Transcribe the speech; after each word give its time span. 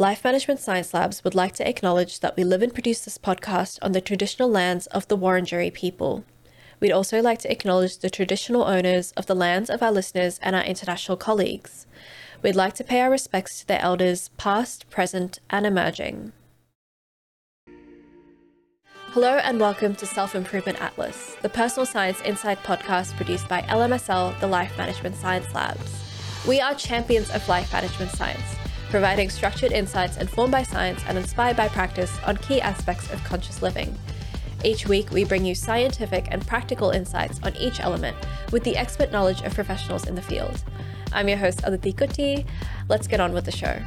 Life 0.00 0.24
Management 0.24 0.60
Science 0.60 0.94
Labs 0.94 1.22
would 1.24 1.34
like 1.34 1.52
to 1.56 1.68
acknowledge 1.68 2.20
that 2.20 2.34
we 2.34 2.42
live 2.42 2.62
and 2.62 2.72
produce 2.72 3.04
this 3.04 3.18
podcast 3.18 3.78
on 3.82 3.92
the 3.92 4.00
traditional 4.00 4.48
lands 4.48 4.86
of 4.86 5.06
the 5.08 5.18
Wurundjeri 5.18 5.74
people. 5.74 6.24
We'd 6.80 6.90
also 6.90 7.20
like 7.20 7.40
to 7.40 7.52
acknowledge 7.52 7.98
the 7.98 8.08
traditional 8.08 8.62
owners 8.62 9.12
of 9.12 9.26
the 9.26 9.34
lands 9.34 9.68
of 9.68 9.82
our 9.82 9.92
listeners 9.92 10.40
and 10.42 10.56
our 10.56 10.64
international 10.64 11.18
colleagues. 11.18 11.86
We'd 12.40 12.56
like 12.56 12.72
to 12.76 12.82
pay 12.82 13.02
our 13.02 13.10
respects 13.10 13.60
to 13.60 13.66
their 13.66 13.82
elders, 13.82 14.30
past, 14.38 14.88
present, 14.88 15.38
and 15.50 15.66
emerging. 15.66 16.32
Hello 19.10 19.36
and 19.36 19.60
welcome 19.60 19.94
to 19.96 20.06
Self 20.06 20.34
Improvement 20.34 20.80
Atlas, 20.80 21.36
the 21.42 21.50
personal 21.50 21.84
science 21.84 22.22
insight 22.22 22.62
podcast 22.62 23.14
produced 23.18 23.50
by 23.50 23.60
LMSL, 23.64 24.40
the 24.40 24.46
Life 24.46 24.78
Management 24.78 25.16
Science 25.16 25.54
Labs. 25.54 26.02
We 26.48 26.58
are 26.58 26.74
champions 26.74 27.28
of 27.32 27.46
life 27.50 27.70
management 27.70 28.12
science, 28.12 28.56
providing 28.90 29.30
structured 29.30 29.72
insights 29.72 30.16
informed 30.16 30.50
by 30.52 30.64
science 30.64 31.00
and 31.06 31.16
inspired 31.16 31.56
by 31.56 31.68
practice 31.68 32.18
on 32.26 32.36
key 32.36 32.60
aspects 32.60 33.10
of 33.12 33.22
conscious 33.24 33.62
living. 33.62 33.96
Each 34.64 34.86
week, 34.86 35.10
we 35.10 35.24
bring 35.24 35.46
you 35.46 35.54
scientific 35.54 36.26
and 36.30 36.46
practical 36.46 36.90
insights 36.90 37.40
on 37.44 37.56
each 37.56 37.80
element 37.80 38.16
with 38.52 38.64
the 38.64 38.76
expert 38.76 39.10
knowledge 39.12 39.40
of 39.42 39.54
professionals 39.54 40.06
in 40.06 40.16
the 40.16 40.22
field. 40.22 40.62
I'm 41.12 41.28
your 41.28 41.38
host, 41.38 41.60
Aditi 41.64 41.92
Kuti. 41.92 42.44
Let's 42.88 43.06
get 43.06 43.20
on 43.20 43.32
with 43.32 43.44
the 43.44 43.52
show. 43.52 43.80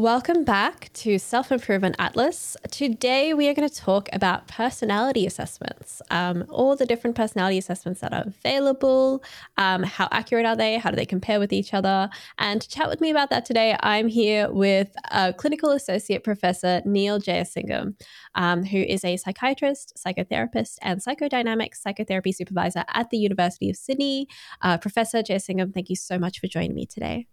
Welcome 0.00 0.44
back 0.44 0.90
to 0.94 1.18
Self 1.18 1.52
Improvement 1.52 1.94
Atlas. 1.98 2.56
Today, 2.70 3.34
we 3.34 3.50
are 3.50 3.54
going 3.54 3.68
to 3.68 3.74
talk 3.74 4.08
about 4.14 4.48
personality 4.48 5.26
assessments, 5.26 6.00
um, 6.10 6.46
all 6.48 6.74
the 6.74 6.86
different 6.86 7.16
personality 7.16 7.58
assessments 7.58 8.00
that 8.00 8.14
are 8.14 8.22
available. 8.22 9.22
Um, 9.58 9.82
how 9.82 10.08
accurate 10.10 10.46
are 10.46 10.56
they? 10.56 10.78
How 10.78 10.88
do 10.88 10.96
they 10.96 11.04
compare 11.04 11.38
with 11.38 11.52
each 11.52 11.74
other? 11.74 12.08
And 12.38 12.62
to 12.62 12.68
chat 12.70 12.88
with 12.88 13.02
me 13.02 13.10
about 13.10 13.28
that 13.28 13.44
today, 13.44 13.76
I'm 13.80 14.08
here 14.08 14.50
with 14.50 14.90
uh, 15.10 15.34
Clinical 15.36 15.70
Associate 15.72 16.24
Professor 16.24 16.80
Neil 16.86 17.20
Jeyasingam, 17.20 18.02
um, 18.34 18.64
who 18.64 18.78
is 18.78 19.04
a 19.04 19.18
psychiatrist, 19.18 19.98
psychotherapist, 20.02 20.78
and 20.80 21.04
psychodynamic 21.04 21.74
psychotherapy 21.74 22.32
supervisor 22.32 22.84
at 22.94 23.10
the 23.10 23.18
University 23.18 23.68
of 23.68 23.76
Sydney. 23.76 24.28
Uh, 24.62 24.78
Professor 24.78 25.18
Jeyasingam, 25.18 25.74
thank 25.74 25.90
you 25.90 25.96
so 25.96 26.18
much 26.18 26.40
for 26.40 26.46
joining 26.46 26.74
me 26.74 26.86
today. 26.86 27.26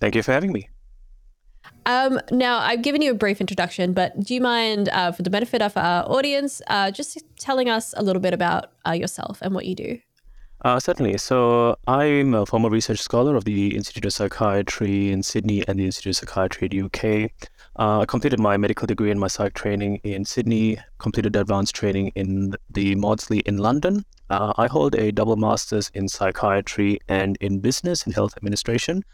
Thank 0.00 0.16
you 0.16 0.24
for 0.24 0.32
having 0.32 0.50
me. 0.50 0.68
Um, 1.86 2.20
now, 2.30 2.58
I've 2.58 2.82
given 2.82 3.00
you 3.00 3.12
a 3.12 3.14
brief 3.14 3.40
introduction, 3.40 3.92
but 3.92 4.18
do 4.20 4.34
you 4.34 4.40
mind, 4.40 4.88
uh, 4.90 5.12
for 5.12 5.22
the 5.22 5.30
benefit 5.30 5.62
of 5.62 5.76
our 5.76 6.04
audience, 6.04 6.60
uh, 6.66 6.90
just 6.90 7.22
telling 7.38 7.68
us 7.70 7.94
a 7.96 8.02
little 8.02 8.20
bit 8.20 8.34
about 8.34 8.72
uh, 8.86 8.92
yourself 8.92 9.38
and 9.40 9.54
what 9.54 9.64
you 9.64 9.74
do? 9.74 9.98
Uh, 10.64 10.80
certainly. 10.80 11.16
So, 11.16 11.76
I'm 11.86 12.34
a 12.34 12.44
former 12.44 12.68
research 12.68 12.98
scholar 12.98 13.36
of 13.36 13.44
the 13.44 13.74
Institute 13.76 14.04
of 14.04 14.12
Psychiatry 14.12 15.12
in 15.12 15.22
Sydney 15.22 15.66
and 15.66 15.78
the 15.78 15.86
Institute 15.86 16.10
of 16.10 16.16
Psychiatry 16.16 16.68
at 16.68 16.74
UK. 16.74 17.30
Uh, 17.78 18.00
I 18.00 18.06
completed 18.06 18.40
my 18.40 18.56
medical 18.56 18.86
degree 18.86 19.12
and 19.12 19.20
my 19.20 19.28
psych 19.28 19.54
training 19.54 20.00
in 20.02 20.24
Sydney, 20.24 20.78
completed 20.98 21.36
advanced 21.36 21.76
training 21.76 22.10
in 22.16 22.54
the 22.68 22.96
Maudsley 22.96 23.38
in 23.40 23.58
London. 23.58 24.04
Uh, 24.30 24.52
I 24.58 24.66
hold 24.66 24.96
a 24.96 25.12
double 25.12 25.36
master's 25.36 25.88
in 25.94 26.08
psychiatry 26.08 26.98
and 27.08 27.38
in 27.40 27.60
business 27.60 28.02
and 28.02 28.12
health 28.14 28.36
administration. 28.36 29.04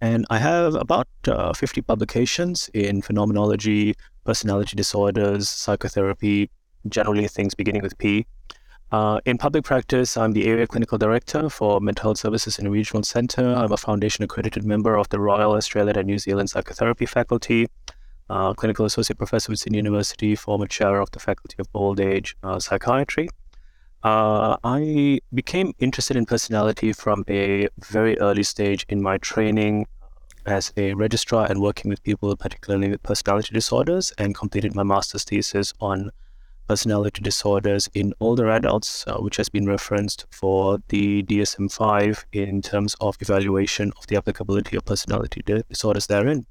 And 0.00 0.26
I 0.30 0.38
have 0.38 0.74
about 0.74 1.08
uh, 1.26 1.52
50 1.52 1.82
publications 1.82 2.70
in 2.72 3.02
phenomenology, 3.02 3.94
personality 4.24 4.76
disorders, 4.76 5.48
psychotherapy, 5.48 6.50
generally 6.88 7.26
things 7.26 7.54
beginning 7.54 7.82
with 7.82 7.98
P. 7.98 8.26
Uh, 8.90 9.20
in 9.26 9.36
public 9.36 9.64
practice, 9.64 10.16
I'm 10.16 10.32
the 10.32 10.46
area 10.46 10.66
clinical 10.66 10.96
director 10.96 11.50
for 11.50 11.80
mental 11.80 12.04
health 12.04 12.18
services 12.18 12.58
in 12.58 12.66
a 12.66 12.70
regional 12.70 13.02
center. 13.02 13.54
I'm 13.54 13.72
a 13.72 13.76
foundation 13.76 14.24
accredited 14.24 14.64
member 14.64 14.96
of 14.96 15.08
the 15.10 15.20
Royal 15.20 15.52
Australia 15.52 15.92
and 15.96 16.06
New 16.06 16.18
Zealand 16.18 16.48
Psychotherapy 16.48 17.04
Faculty, 17.04 17.68
uh, 18.30 18.54
clinical 18.54 18.86
associate 18.86 19.18
professor 19.18 19.52
with 19.52 19.58
Sydney 19.58 19.78
University, 19.78 20.34
former 20.34 20.66
chair 20.66 21.00
of 21.00 21.10
the 21.10 21.18
Faculty 21.18 21.56
of 21.58 21.66
Old 21.74 22.00
Age 22.00 22.34
uh, 22.42 22.58
Psychiatry. 22.58 23.28
Uh, 24.02 24.56
I 24.62 25.20
became 25.34 25.72
interested 25.80 26.16
in 26.16 26.24
personality 26.24 26.92
from 26.92 27.24
a 27.28 27.68
very 27.78 28.18
early 28.20 28.44
stage 28.44 28.86
in 28.88 29.02
my 29.02 29.18
training 29.18 29.86
as 30.46 30.72
a 30.76 30.94
registrar 30.94 31.46
and 31.50 31.60
working 31.60 31.88
with 31.88 32.02
people, 32.04 32.34
particularly 32.36 32.90
with 32.90 33.02
personality 33.02 33.52
disorders, 33.52 34.12
and 34.16 34.34
completed 34.34 34.74
my 34.74 34.84
master's 34.84 35.24
thesis 35.24 35.74
on 35.80 36.10
personality 36.68 37.22
disorders 37.22 37.88
in 37.94 38.14
older 38.20 38.48
adults, 38.50 39.04
uh, 39.06 39.16
which 39.16 39.36
has 39.36 39.48
been 39.48 39.66
referenced 39.66 40.26
for 40.30 40.78
the 40.88 41.22
DSM 41.24 41.72
5 41.72 42.26
in 42.32 42.62
terms 42.62 42.94
of 43.00 43.16
evaluation 43.20 43.92
of 43.98 44.06
the 44.06 44.16
applicability 44.16 44.76
of 44.76 44.84
personality 44.84 45.42
disorders 45.68 46.06
therein. 46.06 46.46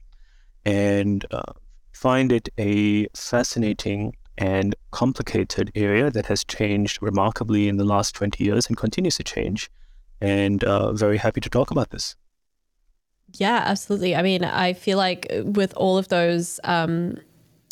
And 0.65 1.25
uh, 1.31 1.53
find 1.93 2.31
it 2.31 2.49
a 2.57 3.07
fascinating 3.13 4.15
and 4.37 4.75
complicated 4.91 5.71
area 5.75 6.11
that 6.11 6.27
has 6.27 6.43
changed 6.43 7.01
remarkably 7.01 7.67
in 7.67 7.77
the 7.77 7.83
last 7.83 8.13
20 8.15 8.43
years 8.43 8.67
and 8.67 8.77
continues 8.77 9.17
to 9.17 9.23
change. 9.23 9.69
And 10.21 10.63
uh, 10.63 10.93
very 10.93 11.17
happy 11.17 11.41
to 11.41 11.49
talk 11.49 11.71
about 11.71 11.89
this. 11.89 12.15
Yeah, 13.33 13.61
absolutely. 13.65 14.15
I 14.15 14.21
mean, 14.21 14.43
I 14.43 14.73
feel 14.73 14.97
like 14.97 15.27
with 15.43 15.73
all 15.75 15.97
of 15.97 16.07
those 16.07 16.59
um, 16.63 17.17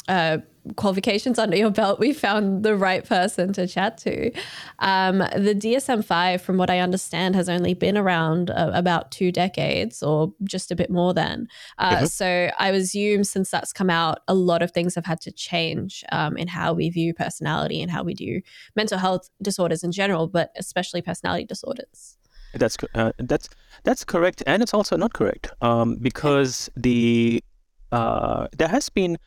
uh, 0.08 0.40
qualifications 0.76 1.40
under 1.40 1.56
your 1.56 1.70
belt, 1.70 2.00
we 2.00 2.14
found 2.14 2.64
the 2.64 2.76
right 2.76 3.06
person 3.06 3.54
to 3.54 3.68
chat 3.68 3.98
to. 4.00 4.32
Um, 4.80 5.20
the 5.20 5.56
DSM 5.56 6.04
5, 6.04 6.42
from 6.42 6.58
what 6.58 6.70
I 6.70 6.80
understand, 6.80 7.36
has 7.36 7.50
only 7.50 7.74
been 7.74 7.98
around 7.98 8.50
uh, 8.50 8.72
about 8.74 9.12
two 9.12 9.32
decades 9.32 10.02
or 10.02 10.34
just 10.44 10.72
a 10.72 10.76
bit 10.76 10.90
more 10.90 11.14
than. 11.14 11.48
Uh, 11.78 11.96
mm-hmm. 11.98 12.06
So 12.06 12.50
I 12.58 12.70
assume 12.70 13.24
since 13.24 13.50
that's 13.52 13.72
come 13.72 13.90
out, 13.90 14.20
a 14.28 14.34
lot 14.34 14.62
of 14.62 14.72
things 14.72 14.96
have 14.96 15.06
had 15.06 15.22
to 15.22 15.32
change 15.32 16.04
um, 16.12 16.38
in 16.38 16.48
how 16.48 16.74
we 16.74 16.90
view 16.90 17.14
personality 17.14 17.82
and 17.82 17.92
how 17.92 18.04
we 18.04 18.14
do 18.14 18.42
mental 18.76 18.98
health 18.98 19.30
disorders 19.42 19.84
in 19.84 19.92
general, 19.92 20.28
but 20.28 20.52
especially 20.58 21.02
personality 21.02 21.46
disorders. 21.46 22.18
That's 22.54 22.78
uh, 22.94 23.12
that's 23.18 23.50
that's 23.84 24.06
correct, 24.06 24.42
and 24.48 24.64
it's 24.64 24.74
also 24.74 24.96
not 24.96 25.12
correct 25.14 25.52
um, 25.62 25.98
because 25.98 26.70
the 26.78 27.44
uh, 27.92 28.48
there 28.58 28.70
has 28.70 28.90
been 28.90 29.18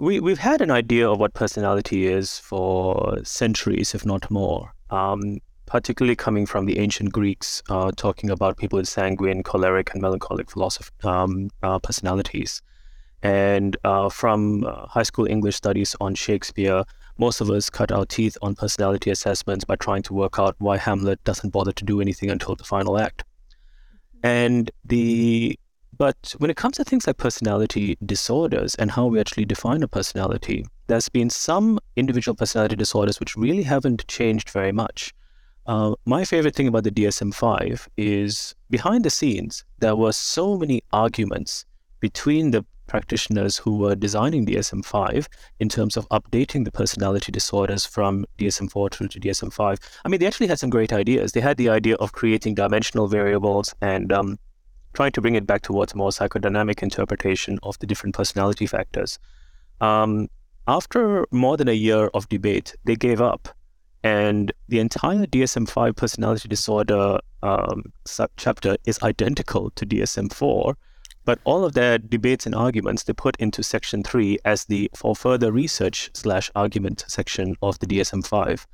we 0.00 0.18
we've 0.18 0.38
had 0.38 0.60
an 0.62 0.70
idea 0.70 1.08
of 1.08 1.20
what 1.20 1.34
personality 1.34 2.06
is 2.06 2.38
for 2.38 3.18
centuries, 3.22 3.94
if 3.94 4.06
not 4.06 4.30
more. 4.30 4.72
Um, 4.88 5.38
particularly 5.66 6.16
coming 6.16 6.46
from 6.46 6.66
the 6.66 6.78
ancient 6.78 7.12
Greeks, 7.12 7.62
uh, 7.68 7.92
talking 7.96 8.28
about 8.28 8.56
people 8.56 8.78
with 8.78 8.88
sanguine, 8.88 9.44
choleric, 9.44 9.92
and 9.92 10.02
melancholic 10.02 10.48
philosoph- 10.48 10.90
um, 11.04 11.48
uh, 11.62 11.78
personalities. 11.78 12.60
And 13.22 13.76
uh, 13.84 14.08
from 14.08 14.64
uh, 14.64 14.86
high 14.88 15.04
school 15.04 15.26
English 15.26 15.54
studies 15.54 15.94
on 16.00 16.16
Shakespeare, 16.16 16.82
most 17.18 17.40
of 17.40 17.50
us 17.50 17.70
cut 17.70 17.92
our 17.92 18.04
teeth 18.04 18.36
on 18.42 18.56
personality 18.56 19.10
assessments 19.10 19.64
by 19.64 19.76
trying 19.76 20.02
to 20.04 20.14
work 20.14 20.40
out 20.40 20.56
why 20.58 20.76
Hamlet 20.76 21.22
doesn't 21.22 21.50
bother 21.50 21.72
to 21.72 21.84
do 21.84 22.00
anything 22.00 22.30
until 22.30 22.56
the 22.56 22.64
final 22.64 22.98
act. 22.98 23.22
And 24.24 24.72
the 24.84 25.56
but 26.00 26.34
when 26.38 26.50
it 26.50 26.56
comes 26.56 26.78
to 26.78 26.84
things 26.84 27.06
like 27.06 27.18
personality 27.18 27.98
disorders 28.06 28.74
and 28.76 28.90
how 28.90 29.04
we 29.04 29.20
actually 29.20 29.44
define 29.44 29.82
a 29.82 29.86
personality, 29.86 30.64
there's 30.86 31.10
been 31.10 31.28
some 31.28 31.78
individual 31.94 32.34
personality 32.34 32.74
disorders 32.74 33.20
which 33.20 33.36
really 33.36 33.64
haven't 33.64 34.08
changed 34.08 34.48
very 34.48 34.72
much. 34.72 35.12
Uh, 35.66 35.94
my 36.06 36.24
favorite 36.24 36.54
thing 36.54 36.68
about 36.68 36.84
the 36.84 36.90
DSM 36.90 37.34
5 37.34 37.86
is 37.98 38.54
behind 38.70 39.04
the 39.04 39.10
scenes, 39.10 39.62
there 39.80 39.94
were 39.94 40.12
so 40.12 40.56
many 40.56 40.80
arguments 40.90 41.66
between 42.00 42.50
the 42.50 42.64
practitioners 42.86 43.58
who 43.58 43.76
were 43.76 43.94
designing 43.94 44.46
DSM 44.46 44.82
5 44.82 45.28
in 45.58 45.68
terms 45.68 45.98
of 45.98 46.08
updating 46.08 46.64
the 46.64 46.72
personality 46.72 47.30
disorders 47.30 47.84
from 47.84 48.24
DSM 48.38 48.70
4 48.70 48.88
through 48.88 49.08
to 49.08 49.20
DSM 49.20 49.52
5. 49.52 49.78
I 50.06 50.08
mean, 50.08 50.18
they 50.18 50.26
actually 50.26 50.46
had 50.46 50.58
some 50.58 50.70
great 50.70 50.94
ideas. 50.94 51.32
They 51.32 51.42
had 51.42 51.58
the 51.58 51.68
idea 51.68 51.96
of 51.96 52.12
creating 52.12 52.54
dimensional 52.54 53.06
variables 53.06 53.74
and 53.82 54.10
um, 54.14 54.38
trying 54.92 55.12
to 55.12 55.20
bring 55.20 55.34
it 55.34 55.46
back 55.46 55.62
towards 55.62 55.92
a 55.92 55.96
more 55.96 56.10
psychodynamic 56.10 56.82
interpretation 56.82 57.58
of 57.62 57.78
the 57.78 57.86
different 57.86 58.14
personality 58.14 58.66
factors. 58.66 59.18
Um, 59.80 60.28
after 60.66 61.26
more 61.30 61.56
than 61.56 61.68
a 61.68 61.72
year 61.72 62.10
of 62.14 62.28
debate, 62.28 62.74
they 62.84 62.96
gave 62.96 63.20
up. 63.20 63.48
And 64.02 64.52
the 64.68 64.78
entire 64.78 65.26
DSM 65.26 65.68
5 65.68 65.94
personality 65.94 66.48
disorder 66.48 67.18
um, 67.42 67.92
chapter 68.36 68.76
is 68.86 69.02
identical 69.02 69.70
to 69.70 69.86
DSM 69.86 70.32
4 70.32 70.74
but 71.24 71.38
all 71.44 71.64
of 71.64 71.74
their 71.74 71.98
debates 71.98 72.46
and 72.46 72.54
arguments 72.54 73.02
they 73.04 73.12
put 73.12 73.36
into 73.36 73.62
section 73.62 74.02
three 74.02 74.38
as 74.44 74.64
the 74.64 74.90
for 74.94 75.14
further 75.14 75.52
research 75.52 76.10
slash 76.14 76.50
argument 76.54 77.04
section 77.08 77.54
of 77.62 77.78
the 77.78 77.86
DSM 77.86 78.26
five. 78.26 78.66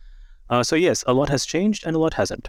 Uh, 0.49 0.63
so 0.63 0.77
yes, 0.77 1.03
a 1.07 1.13
lot 1.13 1.29
has 1.29 1.45
changed 1.45 1.85
and 1.87 1.97
a 1.97 1.99
lot 1.99 2.15
hasn't. 2.15 2.49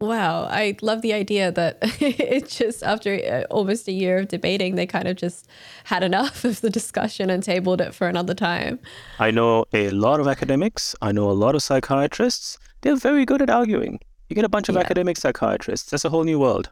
Wow, 0.00 0.44
I 0.44 0.76
love 0.80 1.02
the 1.02 1.12
idea 1.12 1.52
that 1.52 1.76
it 2.00 2.48
just 2.48 2.82
after 2.82 3.14
uh, 3.14 3.42
almost 3.50 3.86
a 3.86 3.92
year 3.92 4.18
of 4.18 4.28
debating, 4.28 4.74
they 4.74 4.86
kind 4.86 5.06
of 5.06 5.16
just 5.16 5.46
had 5.84 6.02
enough 6.02 6.42
of 6.50 6.62
the 6.62 6.70
discussion 6.70 7.28
and 7.28 7.42
tabled 7.42 7.82
it 7.82 7.94
for 7.94 8.08
another 8.08 8.32
time. 8.32 8.78
I 9.18 9.30
know 9.30 9.66
a 9.74 9.90
lot 9.90 10.18
of 10.18 10.26
academics, 10.26 10.96
I 11.02 11.12
know 11.12 11.30
a 11.30 11.32
lot 11.32 11.54
of 11.54 11.62
psychiatrists. 11.62 12.58
They're 12.80 12.96
very 12.96 13.26
good 13.26 13.42
at 13.42 13.50
arguing. 13.50 14.00
You 14.30 14.34
get 14.34 14.46
a 14.46 14.48
bunch 14.48 14.70
of 14.70 14.76
yeah. 14.76 14.80
academic 14.80 15.18
psychiatrists. 15.18 15.90
That's 15.90 16.06
a 16.06 16.08
whole 16.08 16.24
new 16.24 16.38
world. 16.38 16.70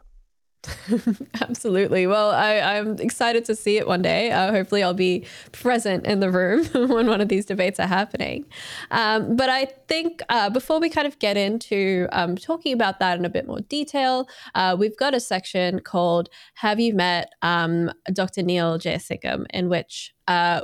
Absolutely. 1.41 2.05
Well, 2.05 2.31
I, 2.31 2.59
I'm 2.59 2.97
excited 2.97 3.45
to 3.45 3.55
see 3.55 3.77
it 3.77 3.87
one 3.87 4.01
day. 4.01 4.31
Uh, 4.31 4.51
hopefully, 4.51 4.83
I'll 4.83 4.93
be 4.93 5.25
present 5.51 6.05
in 6.05 6.19
the 6.19 6.29
room 6.29 6.65
when 6.89 7.07
one 7.07 7.21
of 7.21 7.29
these 7.29 7.45
debates 7.45 7.79
are 7.79 7.87
happening. 7.87 8.45
Um, 8.91 9.35
but 9.35 9.49
I 9.49 9.65
think 9.87 10.21
uh, 10.29 10.49
before 10.49 10.79
we 10.79 10.89
kind 10.89 11.07
of 11.07 11.17
get 11.19 11.37
into 11.37 12.07
um, 12.11 12.35
talking 12.35 12.73
about 12.73 12.99
that 12.99 13.17
in 13.17 13.25
a 13.25 13.29
bit 13.29 13.47
more 13.47 13.61
detail, 13.61 14.27
uh, 14.55 14.75
we've 14.77 14.97
got 14.97 15.15
a 15.15 15.19
section 15.19 15.79
called 15.79 16.29
Have 16.55 16.79
You 16.79 16.93
Met 16.93 17.31
um, 17.41 17.91
Dr. 18.11 18.43
Neil 18.43 18.77
Jeyasingam, 18.77 19.45
in 19.51 19.69
which 19.69 20.13
uh, 20.27 20.61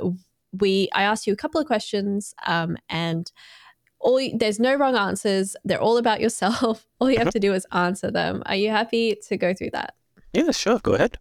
we 0.52 0.88
I 0.94 1.02
ask 1.02 1.26
you 1.26 1.32
a 1.32 1.36
couple 1.36 1.60
of 1.60 1.66
questions 1.66 2.34
um, 2.46 2.76
and 2.88 3.30
all 4.06 4.20
there's 4.32 4.60
no 4.60 4.76
wrong 4.76 4.96
answers. 4.96 5.56
They're 5.64 5.80
all 5.80 5.98
about 5.98 6.20
yourself. 6.20 6.86
All 7.00 7.10
you 7.10 7.18
have 7.18 7.30
to 7.30 7.40
do 7.40 7.52
is 7.52 7.66
answer 7.72 8.10
them. 8.10 8.42
Are 8.46 8.56
you 8.56 8.70
happy 8.70 9.16
to 9.28 9.36
go 9.36 9.52
through 9.52 9.70
that? 9.72 9.94
Yeah, 10.32 10.50
sure. 10.52 10.78
Go 10.78 10.94
ahead. 10.94 11.18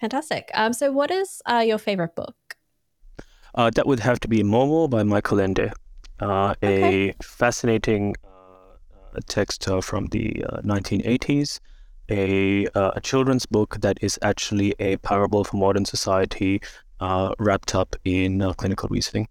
Fantastic. 0.00 0.50
Um, 0.54 0.72
so 0.72 0.90
what 0.90 1.10
is 1.10 1.40
uh, 1.46 1.62
your 1.64 1.78
favorite 1.78 2.16
book? 2.16 2.34
Uh, 3.54 3.70
that 3.70 3.86
would 3.86 4.00
have 4.00 4.18
to 4.20 4.28
be 4.28 4.42
Momo 4.42 4.90
by 4.90 5.04
Michael 5.04 5.40
Ende. 5.40 5.72
Uh, 6.18 6.54
okay. 6.62 7.10
A 7.10 7.14
fascinating 7.22 8.14
uh, 8.24 9.20
text 9.28 9.68
uh, 9.68 9.80
from 9.80 10.06
the 10.06 10.44
1980s. 10.64 11.60
Uh, 12.10 12.14
a, 12.14 12.66
a 12.74 13.00
children's 13.00 13.46
book 13.46 13.76
that 13.80 13.98
is 14.00 14.18
actually 14.22 14.74
a 14.78 14.96
parable 14.98 15.44
for 15.44 15.56
modern 15.56 15.84
society 15.84 16.60
wrapped 17.38 17.74
up 17.74 17.94
in 18.04 18.40
clinical 18.54 18.88
reasoning. 18.90 19.28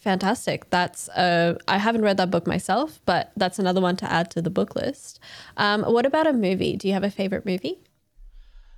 Fantastic. 0.00 0.68
That's 0.70 1.08
uh, 1.10 1.58
I 1.68 1.78
haven't 1.78 2.02
read 2.02 2.16
that 2.16 2.30
book 2.30 2.46
myself, 2.46 3.00
but 3.06 3.32
that's 3.36 3.58
another 3.58 3.80
one 3.80 3.96
to 3.96 4.12
add 4.12 4.30
to 4.32 4.42
the 4.42 4.50
book 4.50 4.74
list. 4.74 5.20
Um, 5.56 5.82
what 5.82 6.06
about 6.06 6.26
a 6.26 6.32
movie? 6.32 6.76
Do 6.76 6.88
you 6.88 6.94
have 6.94 7.04
a 7.04 7.10
favorite 7.10 7.46
movie? 7.46 7.78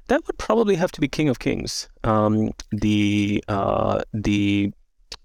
That 0.09 0.27
would 0.27 0.37
probably 0.37 0.77
have 0.77 0.93
to 0.93 1.01
be 1.01 1.09
King 1.09 1.29
of 1.29 1.39
Kings. 1.39 1.89
Um, 2.03 2.53
the 2.71 3.43
uh, 3.49 4.03
the 4.13 4.73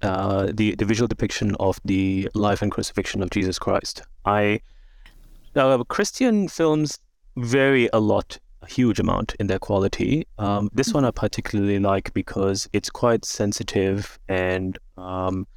uh, 0.01 0.51
the 0.53 0.75
the 0.75 0.85
visual 0.85 1.07
depiction 1.07 1.55
of 1.59 1.79
the 1.83 2.29
life 2.33 2.61
and 2.61 2.71
crucifixion 2.71 3.21
of 3.21 3.29
Jesus 3.29 3.59
Christ. 3.59 4.03
I 4.25 4.61
uh, 5.55 5.83
Christian 5.83 6.47
films 6.47 6.99
vary 7.35 7.89
a 7.91 7.99
lot, 7.99 8.39
a 8.61 8.67
huge 8.67 8.99
amount 8.99 9.35
in 9.39 9.47
their 9.47 9.59
quality. 9.59 10.25
Um, 10.37 10.69
this 10.73 10.93
one 10.93 11.05
I 11.05 11.11
particularly 11.11 11.79
like 11.79 12.13
because 12.13 12.69
it's 12.71 12.89
quite 12.89 13.25
sensitive 13.25 14.19
and 14.27 14.77
um, 14.97 15.47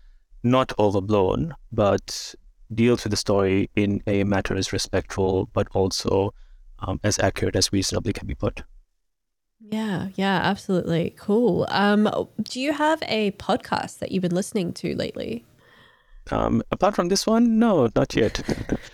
not 0.43 0.73
overblown, 0.79 1.55
but 1.71 2.35
deals 2.75 3.05
with 3.05 3.11
the 3.11 3.17
story 3.17 3.71
in 3.77 4.03
a 4.07 4.25
matter 4.25 4.55
as 4.55 4.73
respectful, 4.73 5.49
but 5.53 5.69
also 5.73 6.35
um, 6.81 7.01
as 7.05 7.19
accurate 7.19 7.57
as 7.57 7.73
reasonably 7.73 8.13
can 8.13 8.27
be 8.27 8.35
put. 8.35 8.63
Yeah, 9.61 10.09
yeah, 10.17 10.41
absolutely. 10.43 11.15
Cool. 11.17 11.67
Um, 11.71 12.09
do 12.43 12.61
you 12.61 12.73
have 12.73 13.03
a 13.07 13.31
podcast 13.33 14.01
that 14.01 14.11
you've 14.11 14.23
been 14.23 14.35
listening 14.35 14.73
to 14.75 14.95
lately? 14.97 15.45
Um, 16.31 16.63
apart 16.71 16.95
from 16.95 17.09
this 17.09 17.27
one, 17.27 17.59
no, 17.59 17.89
not 17.97 18.15
yet. 18.15 18.41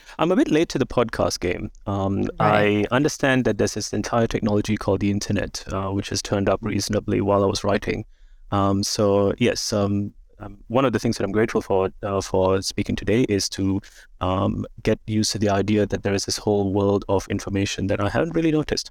I'm 0.18 0.32
a 0.32 0.36
bit 0.36 0.50
late 0.50 0.68
to 0.70 0.78
the 0.78 0.86
podcast 0.86 1.40
game. 1.40 1.70
Um, 1.86 2.22
right. 2.40 2.86
I 2.90 2.94
understand 2.94 3.44
that 3.44 3.58
there's 3.58 3.74
this 3.74 3.92
entire 3.92 4.26
technology 4.26 4.76
called 4.76 5.00
the 5.00 5.10
internet, 5.10 5.64
uh, 5.72 5.90
which 5.90 6.08
has 6.10 6.22
turned 6.22 6.48
up 6.48 6.60
reasonably 6.62 7.20
while 7.20 7.42
I 7.42 7.46
was 7.46 7.64
writing. 7.64 8.04
Um, 8.50 8.82
so 8.82 9.34
yes, 9.38 9.72
um, 9.72 10.12
um, 10.40 10.58
one 10.68 10.84
of 10.84 10.92
the 10.92 10.98
things 10.98 11.16
that 11.16 11.24
I'm 11.24 11.32
grateful 11.32 11.60
for 11.60 11.90
uh, 12.02 12.20
for 12.20 12.62
speaking 12.62 12.96
today 12.96 13.22
is 13.28 13.48
to 13.50 13.80
um, 14.20 14.66
get 14.82 14.98
used 15.06 15.32
to 15.32 15.38
the 15.38 15.48
idea 15.48 15.86
that 15.86 16.02
there 16.02 16.14
is 16.14 16.24
this 16.24 16.38
whole 16.38 16.72
world 16.72 17.04
of 17.08 17.26
information 17.28 17.86
that 17.88 18.00
I 18.00 18.08
haven't 18.08 18.34
really 18.34 18.52
noticed. 18.52 18.90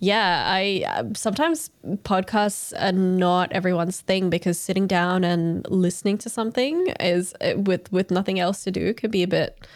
Yeah, 0.00 0.44
I 0.46 0.84
uh, 0.86 1.04
sometimes 1.14 1.70
podcasts 2.04 2.72
are 2.80 2.92
not 2.92 3.50
everyone's 3.52 4.00
thing 4.00 4.30
because 4.30 4.58
sitting 4.58 4.86
down 4.86 5.24
and 5.24 5.66
listening 5.68 6.18
to 6.18 6.28
something 6.28 6.88
is 7.00 7.34
uh, 7.40 7.54
with 7.56 7.90
with 7.90 8.10
nothing 8.10 8.38
else 8.38 8.62
to 8.64 8.70
do 8.70 8.94
could 8.94 9.10
be 9.10 9.24
a 9.24 9.28
bit 9.28 9.66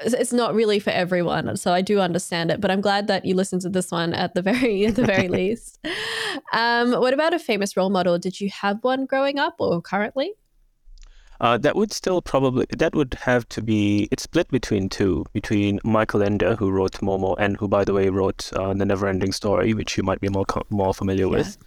it's 0.00 0.32
not 0.32 0.54
really 0.54 0.78
for 0.78 0.90
everyone. 0.90 1.56
So 1.56 1.72
I 1.72 1.80
do 1.82 2.00
understand 2.00 2.50
it, 2.50 2.60
but 2.60 2.70
I'm 2.70 2.80
glad 2.80 3.06
that 3.08 3.24
you 3.24 3.34
listened 3.34 3.62
to 3.62 3.68
this 3.68 3.90
one 3.90 4.14
at 4.14 4.34
the 4.34 4.42
very 4.42 4.86
at 4.86 4.96
the 4.96 5.04
very 5.04 5.28
least. 5.40 5.78
Um, 6.52 6.92
what 6.92 7.14
about 7.14 7.34
a 7.34 7.38
famous 7.38 7.76
role 7.76 7.90
model? 7.90 8.18
Did 8.18 8.40
you 8.40 8.50
have 8.50 8.82
one 8.82 9.06
growing 9.06 9.38
up 9.38 9.56
or 9.58 9.80
currently? 9.80 10.32
Uh, 11.40 11.58
that 11.58 11.74
would 11.74 11.92
still 11.92 12.22
probably 12.22 12.64
that 12.78 12.94
would 12.94 13.14
have 13.14 13.48
to 13.48 13.60
be 13.60 14.08
it's 14.12 14.22
split 14.22 14.48
between 14.48 14.88
two 14.88 15.24
between 15.32 15.80
Michael 15.82 16.22
Ende 16.22 16.56
who 16.56 16.70
wrote 16.70 16.92
Momo 17.00 17.34
and 17.36 17.56
who 17.56 17.66
by 17.66 17.84
the 17.84 17.92
way 17.92 18.10
wrote 18.10 18.52
uh, 18.52 18.72
the 18.74 18.84
Neverending 18.84 19.34
Story 19.34 19.74
which 19.74 19.96
you 19.96 20.04
might 20.04 20.20
be 20.20 20.28
more 20.28 20.44
more 20.70 20.94
familiar 20.94 21.24
yeah. 21.24 21.38
with 21.38 21.58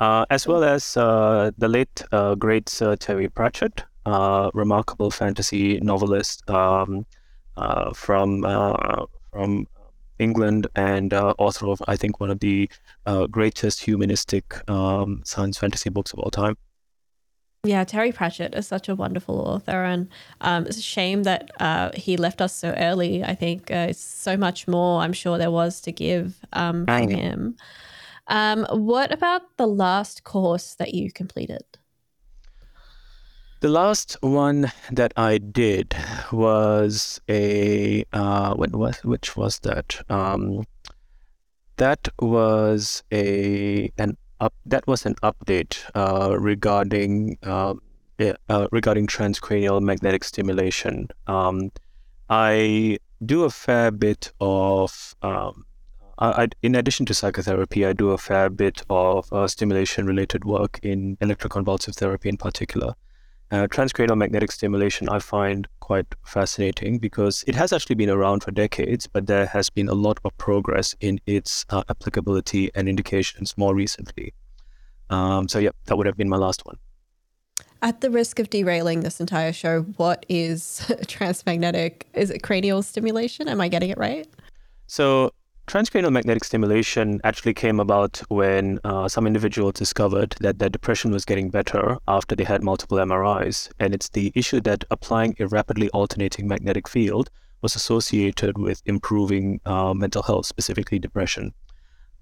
uh, 0.00 0.26
as 0.28 0.46
well 0.46 0.62
as 0.62 0.98
uh, 0.98 1.50
the 1.56 1.68
late 1.68 2.02
uh, 2.12 2.34
great 2.34 2.68
Sir 2.68 2.94
Terry 2.94 3.26
Pratchett 3.26 3.84
uh, 4.04 4.50
remarkable 4.52 5.10
fantasy 5.10 5.80
novelist 5.80 6.48
um, 6.50 7.06
from 7.94 8.44
uh, 8.44 9.06
from 9.32 9.66
England 10.18 10.66
and 10.74 11.12
uh, 11.12 11.34
author 11.38 11.68
of 11.68 11.82
I 11.88 11.96
think 11.96 12.20
one 12.20 12.30
of 12.30 12.40
the 12.40 12.70
greatest 13.30 13.80
humanistic 13.80 14.68
um, 14.70 15.22
science 15.24 15.58
fantasy 15.58 15.90
books 15.90 16.12
of 16.12 16.18
all 16.18 16.30
time. 16.30 16.56
Yeah, 17.64 17.84
Terry 17.84 18.10
Pratchett 18.10 18.56
is 18.56 18.66
such 18.66 18.88
a 18.88 18.96
wonderful 18.96 19.38
author, 19.38 19.84
and 19.84 20.08
um, 20.40 20.66
it's 20.66 20.78
a 20.78 20.82
shame 20.82 21.22
that 21.22 21.48
uh, 21.60 21.90
he 21.94 22.16
left 22.16 22.40
us 22.40 22.52
so 22.52 22.74
early. 22.76 23.22
I 23.22 23.36
think 23.36 23.70
uh, 23.70 23.92
so 23.92 24.36
much 24.36 24.66
more 24.66 25.00
I'm 25.00 25.12
sure 25.12 25.38
there 25.38 25.50
was 25.50 25.80
to 25.82 25.92
give 25.92 26.40
um, 26.52 26.86
from 26.86 27.08
him. 27.08 27.56
Um, 28.26 28.66
what 28.70 29.12
about 29.12 29.42
the 29.58 29.68
last 29.68 30.24
course 30.24 30.74
that 30.74 30.94
you 30.94 31.12
completed? 31.12 31.62
The 33.62 33.68
last 33.68 34.16
one 34.22 34.72
that 34.90 35.12
I 35.16 35.38
did 35.38 35.94
was 36.32 37.20
a 37.28 38.04
uh, 38.12 38.54
what 38.54 38.74
was 38.74 38.98
which 39.04 39.36
was 39.36 39.60
that? 39.60 40.02
Um, 40.10 40.64
that 41.76 42.08
was 42.18 43.04
a 43.12 43.88
an 43.98 44.16
up 44.40 44.52
that 44.66 44.84
was 44.88 45.06
an 45.06 45.14
update 45.22 45.78
uh, 45.94 46.36
regarding 46.40 47.38
uh, 47.44 47.74
uh, 48.48 48.66
regarding 48.72 49.06
transcranial 49.06 49.80
magnetic 49.80 50.24
stimulation. 50.24 51.06
Um, 51.28 51.70
I 52.28 52.98
do 53.24 53.44
a 53.44 53.50
fair 53.50 53.92
bit 53.92 54.32
of 54.40 55.14
um, 55.22 55.66
I, 56.18 56.48
in 56.62 56.74
addition 56.74 57.06
to 57.06 57.14
psychotherapy, 57.14 57.86
I 57.86 57.92
do 57.92 58.10
a 58.10 58.18
fair 58.18 58.50
bit 58.50 58.82
of 58.90 59.32
uh, 59.32 59.46
stimulation 59.46 60.04
related 60.04 60.44
work 60.44 60.80
in 60.82 61.16
electroconvulsive 61.18 61.94
therapy 61.94 62.28
in 62.28 62.38
particular. 62.38 62.94
Uh, 63.52 63.66
transcranial 63.66 64.16
magnetic 64.16 64.50
stimulation 64.50 65.10
I 65.10 65.18
find 65.18 65.68
quite 65.80 66.06
fascinating 66.24 66.98
because 66.98 67.44
it 67.46 67.54
has 67.54 67.70
actually 67.70 67.96
been 67.96 68.08
around 68.08 68.42
for 68.42 68.50
decades, 68.50 69.06
but 69.06 69.26
there 69.26 69.44
has 69.44 69.68
been 69.68 69.90
a 69.90 69.94
lot 69.94 70.18
of 70.24 70.34
progress 70.38 70.96
in 71.00 71.20
its 71.26 71.66
uh, 71.68 71.82
applicability 71.90 72.70
and 72.74 72.88
indications 72.88 73.58
more 73.58 73.74
recently. 73.74 74.32
Um, 75.10 75.48
so, 75.48 75.58
yeah, 75.58 75.68
that 75.84 75.98
would 75.98 76.06
have 76.06 76.16
been 76.16 76.30
my 76.30 76.38
last 76.38 76.64
one. 76.64 76.78
At 77.82 78.00
the 78.00 78.10
risk 78.10 78.38
of 78.38 78.48
derailing 78.48 79.00
this 79.00 79.20
entire 79.20 79.52
show, 79.52 79.82
what 79.98 80.24
is 80.30 80.90
transmagnetic? 81.06 82.08
Is 82.14 82.30
it 82.30 82.42
cranial 82.42 82.80
stimulation? 82.80 83.48
Am 83.48 83.60
I 83.60 83.68
getting 83.68 83.90
it 83.90 83.98
right? 83.98 84.26
So, 84.86 85.34
Transcranial 85.72 86.12
magnetic 86.12 86.44
stimulation 86.44 87.18
actually 87.24 87.54
came 87.54 87.80
about 87.80 88.18
when 88.28 88.78
uh, 88.84 89.08
some 89.08 89.26
individuals 89.26 89.72
discovered 89.72 90.36
that 90.40 90.58
their 90.58 90.68
depression 90.68 91.12
was 91.12 91.24
getting 91.24 91.48
better 91.48 91.96
after 92.06 92.36
they 92.36 92.44
had 92.44 92.62
multiple 92.62 92.98
MRIs. 92.98 93.70
And 93.78 93.94
it's 93.94 94.10
the 94.10 94.30
issue 94.34 94.60
that 94.60 94.84
applying 94.90 95.34
a 95.40 95.46
rapidly 95.46 95.88
alternating 95.94 96.46
magnetic 96.46 96.86
field 96.86 97.30
was 97.62 97.74
associated 97.74 98.58
with 98.58 98.82
improving 98.84 99.62
uh, 99.64 99.94
mental 99.94 100.22
health, 100.22 100.44
specifically 100.44 100.98
depression. 100.98 101.54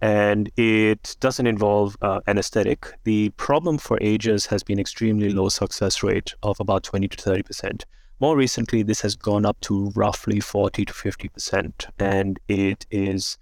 And 0.00 0.48
it 0.56 1.16
doesn't 1.18 1.48
involve 1.48 1.96
uh, 2.02 2.20
anesthetic. 2.28 2.92
The 3.02 3.30
problem 3.30 3.78
for 3.78 3.98
ages 4.00 4.46
has 4.46 4.62
been 4.62 4.78
extremely 4.78 5.30
low 5.30 5.48
success 5.48 6.04
rate 6.04 6.34
of 6.44 6.60
about 6.60 6.84
20 6.84 7.08
to 7.08 7.16
30 7.16 7.42
percent. 7.42 7.84
More 8.20 8.36
recently, 8.36 8.82
this 8.82 9.00
has 9.00 9.16
gone 9.16 9.46
up 9.46 9.58
to 9.62 9.90
roughly 9.96 10.40
40 10.40 10.84
to 10.84 10.92
50%, 10.92 11.86
and 11.98 12.38
it 12.48 12.84
is 12.90 13.38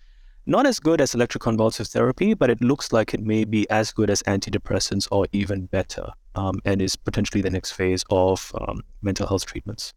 not 0.46 0.66
as 0.66 0.78
good 0.78 1.00
as 1.00 1.14
electroconvulsive 1.14 1.90
therapy, 1.90 2.32
but 2.32 2.48
it 2.48 2.60
looks 2.60 2.92
like 2.92 3.12
it 3.12 3.20
may 3.20 3.44
be 3.44 3.68
as 3.70 3.90
good 3.90 4.08
as 4.08 4.22
antidepressants 4.22 5.08
or 5.10 5.26
even 5.32 5.66
better, 5.66 6.12
um, 6.36 6.60
and 6.64 6.80
is 6.80 6.94
potentially 6.94 7.42
the 7.42 7.50
next 7.50 7.72
phase 7.72 8.04
of 8.10 8.52
um, 8.60 8.84
mental 9.02 9.26
health 9.26 9.46
treatments. 9.46 9.94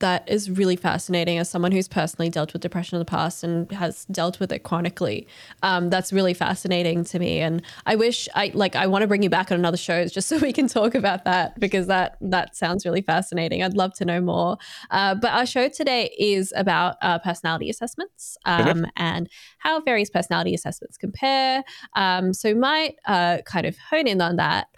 That 0.00 0.28
is 0.28 0.50
really 0.50 0.76
fascinating 0.76 1.38
as 1.38 1.48
someone 1.48 1.72
who's 1.72 1.88
personally 1.88 2.28
dealt 2.28 2.52
with 2.52 2.62
depression 2.62 2.96
in 2.96 2.98
the 2.98 3.04
past 3.04 3.44
and 3.44 3.70
has 3.72 4.04
dealt 4.06 4.40
with 4.40 4.52
it 4.52 4.60
chronically. 4.60 5.26
Um, 5.62 5.90
that's 5.90 6.12
really 6.12 6.34
fascinating 6.34 7.04
to 7.04 7.18
me, 7.18 7.40
and 7.40 7.62
I 7.86 7.96
wish 7.96 8.28
I 8.34 8.50
like 8.54 8.76
I 8.76 8.86
want 8.86 9.02
to 9.02 9.08
bring 9.08 9.22
you 9.22 9.30
back 9.30 9.50
on 9.50 9.58
another 9.58 9.76
show 9.76 10.06
just 10.08 10.28
so 10.28 10.38
we 10.38 10.52
can 10.52 10.68
talk 10.68 10.94
about 10.94 11.24
that 11.24 11.58
because 11.58 11.86
that 11.86 12.16
that 12.20 12.56
sounds 12.56 12.84
really 12.84 13.02
fascinating. 13.02 13.62
I'd 13.62 13.74
love 13.76 13.94
to 13.94 14.04
know 14.04 14.20
more. 14.20 14.56
Uh, 14.90 15.14
but 15.14 15.32
our 15.32 15.46
show 15.46 15.68
today 15.68 16.14
is 16.18 16.52
about 16.56 16.96
uh, 17.02 17.18
personality 17.18 17.70
assessments 17.70 18.36
um, 18.44 18.86
and 18.96 19.28
how 19.58 19.80
various 19.80 20.10
personality 20.10 20.54
assessments 20.54 20.96
compare. 20.96 21.62
Um, 21.96 22.32
so 22.32 22.54
might 22.54 22.96
uh, 23.06 23.38
kind 23.44 23.66
of 23.66 23.76
hone 23.78 24.06
in 24.06 24.20
on 24.20 24.36
that. 24.36 24.68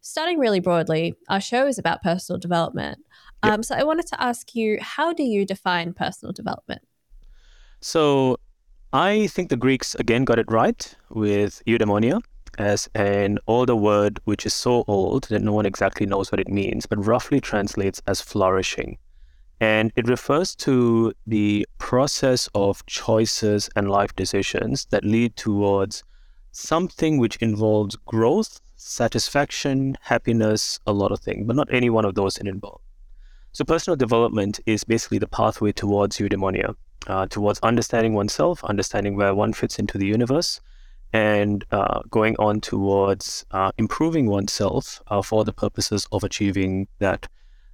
Starting 0.00 0.38
really 0.38 0.58
broadly, 0.58 1.14
our 1.28 1.40
show 1.40 1.66
is 1.66 1.78
about 1.78 2.02
personal 2.02 2.38
development. 2.38 2.98
Yep. 3.44 3.52
Um, 3.52 3.62
so 3.62 3.74
I 3.74 3.82
wanted 3.82 4.06
to 4.08 4.22
ask 4.22 4.54
you, 4.54 4.78
how 4.80 5.12
do 5.12 5.22
you 5.22 5.44
define 5.44 5.92
personal 5.92 6.32
development? 6.32 6.82
So 7.80 8.38
I 8.92 9.26
think 9.28 9.48
the 9.48 9.56
Greeks 9.56 9.94
again 9.96 10.24
got 10.24 10.38
it 10.38 10.50
right 10.50 10.94
with 11.10 11.62
eudaimonia 11.66 12.20
as 12.58 12.88
an 12.94 13.38
older 13.46 13.74
word 13.74 14.20
which 14.24 14.44
is 14.44 14.52
so 14.52 14.84
old 14.86 15.24
that 15.24 15.40
no 15.40 15.52
one 15.52 15.66
exactly 15.66 16.06
knows 16.06 16.30
what 16.30 16.40
it 16.40 16.48
means, 16.48 16.86
but 16.86 17.04
roughly 17.04 17.40
translates 17.40 18.00
as 18.06 18.20
flourishing. 18.20 18.98
And 19.60 19.92
it 19.96 20.08
refers 20.08 20.54
to 20.56 21.12
the 21.26 21.66
process 21.78 22.48
of 22.54 22.84
choices 22.86 23.70
and 23.76 23.90
life 23.90 24.14
decisions 24.16 24.86
that 24.90 25.04
lead 25.04 25.36
towards 25.36 26.04
something 26.50 27.18
which 27.18 27.36
involves 27.36 27.96
growth, 27.96 28.60
satisfaction, 28.76 29.96
happiness, 30.02 30.78
a 30.86 30.92
lot 30.92 31.12
of 31.12 31.20
things, 31.20 31.46
but 31.46 31.56
not 31.56 31.72
any 31.72 31.90
one 31.90 32.04
of 32.04 32.14
those 32.14 32.36
in 32.36 32.46
involved. 32.46 32.84
So 33.54 33.66
personal 33.66 33.96
development 33.96 34.60
is 34.64 34.82
basically 34.82 35.18
the 35.18 35.26
pathway 35.26 35.72
towards 35.72 36.16
eudaimonia, 36.16 36.74
uh, 37.06 37.26
towards 37.26 37.58
understanding 37.60 38.14
oneself, 38.14 38.64
understanding 38.64 39.14
where 39.14 39.34
one 39.34 39.52
fits 39.52 39.78
into 39.78 39.98
the 39.98 40.06
universe, 40.06 40.58
and 41.12 41.62
uh, 41.70 42.00
going 42.08 42.34
on 42.38 42.62
towards 42.62 43.44
uh, 43.50 43.70
improving 43.76 44.26
oneself 44.26 45.02
uh, 45.08 45.20
for 45.20 45.44
the 45.44 45.52
purposes 45.52 46.08
of 46.12 46.24
achieving 46.24 46.88
that. 46.98 47.28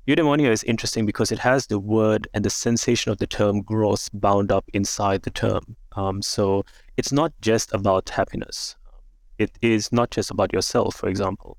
Eudaimonia 0.09 0.51
is 0.51 0.65
interesting 0.65 1.07
because 1.07 1.31
it 1.31 1.39
has 1.39 1.69
the 1.69 1.79
word 1.79 2.27
and 2.35 2.45
the 2.45 2.51
sensation 2.51 3.13
of 3.13 3.19
the 3.19 3.27
term 3.29 3.63
growth 3.63 4.09
bound 4.13 4.51
up 4.51 4.65
inside 4.75 5.23
the 5.23 5.31
term. 5.31 5.77
Um, 5.95 6.23
so 6.23 6.65
it's 6.97 7.13
not 7.13 7.33
just 7.41 7.73
about 7.73 8.09
happiness. 8.09 8.75
It 9.39 9.53
is 9.63 9.93
not 9.93 10.11
just 10.11 10.33
about 10.33 10.53
yourself, 10.53 10.97
for 10.97 11.09
example. 11.09 11.57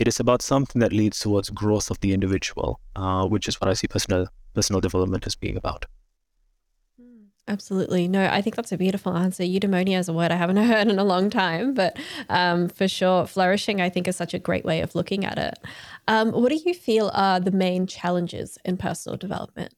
It 0.00 0.08
is 0.08 0.18
about 0.18 0.40
something 0.40 0.80
that 0.80 0.94
leads 0.94 1.18
towards 1.18 1.50
growth 1.50 1.90
of 1.90 2.00
the 2.00 2.14
individual, 2.14 2.80
uh, 2.96 3.26
which 3.26 3.46
is 3.46 3.60
what 3.60 3.68
I 3.68 3.74
see 3.74 3.86
personal 3.86 4.28
personal 4.54 4.80
development 4.80 5.26
as 5.26 5.36
being 5.36 5.58
about. 5.58 5.84
Hmm, 6.98 7.24
absolutely. 7.46 8.08
No, 8.08 8.26
I 8.26 8.40
think 8.40 8.56
that's 8.56 8.72
a 8.72 8.78
beautiful 8.78 9.14
answer. 9.14 9.42
Eudaimonia 9.42 9.98
is 9.98 10.08
a 10.08 10.14
word 10.14 10.32
I 10.32 10.36
haven't 10.36 10.56
heard 10.72 10.88
in 10.88 10.98
a 10.98 11.04
long 11.04 11.28
time, 11.28 11.74
but 11.74 11.98
um, 12.30 12.70
for 12.70 12.88
sure, 12.88 13.26
flourishing, 13.26 13.82
I 13.82 13.90
think, 13.90 14.08
is 14.08 14.16
such 14.16 14.32
a 14.32 14.38
great 14.38 14.64
way 14.64 14.80
of 14.80 14.94
looking 14.94 15.26
at 15.26 15.36
it. 15.36 15.58
Um, 16.08 16.32
what 16.32 16.48
do 16.48 16.58
you 16.64 16.72
feel 16.72 17.10
are 17.12 17.38
the 17.38 17.50
main 17.50 17.86
challenges 17.86 18.56
in 18.64 18.78
personal 18.78 19.18
development? 19.18 19.74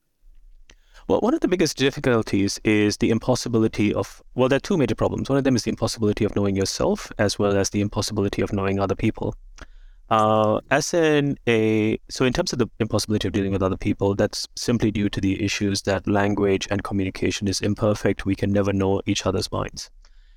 Well, 1.08 1.18
one 1.18 1.34
of 1.34 1.40
the 1.40 1.48
biggest 1.48 1.76
difficulties 1.76 2.60
is 2.62 2.98
the 2.98 3.10
impossibility 3.10 3.92
of, 3.92 4.22
well, 4.36 4.48
there 4.48 4.58
are 4.58 4.60
two 4.60 4.76
major 4.76 4.94
problems. 4.94 5.28
One 5.28 5.38
of 5.38 5.42
them 5.42 5.56
is 5.56 5.64
the 5.64 5.70
impossibility 5.70 6.24
of 6.24 6.36
knowing 6.36 6.54
yourself, 6.54 7.10
as 7.18 7.40
well 7.40 7.56
as 7.56 7.70
the 7.70 7.80
impossibility 7.80 8.40
of 8.40 8.52
knowing 8.52 8.78
other 8.78 8.94
people. 8.94 9.34
Uh, 10.12 10.60
as 10.70 10.92
in 10.92 11.38
a 11.48 11.98
so 12.10 12.26
in 12.26 12.34
terms 12.34 12.52
of 12.52 12.58
the 12.58 12.68
impossibility 12.80 13.26
of 13.26 13.32
dealing 13.32 13.50
with 13.50 13.62
other 13.62 13.78
people, 13.78 14.14
that's 14.14 14.46
simply 14.56 14.90
due 14.90 15.08
to 15.08 15.22
the 15.22 15.42
issues 15.42 15.80
that 15.80 16.06
language 16.06 16.68
and 16.70 16.84
communication 16.84 17.48
is 17.48 17.62
imperfect. 17.62 18.26
We 18.26 18.34
can 18.34 18.52
never 18.52 18.74
know 18.74 19.00
each 19.06 19.24
other's 19.24 19.50
minds. 19.50 19.90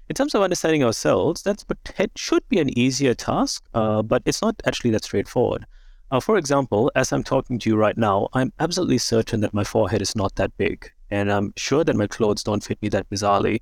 In 0.07 0.15
terms 0.15 0.33
of 0.33 0.41
understanding 0.41 0.81
ourselves, 0.81 1.41
that's 1.41 1.65
it 1.99 2.11
should 2.15 2.47
be 2.47 2.59
an 2.59 2.69
easier 2.79 3.13
task, 3.13 3.65
uh, 3.73 4.01
but 4.01 4.21
it's 4.25 4.41
not 4.41 4.55
actually 4.65 4.91
that 4.91 5.03
straightforward. 5.03 5.65
Uh, 6.09 6.21
for 6.21 6.37
example, 6.37 6.89
as 6.95 7.11
I'm 7.11 7.23
talking 7.23 7.59
to 7.59 7.69
you 7.69 7.75
right 7.75 7.97
now, 7.97 8.29
I'm 8.31 8.53
absolutely 8.61 8.99
certain 8.99 9.41
that 9.41 9.53
my 9.53 9.65
forehead 9.65 10.01
is 10.01 10.15
not 10.15 10.35
that 10.35 10.55
big, 10.55 10.89
and 11.09 11.29
I'm 11.29 11.51
sure 11.57 11.83
that 11.83 11.97
my 11.97 12.07
clothes 12.07 12.43
don't 12.43 12.63
fit 12.63 12.81
me 12.81 12.87
that 12.89 13.09
bizarrely. 13.09 13.59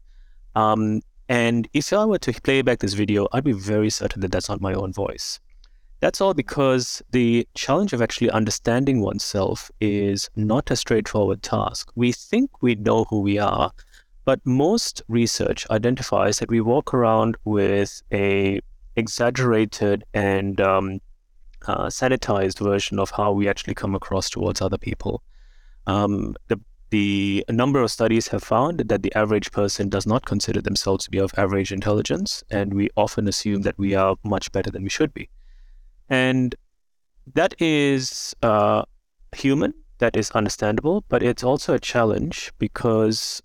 Um, 0.54 1.02
and 1.28 1.68
if 1.74 1.92
I 1.92 2.06
were 2.06 2.20
to 2.20 2.34
play 2.34 2.62
back 2.62 2.82
this 2.82 2.94
video, 2.94 3.28
I'd 3.32 3.44
be 3.44 3.54
very 3.54 3.90
certain 3.90 4.22
that 4.22 4.32
that's 4.32 4.50
not 4.50 4.62
my 4.62 4.76
own 4.76 4.94
voice. 4.94 5.40
That's 6.04 6.20
all 6.20 6.34
because 6.34 7.02
the 7.12 7.48
challenge 7.54 7.94
of 7.94 8.02
actually 8.02 8.30
understanding 8.30 9.00
oneself 9.00 9.72
is 9.80 10.30
not 10.36 10.70
a 10.70 10.76
straightforward 10.76 11.42
task. 11.42 11.94
We 11.96 12.12
think 12.12 12.62
we 12.62 12.76
know 12.76 13.06
who 13.06 13.22
we 13.22 13.40
are, 13.40 13.72
but 14.26 14.42
most 14.46 15.02
research 15.08 15.66
identifies 15.70 16.40
that 16.40 16.50
we 16.50 16.60
walk 16.60 16.94
around 16.94 17.38
with 17.46 18.02
a 18.12 18.60
exaggerated 18.98 20.04
and 20.14 20.60
um, 20.60 21.00
uh, 21.68 21.86
sanitized 21.86 22.60
version 22.60 23.00
of 23.00 23.12
how 23.12 23.32
we 23.32 23.48
actually 23.48 23.74
come 23.74 23.96
across 23.96 24.30
towards 24.30 24.62
other 24.62 24.78
people. 24.78 25.24
Um, 25.88 26.36
the 26.50 26.60
the 26.90 27.46
number 27.48 27.82
of 27.82 27.90
studies 27.92 28.28
have 28.28 28.44
found 28.44 28.80
that 28.90 29.04
the 29.04 29.16
average 29.16 29.54
person 29.54 29.88
does 29.88 30.06
not 30.06 30.26
consider 30.26 30.62
themselves 30.62 31.06
to 31.06 31.12
be 31.12 31.20
of 31.20 31.34
average 31.38 31.72
intelligence, 31.72 32.44
and 32.50 32.74
we 32.74 32.90
often 32.98 33.26
assume 33.30 33.62
that 33.62 33.78
we 33.78 33.96
are 33.96 34.18
much 34.26 34.52
better 34.52 34.70
than 34.70 34.84
we 34.84 34.90
should 34.90 35.14
be. 35.14 35.30
And 36.14 36.54
that 37.34 37.60
is 37.60 38.36
uh, 38.44 38.84
human, 39.36 39.74
that 39.98 40.16
is 40.16 40.30
understandable, 40.32 41.04
but 41.10 41.24
it's 41.24 41.44
also 41.44 41.74
a 41.74 41.80
challenge 41.80 42.54
because 42.60 43.42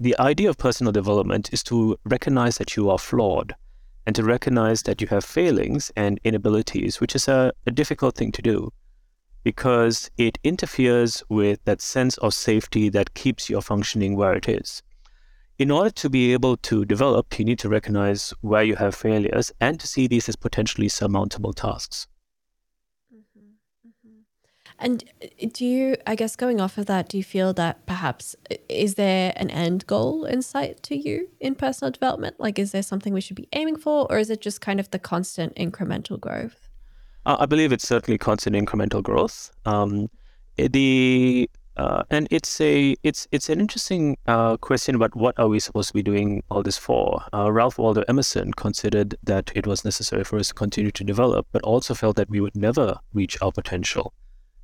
the 0.00 0.18
idea 0.18 0.50
of 0.50 0.58
personal 0.58 0.92
development 0.92 1.52
is 1.52 1.62
to 1.64 1.96
recognize 2.04 2.58
that 2.58 2.74
you 2.74 2.90
are 2.90 2.98
flawed 2.98 3.54
and 4.04 4.16
to 4.16 4.24
recognize 4.24 4.82
that 4.82 5.00
you 5.00 5.06
have 5.06 5.24
failings 5.24 5.92
and 5.94 6.18
inabilities, 6.24 7.00
which 7.00 7.14
is 7.14 7.28
a, 7.28 7.52
a 7.68 7.70
difficult 7.70 8.16
thing 8.16 8.32
to 8.32 8.42
do 8.42 8.72
because 9.44 10.10
it 10.18 10.38
interferes 10.42 11.22
with 11.28 11.64
that 11.66 11.80
sense 11.80 12.16
of 12.18 12.34
safety 12.34 12.88
that 12.88 13.14
keeps 13.14 13.48
your 13.48 13.62
functioning 13.62 14.16
where 14.16 14.34
it 14.34 14.48
is. 14.48 14.82
In 15.58 15.72
order 15.72 15.90
to 15.90 16.08
be 16.08 16.32
able 16.32 16.56
to 16.58 16.84
develop, 16.84 17.36
you 17.36 17.44
need 17.44 17.58
to 17.58 17.68
recognize 17.68 18.32
where 18.42 18.62
you 18.62 18.76
have 18.76 18.94
failures 18.94 19.50
and 19.60 19.80
to 19.80 19.88
see 19.88 20.06
these 20.06 20.28
as 20.28 20.36
potentially 20.36 20.88
surmountable 20.88 21.52
tasks. 21.52 22.06
Mm-hmm, 23.12 23.88
mm-hmm. 23.88 24.20
And 24.78 25.02
uh, 25.20 25.46
do 25.52 25.66
you, 25.66 25.96
I 26.06 26.14
guess, 26.14 26.36
going 26.36 26.60
off 26.60 26.78
of 26.78 26.86
that, 26.86 27.08
do 27.08 27.16
you 27.16 27.24
feel 27.24 27.52
that 27.54 27.86
perhaps 27.86 28.36
is 28.68 28.94
there 28.94 29.32
an 29.34 29.50
end 29.50 29.84
goal 29.88 30.24
in 30.24 30.42
sight 30.42 30.80
to 30.84 30.96
you 30.96 31.28
in 31.40 31.56
personal 31.56 31.90
development? 31.90 32.36
Like, 32.38 32.60
is 32.60 32.70
there 32.70 32.84
something 32.84 33.12
we 33.12 33.20
should 33.20 33.34
be 33.34 33.48
aiming 33.52 33.78
for, 33.78 34.06
or 34.12 34.18
is 34.18 34.30
it 34.30 34.40
just 34.40 34.60
kind 34.60 34.78
of 34.78 34.88
the 34.92 35.00
constant 35.00 35.56
incremental 35.56 36.20
growth? 36.20 36.68
I 37.26 37.46
believe 37.46 37.72
it's 37.72 37.86
certainly 37.86 38.16
constant 38.16 38.54
incremental 38.54 39.02
growth. 39.02 39.50
Um, 39.66 40.08
the 40.56 41.50
uh, 41.78 42.02
and 42.10 42.26
it's 42.30 42.60
a 42.60 42.96
it's 43.02 43.28
it's 43.30 43.48
an 43.48 43.60
interesting 43.60 44.18
uh, 44.26 44.56
question 44.56 44.94
about 44.94 45.14
what 45.14 45.38
are 45.38 45.48
we 45.48 45.60
supposed 45.60 45.88
to 45.88 45.94
be 45.94 46.02
doing 46.02 46.42
all 46.50 46.62
this 46.62 46.76
for. 46.76 47.22
Uh, 47.32 47.50
Ralph 47.52 47.78
Waldo 47.78 48.02
Emerson 48.08 48.52
considered 48.52 49.16
that 49.22 49.52
it 49.54 49.66
was 49.66 49.84
necessary 49.84 50.24
for 50.24 50.38
us 50.38 50.48
to 50.48 50.54
continue 50.54 50.90
to 50.90 51.04
develop, 51.04 51.46
but 51.52 51.62
also 51.62 51.94
felt 51.94 52.16
that 52.16 52.28
we 52.28 52.40
would 52.40 52.56
never 52.56 52.98
reach 53.12 53.40
our 53.40 53.52
potential. 53.52 54.12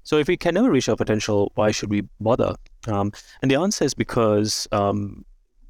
So 0.03 0.19
if 0.19 0.29
we 0.29 0.37
can 0.37 0.55
never 0.55 0.71
reach 0.71 0.89
our 0.89 0.97
potential, 0.97 1.53
why 1.55 1.71
should 1.71 1.89
we 1.89 2.03
bother? 2.21 2.57
Um, 2.89 3.13
and 3.41 3.51
the 3.51 3.57
answer 3.57 3.85
is 3.85 3.95
because 3.95 4.69
um, 4.73 5.25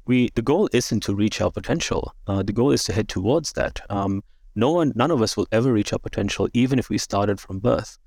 we 0.05 0.29
the 0.35 0.41
goal 0.41 0.67
isn't 0.73 1.03
to 1.03 1.15
reach 1.15 1.41
our 1.41 1.51
potential. 1.51 2.13
Uh, 2.27 2.43
the 2.43 2.53
goal 2.53 2.71
is 2.71 2.83
to 2.85 2.93
head 2.93 3.07
towards 3.07 3.53
that. 3.53 3.81
Um, 3.89 4.23
no 4.55 4.71
one, 4.71 4.93
none 4.95 5.11
of 5.11 5.21
us 5.21 5.37
will 5.37 5.47
ever 5.51 5.71
reach 5.71 5.93
our 5.93 5.99
potential, 5.99 6.49
even 6.53 6.79
if 6.79 6.89
we 6.89 6.97
started 6.97 7.39
from 7.39 7.59
birth. 7.59 7.97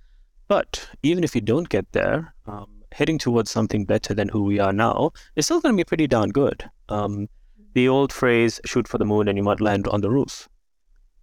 But 0.49 0.88
even 1.02 1.25
if 1.25 1.35
we 1.35 1.42
don't 1.42 1.68
get 1.68 1.92
there, 1.92 2.35
um, 2.47 2.78
heading 2.92 3.18
towards 3.18 3.50
something 3.50 3.85
better 3.85 4.14
than 4.14 4.28
who 4.28 4.42
we 4.45 4.59
are 4.59 4.73
now 4.73 5.12
is 5.37 5.47
still 5.47 5.61
going 5.61 5.75
to 5.75 5.80
be 5.80 5.85
pretty 5.85 6.07
darn 6.07 6.30
good. 6.30 6.68
Um, 6.88 7.28
the 7.75 7.88
old 7.88 8.12
phrase 8.12 8.61
"shoot 8.64 8.88
for 8.88 8.99
the 8.99 9.04
moon 9.04 9.28
and 9.28 9.37
you 9.37 9.45
might 9.45 9.61
land 9.61 9.87
on 9.88 10.00
the 10.00 10.11
roof." 10.11 10.49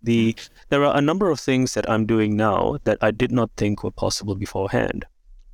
The 0.03 0.35
there 0.69 0.83
are 0.85 0.95
a 0.95 1.01
number 1.01 1.31
of 1.31 1.39
things 1.39 1.73
that 1.73 1.89
I'm 1.89 2.05
doing 2.05 2.35
now 2.35 2.77
that 2.83 2.99
I 3.01 3.11
did 3.11 3.31
not 3.31 3.49
think 3.57 3.83
were 3.83 3.91
possible 3.91 4.35
beforehand, 4.35 5.05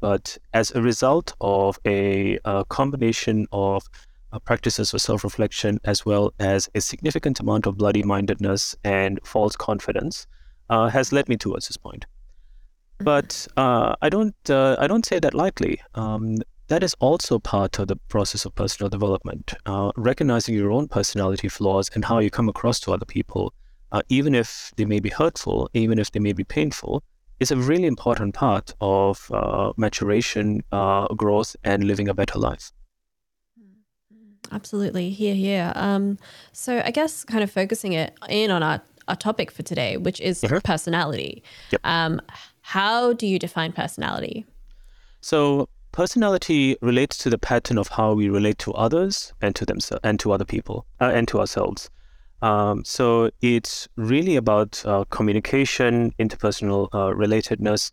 but 0.02 0.38
as 0.54 0.72
a 0.72 0.82
result 0.82 1.34
of 1.40 1.80
a, 1.86 2.38
a 2.44 2.66
combination 2.66 3.48
of 3.52 3.84
uh, 4.34 4.40
practices 4.40 4.92
for 4.92 5.00
self-reflection 5.00 5.80
as 5.84 6.06
well 6.06 6.34
as 6.40 6.70
a 6.76 6.82
significant 6.82 7.40
amount 7.40 7.66
of 7.66 7.78
bloody 7.78 8.04
mindedness 8.04 8.76
and 8.84 9.20
false 9.24 9.56
confidence, 9.56 10.28
uh, 10.70 10.88
has 10.90 11.12
led 11.12 11.30
me 11.30 11.38
towards 11.38 11.68
this 11.68 11.78
point. 11.78 12.06
But 13.04 13.48
uh, 13.58 13.96
I 14.02 14.10
don't 14.10 14.36
uh, 14.50 14.76
I 14.80 14.88
don't 14.88 15.06
say 15.06 15.20
that 15.20 15.34
lightly. 15.34 15.82
Um, 15.96 16.38
that 16.68 16.84
is 16.84 16.96
also 17.00 17.38
part 17.38 17.80
of 17.80 17.90
the 17.90 17.98
process 18.08 18.46
of 18.46 18.56
personal 18.56 18.90
development. 18.90 19.54
Uh, 19.66 19.92
recognizing 19.98 20.56
your 20.56 20.72
own 20.72 20.88
personality 20.88 21.50
flaws 21.50 21.90
and 21.94 22.06
how 22.06 22.20
you 22.20 22.30
come 22.30 22.48
across 22.48 22.80
to 22.82 22.94
other 22.94 23.06
people, 23.06 23.54
uh, 23.92 24.02
even 24.08 24.34
if 24.34 24.72
they 24.78 24.86
may 24.86 25.02
be 25.02 25.10
hurtful, 25.10 25.70
even 25.74 26.00
if 26.00 26.12
they 26.12 26.20
may 26.22 26.32
be 26.32 26.46
painful, 26.46 27.04
is 27.42 27.52
a 27.52 27.58
really 27.58 27.88
important 27.88 28.34
part 28.34 28.74
of 28.80 29.30
uh, 29.34 29.74
maturation, 29.76 30.64
uh, 30.72 31.08
growth, 31.16 31.58
and 31.66 31.84
living 31.84 32.08
a 32.08 32.14
better 32.14 32.40
life. 32.40 32.72
Absolutely, 34.52 35.10
hear, 35.10 35.34
hear. 35.34 35.72
Um, 35.76 36.18
so 36.52 36.82
I 36.86 36.92
guess 36.92 37.24
kind 37.24 37.44
of 37.44 37.52
focusing 37.52 37.94
it 37.94 38.14
in 38.30 38.52
on 38.52 38.64
our, 38.64 38.82
our 39.08 39.16
topic 39.16 39.50
for 39.50 39.64
today, 39.64 39.98
which 39.98 40.22
is 40.22 40.42
mm-hmm. 40.42 40.58
personality. 40.60 41.44
Yep. 41.72 41.82
Um, 41.84 42.22
how 42.72 43.12
do 43.12 43.28
you 43.28 43.38
define 43.38 43.74
personality? 43.74 44.46
So 45.20 45.68
personality 45.92 46.78
relates 46.82 47.18
to 47.18 47.30
the 47.30 47.38
pattern 47.38 47.78
of 47.78 47.90
how 47.90 48.14
we 48.14 48.30
relate 48.30 48.60
to 48.60 48.72
others 48.74 49.34
and 49.42 49.54
to 49.58 49.66
themselves 49.66 50.00
and 50.06 50.18
to 50.22 50.32
other 50.32 50.46
people 50.46 50.86
uh, 51.02 51.12
and 51.14 51.28
to 51.28 51.42
ourselves. 51.42 51.90
Um, 52.42 52.86
so 52.86 53.30
it's 53.42 53.90
really 53.98 54.38
about 54.38 54.82
uh, 54.86 55.04
communication, 55.10 56.14
interpersonal 56.18 56.88
uh, 56.94 57.14
relatedness. 57.14 57.92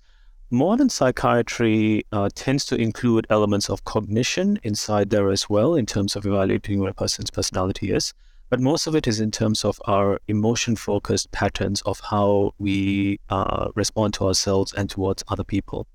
Modern 0.51 0.91
psychiatry 0.91 2.07
uh, 2.13 2.29
tends 2.37 2.65
to 2.67 2.77
include 2.77 3.27
elements 3.31 3.69
of 3.69 3.85
cognition 3.85 4.61
inside 4.63 5.11
there 5.11 5.29
as 5.31 5.51
well, 5.51 5.75
in 5.75 5.87
terms 5.87 6.15
of 6.15 6.25
evaluating 6.25 6.79
what 6.79 6.91
a 6.91 6.95
person's 6.95 7.31
personality 7.31 7.91
is. 7.91 8.15
But 8.51 8.61
most 8.61 8.87
of 8.87 8.95
it 8.95 9.07
is 9.07 9.21
in 9.21 9.31
terms 9.31 9.65
of 9.65 9.79
our 9.85 10.21
emotion 10.27 10.75
focused 10.75 11.31
patterns 11.33 11.83
of 11.83 12.01
how 12.01 12.55
we 12.59 13.21
uh, 13.29 13.69
respond 13.75 14.15
to 14.15 14.27
ourselves 14.27 14.73
and 14.73 14.89
towards 14.89 15.23
other 15.29 15.45
people. 15.45 15.87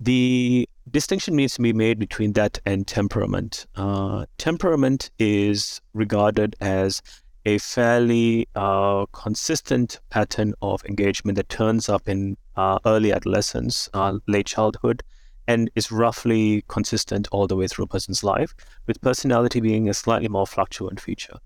The 0.00 0.68
distinction 0.90 1.36
needs 1.36 1.54
to 1.54 1.62
be 1.62 1.72
made 1.74 1.98
between 1.98 2.32
that 2.32 2.58
and 2.64 2.86
temperament. 2.86 3.66
Uh, 3.76 4.24
temperament 4.38 5.10
is 5.18 5.80
regarded 5.92 6.56
as 6.60 7.02
a 7.44 7.58
fairly 7.58 8.48
uh, 8.54 9.06
consistent 9.12 10.00
pattern 10.10 10.54
of 10.62 10.84
engagement 10.86 11.36
that 11.36 11.48
turns 11.48 11.88
up 11.88 12.08
in 12.08 12.36
uh, 12.56 12.78
early 12.86 13.12
adolescence, 13.12 13.88
uh, 13.94 14.18
late 14.26 14.46
childhood, 14.46 15.02
and 15.46 15.70
is 15.74 15.92
roughly 15.92 16.64
consistent 16.68 17.28
all 17.30 17.46
the 17.46 17.54
way 17.54 17.68
through 17.68 17.84
a 17.84 17.88
person's 17.88 18.24
life, 18.24 18.54
with 18.86 19.00
personality 19.00 19.60
being 19.60 19.88
a 19.88 19.94
slightly 19.94 20.28
more 20.28 20.46
fluctuant 20.46 21.00
feature. 21.00 21.38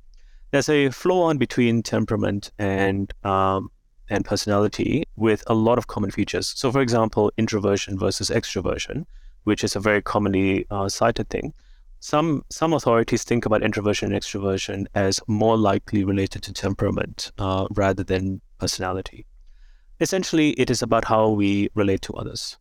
There's 0.51 0.69
a 0.69 0.91
flow 0.91 1.23
on 1.23 1.39
between 1.39 1.83
temperament 1.83 2.51
and 2.59 3.13
um, 3.25 3.71
and 4.09 4.25
personality 4.25 5.05
with 5.17 5.45
a 5.47 5.55
lot 5.55 5.79
of 5.79 5.87
common 5.87 6.11
features. 6.11 6.53
So, 6.57 6.73
for 6.73 6.81
example, 6.81 7.31
introversion 7.37 7.99
versus 7.99 8.29
extroversion, 8.29 9.07
which 9.45 9.63
is 9.63 9.77
a 9.77 9.81
very 9.81 10.03
commonly 10.03 10.67
uh, 10.71 10.89
cited 10.89 11.31
thing 11.31 11.55
some 12.01 12.43
some 12.49 12.73
authorities 12.73 13.25
think 13.25 13.45
about 13.45 13.63
introversion 13.63 14.13
and 14.13 14.21
extroversion 14.21 14.87
as 14.95 15.21
more 15.27 15.57
likely 15.57 16.03
related 16.03 16.43
to 16.43 16.53
temperament 16.53 17.31
uh, 17.39 17.67
rather 17.73 18.03
than 18.03 18.41
personality. 18.59 19.27
Essentially, 20.01 20.53
it 20.53 20.71
is 20.71 20.81
about 20.81 21.05
how 21.05 21.29
we 21.29 21.69
relate 21.75 22.01
to 22.03 22.15
others. 22.15 22.57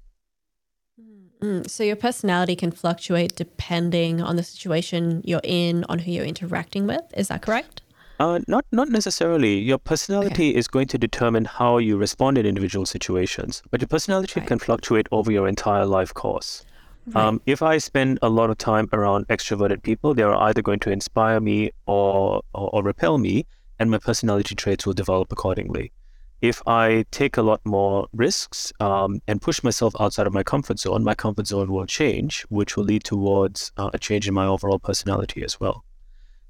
Mm-hmm. 1.41 1.67
So 1.67 1.84
your 1.84 1.96
personality 1.96 2.55
can 2.55 2.72
fluctuate 2.72 3.36
depending 3.36 4.22
on 4.22 4.36
the 4.36 4.43
situation 4.43 5.22
you're 5.24 5.41
in, 5.43 5.86
on 5.88 6.00
who 6.00 6.12
you're 6.12 6.25
interacting 6.25 6.86
with. 6.86 7.01
Is 7.15 7.29
that 7.29 7.41
correct? 7.41 7.81
Uh, 8.19 8.39
not 8.50 8.65
not 8.72 8.89
necessarily. 8.89 9.58
Your 9.60 9.77
personality 9.77 10.50
okay. 10.50 10.58
is 10.58 10.67
going 10.67 10.88
to 10.88 10.98
determine 10.98 11.46
how 11.46 11.77
you 11.77 11.96
respond 11.96 12.38
in 12.38 12.46
individual 12.46 12.86
situations, 12.86 13.63
but 13.72 13.79
your 13.79 13.88
personality 13.88 14.41
right. 14.41 14.48
can 14.48 14.60
fluctuate 14.60 15.08
over 15.12 15.31
your 15.31 15.48
entire 15.48 15.86
life 15.86 16.13
course. 16.13 16.65
Right. 17.08 17.25
Um, 17.25 17.41
if 17.46 17.62
I 17.62 17.77
spend 17.77 18.19
a 18.22 18.27
lot 18.27 18.50
of 18.50 18.58
time 18.58 18.89
around 18.91 19.27
extroverted 19.29 19.84
people, 19.84 20.13
they 20.13 20.24
are 20.24 20.36
either 20.36 20.62
going 20.62 20.79
to 20.79 20.91
inspire 20.91 21.39
me 21.39 21.72
or, 21.86 22.41
or, 22.53 22.69
or 22.74 22.84
repel 22.84 23.17
me, 23.17 23.46
and 23.79 23.89
my 23.89 24.00
personality 24.00 24.53
traits 24.53 24.86
will 24.86 24.93
develop 24.93 25.31
accordingly. 25.31 25.93
If 26.41 26.62
I 26.65 27.05
take 27.12 27.38
a 27.38 27.41
lot 27.41 27.60
more 27.65 28.08
risks 28.13 28.72
um, 28.79 29.22
and 29.27 29.41
push 29.41 29.62
myself 29.63 29.93
outside 30.00 30.27
of 30.27 30.34
my 30.34 30.43
comfort 30.43 30.79
zone, 30.79 31.03
my 31.03 31.15
comfort 31.15 31.48
zone 31.48 31.72
will 31.72 31.86
change, 31.86 32.43
which 32.50 32.77
will 32.77 32.86
lead 32.86 33.03
towards 33.03 33.72
uh, 33.77 33.89
a 33.93 34.00
change 34.00 34.27
in 34.27 34.34
my 34.34 34.46
overall 34.46 34.79
personality 34.79 35.43
as 35.43 35.60
well. 35.60 35.84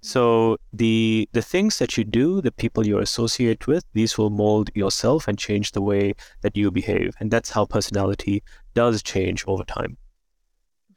So 0.01 0.57
the 0.71 1.27
the 1.33 1.41
things 1.41 1.79
that 1.79 1.97
you 1.97 2.05
do, 2.05 2.41
the 2.41 2.51
people 2.51 2.87
you 2.87 2.99
associate 2.99 3.67
with, 3.67 3.83
these 3.93 4.17
will 4.17 4.29
mold 4.29 4.69
yourself 4.73 5.27
and 5.27 5.37
change 5.37 5.73
the 5.73 5.81
way 5.81 6.13
that 6.41 6.55
you 6.55 6.71
behave, 6.71 7.15
and 7.19 7.29
that's 7.29 7.49
how 7.49 7.65
personality 7.65 8.43
does 8.73 9.03
change 9.03 9.43
over 9.45 9.65
time. 9.65 9.97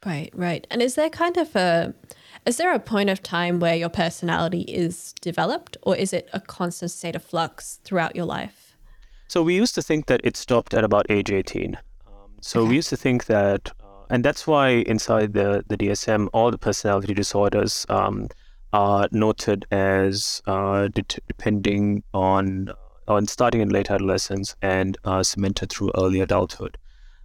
Right, 0.05 0.31
right. 0.33 0.67
And 0.69 0.81
is 0.81 0.95
there 0.95 1.09
kind 1.09 1.37
of 1.37 1.55
a 1.55 1.93
is 2.45 2.57
there 2.57 2.73
a 2.73 2.79
point 2.79 3.09
of 3.09 3.21
time 3.23 3.59
where 3.59 3.75
your 3.75 3.89
personality 3.89 4.61
is 4.61 5.13
developed 5.21 5.77
or 5.81 5.95
is 5.95 6.13
it 6.13 6.29
a 6.33 6.39
constant 6.39 6.91
state 6.91 7.15
of 7.15 7.23
flux 7.23 7.79
throughout 7.83 8.15
your 8.15 8.25
life? 8.25 8.62
So 9.33 9.41
we 9.41 9.55
used 9.55 9.73
to 9.73 9.81
think 9.81 10.05
that 10.05 10.21
it 10.23 10.37
stopped 10.37 10.75
at 10.75 10.83
about 10.83 11.07
age 11.09 11.31
18. 11.31 11.75
Um, 12.05 12.13
so 12.39 12.59
okay. 12.59 12.69
we 12.69 12.75
used 12.75 12.89
to 12.89 12.95
think 12.95 13.25
that 13.25 13.71
and 14.11 14.23
that's 14.23 14.45
why 14.45 14.83
inside 14.85 15.33
the, 15.33 15.65
the 15.65 15.75
DSM, 15.75 16.29
all 16.33 16.51
the 16.51 16.59
personality 16.59 17.15
disorders 17.15 17.83
um, 17.89 18.27
are 18.73 19.07
noted 19.11 19.65
as 19.71 20.43
uh, 20.45 20.87
de- 20.89 21.19
depending 21.27 22.03
on 22.13 22.73
on 23.07 23.25
starting 23.25 23.61
in 23.61 23.69
late 23.69 23.89
adolescence 23.89 24.55
and 24.61 24.99
uh, 25.03 25.23
cemented 25.23 25.71
through 25.71 25.89
early 25.97 26.19
adulthood. 26.19 26.77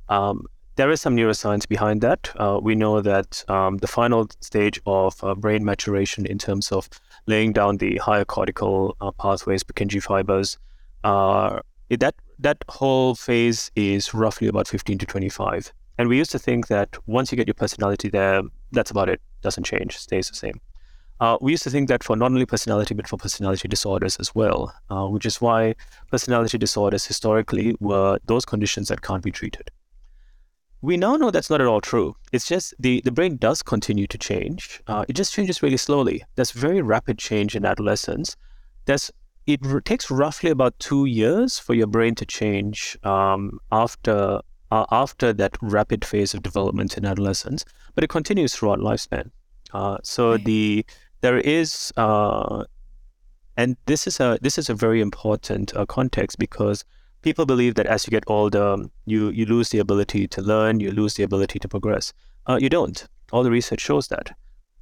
Um, 0.09 0.47
there 0.77 0.91
is 0.91 1.03
some 1.03 1.15
neuroscience 1.15 1.69
behind 1.69 2.01
that. 2.01 2.31
Uh, 2.37 2.59
we 2.63 2.75
know 2.75 3.03
that 3.03 3.45
um, 3.51 3.77
the 3.77 3.87
final 3.87 4.31
stage 4.41 4.81
of 4.87 5.23
uh, 5.23 5.35
brain 5.35 5.63
maturation, 5.63 6.25
in 6.25 6.39
terms 6.39 6.73
of 6.73 6.89
laying 7.27 7.53
down 7.53 7.77
the 7.77 7.99
higher 7.99 8.25
cortical 8.25 8.97
uh, 9.03 9.11
pathways, 9.11 9.63
Purkinje 9.63 10.03
fibers, 10.03 10.57
uh, 11.05 11.61
that 11.97 12.15
that 12.39 12.65
whole 12.69 13.15
phase 13.15 13.71
is 13.75 14.15
roughly 14.15 14.49
about 14.49 14.69
15 14.69 14.99
to 14.99 15.07
25. 15.07 15.73
And 15.99 16.09
we 16.09 16.17
used 16.17 16.31
to 16.31 16.39
think 16.39 16.69
that 16.69 16.97
once 17.07 17.33
you 17.33 17.37
get 17.37 17.49
your 17.49 17.55
personality 17.55 18.09
there, 18.09 18.43
that's 18.73 18.91
about 18.91 19.09
it. 19.09 19.21
Doesn't 19.43 19.65
change, 19.65 19.97
stays 19.97 20.29
the 20.29 20.37
same. 20.37 20.61
Uh, 21.21 21.37
we 21.41 21.51
used 21.51 21.65
to 21.65 21.71
think 21.71 21.89
that 21.89 22.05
for 22.05 22.15
not 22.15 22.31
only 22.31 22.47
personality, 22.47 22.95
but 22.95 23.09
for 23.09 23.17
personality 23.17 23.67
disorders 23.67 24.17
as 24.19 24.35
well, 24.35 24.73
uh, 24.91 25.07
which 25.07 25.27
is 25.27 25.41
why 25.41 25.75
personality 26.11 26.59
disorders 26.59 27.05
historically 27.05 27.75
were 27.81 28.19
those 28.27 28.45
conditions 28.45 28.87
that 28.89 29.03
can't 29.03 29.25
be 29.25 29.33
treated. 29.33 29.69
We 30.81 30.97
now 30.97 31.17
know 31.17 31.33
that's 31.33 31.51
not 31.51 31.61
at 31.61 31.67
all 31.67 31.81
true. 31.81 32.15
It's 32.31 32.47
just 32.47 32.73
the, 32.79 33.01
the 33.05 33.11
brain 33.11 33.37
does 33.37 33.65
continue 33.65 34.07
to 34.07 34.19
change. 34.19 34.81
Uh, 34.87 35.05
it 35.09 35.15
just 35.15 35.35
changes 35.35 35.61
really 35.61 35.77
slowly. 35.77 36.23
There's 36.37 36.53
very 36.53 36.83
rapid 36.83 37.19
change 37.19 37.57
in 37.57 37.65
adolescence. 37.65 38.37
There's 38.85 39.11
it 39.49 39.61
r- 39.67 39.81
takes 39.81 40.11
roughly 40.11 40.51
about 40.51 40.79
two 40.79 41.07
years 41.07 41.59
for 41.59 41.75
your 41.75 41.87
brain 41.87 42.15
to 42.15 42.27
change 42.27 42.99
um, 43.03 43.59
after 43.73 44.41
uh, 44.71 44.85
after 44.91 45.33
that 45.33 45.57
rapid 45.63 46.05
phase 46.05 46.35
of 46.35 46.43
development 46.43 46.99
in 46.99 47.07
adolescence, 47.07 47.65
but 47.95 48.05
it 48.05 48.09
continues 48.09 48.55
throughout 48.55 48.79
lifespan. 48.79 49.31
Uh, 49.73 49.97
so 50.03 50.37
the 50.37 50.85
there 51.23 51.39
is 51.39 51.93
uh, 51.97 52.65
and 53.57 53.77
this 53.87 54.07
is 54.07 54.21
a 54.21 54.39
this 54.43 54.59
is 54.59 54.69
a 54.69 54.75
very 54.75 55.01
important 55.01 55.75
uh, 55.75 55.87
context 55.87 56.39
because 56.39 56.85
people 57.23 57.47
believe 57.47 57.75
that 57.75 57.87
as 57.87 58.07
you 58.07 58.11
get 58.11 58.25
older, 58.27 58.77
you, 59.07 59.31
you 59.31 59.47
lose 59.47 59.71
the 59.71 59.79
ability 59.79 60.29
to 60.29 60.43
learn, 60.43 60.81
you 60.81 60.93
lose 60.93 61.15
the 61.15 61.23
ability 61.23 61.59
to 61.59 61.69
progress. 61.69 62.13
Uh, 62.47 62.59
you 62.61 62.69
don't. 62.69 63.07
All 63.33 63.43
the 63.43 63.51
research 63.51 63.81
shows 63.81 64.09
that. 64.09 64.37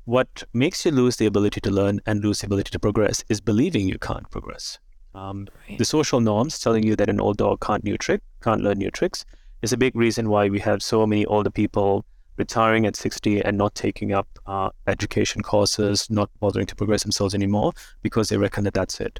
What 0.06 0.44
makes 0.52 0.84
you 0.84 0.92
lose 0.92 1.16
the 1.16 1.26
ability 1.26 1.60
to 1.62 1.70
learn 1.70 2.00
and 2.06 2.22
lose 2.22 2.38
the 2.38 2.46
ability 2.46 2.70
to 2.70 2.78
progress 2.78 3.24
is 3.28 3.40
believing 3.40 3.88
you 3.88 3.98
can't 3.98 4.30
progress. 4.30 4.78
Um, 5.16 5.48
right. 5.68 5.78
The 5.78 5.84
social 5.84 6.20
norms 6.20 6.60
telling 6.60 6.84
you 6.84 6.94
that 6.94 7.08
an 7.08 7.20
old 7.20 7.38
dog 7.38 7.60
can't 7.60 7.82
new 7.82 7.98
trick, 7.98 8.22
can't 8.40 8.62
learn 8.62 8.78
new 8.78 8.92
tricks, 8.92 9.24
is 9.62 9.72
a 9.72 9.76
big 9.76 9.96
reason 9.96 10.28
why 10.28 10.48
we 10.48 10.60
have 10.60 10.80
so 10.80 11.04
many 11.08 11.26
older 11.26 11.50
people 11.50 12.04
retiring 12.36 12.86
at 12.86 12.94
60 12.94 13.44
and 13.44 13.58
not 13.58 13.74
taking 13.74 14.12
up 14.12 14.28
uh, 14.46 14.70
education 14.86 15.42
courses, 15.42 16.08
not 16.08 16.30
bothering 16.38 16.66
to 16.66 16.76
progress 16.76 17.02
themselves 17.02 17.34
anymore 17.34 17.72
because 18.02 18.28
they 18.28 18.36
reckon 18.36 18.62
that 18.62 18.74
that's 18.74 19.00
it. 19.00 19.18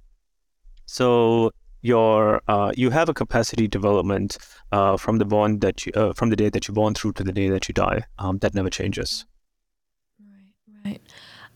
So 0.86 1.50
your 1.82 2.42
uh, 2.46 2.70
you 2.76 2.90
have 2.90 3.08
a 3.08 3.14
capacity 3.14 3.66
development 3.66 4.38
uh, 4.70 4.96
from 4.96 5.18
the 5.18 5.24
born 5.24 5.58
that 5.58 5.84
you 5.84 5.92
uh, 5.96 6.12
from 6.12 6.30
the 6.30 6.36
day 6.36 6.48
that 6.48 6.68
you're 6.68 6.76
born 6.76 6.94
through 6.94 7.14
to 7.14 7.24
the 7.24 7.32
day 7.32 7.48
that 7.48 7.66
you 7.66 7.72
die 7.74 8.04
um, 8.20 8.38
that 8.38 8.54
never 8.54 8.70
changes 8.70 9.26
right 10.86 11.00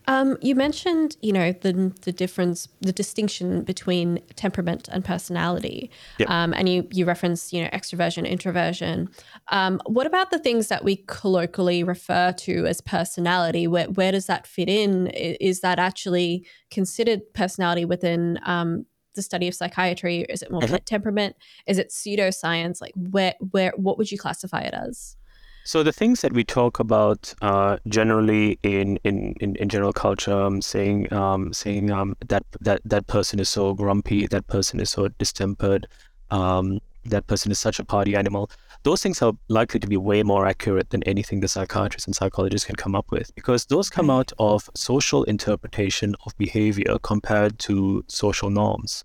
um, 0.07 0.37
you 0.41 0.55
mentioned 0.55 1.15
you 1.21 1.31
know 1.31 1.51
the 1.51 1.93
the 2.01 2.11
difference 2.11 2.67
the 2.81 2.91
distinction 2.91 3.63
between 3.63 4.19
temperament 4.35 4.89
and 4.91 5.05
personality 5.05 5.91
yep. 6.17 6.29
um, 6.29 6.53
and 6.53 6.67
you 6.67 6.87
you 6.91 7.05
reference 7.05 7.53
you 7.53 7.63
know 7.63 7.69
extroversion 7.69 8.27
introversion 8.27 9.09
um, 9.49 9.79
what 9.85 10.07
about 10.07 10.31
the 10.31 10.39
things 10.39 10.67
that 10.69 10.83
we 10.83 10.97
colloquially 11.07 11.83
refer 11.83 12.31
to 12.33 12.65
as 12.65 12.81
personality 12.81 13.67
where, 13.67 13.85
where 13.85 14.11
does 14.11 14.25
that 14.25 14.47
fit 14.47 14.69
in 14.69 15.07
is 15.07 15.61
that 15.61 15.77
actually 15.77 16.45
considered 16.71 17.21
personality 17.33 17.85
within 17.85 18.39
um, 18.45 18.85
the 19.13 19.21
study 19.21 19.47
of 19.47 19.53
psychiatry? 19.53 20.25
Is 20.29 20.41
it 20.41 20.51
more 20.51 20.61
mm-hmm. 20.61 20.75
temperament? 20.85 21.35
Is 21.67 21.77
it 21.77 21.89
pseudoscience? 21.89 22.81
Like 22.81 22.93
where 22.95 23.35
where 23.51 23.73
what 23.75 23.97
would 23.97 24.11
you 24.11 24.17
classify 24.17 24.61
it 24.61 24.73
as? 24.73 25.17
So 25.63 25.83
the 25.83 25.91
things 25.91 26.21
that 26.21 26.33
we 26.33 26.43
talk 26.43 26.79
about 26.79 27.33
uh, 27.41 27.77
generally 27.87 28.57
in, 28.63 28.97
in, 29.03 29.35
in, 29.39 29.55
in, 29.57 29.69
general 29.69 29.93
culture, 29.93 30.33
um, 30.33 30.61
saying 30.61 31.11
um, 31.13 31.53
saying 31.53 31.91
um, 31.91 32.17
that 32.27 32.43
that 32.61 32.81
that 32.83 33.07
person 33.07 33.39
is 33.39 33.49
so 33.49 33.73
grumpy, 33.73 34.25
that 34.27 34.47
person 34.47 34.79
is 34.79 34.89
so 34.89 35.07
distempered, 35.19 35.87
um, 36.31 36.79
that 37.05 37.27
person 37.27 37.51
is 37.51 37.59
such 37.59 37.79
a 37.79 37.85
party 37.85 38.15
animal. 38.15 38.49
Those 38.83 39.03
things 39.03 39.21
are 39.21 39.33
likely 39.49 39.79
to 39.79 39.87
be 39.87 39.97
way 39.97 40.23
more 40.23 40.47
accurate 40.47 40.89
than 40.89 41.03
anything 41.03 41.41
the 41.41 41.47
psychiatrists 41.47 42.07
and 42.07 42.15
psychologists 42.15 42.65
can 42.65 42.75
come 42.75 42.95
up 42.95 43.11
with 43.11 43.33
because 43.35 43.65
those 43.65 43.89
come 43.89 44.09
out 44.09 44.31
of 44.39 44.67
social 44.75 45.23
interpretation 45.25 46.15
of 46.25 46.35
behavior 46.37 46.97
compared 47.03 47.59
to 47.59 48.03
social 48.07 48.49
norms, 48.49 49.03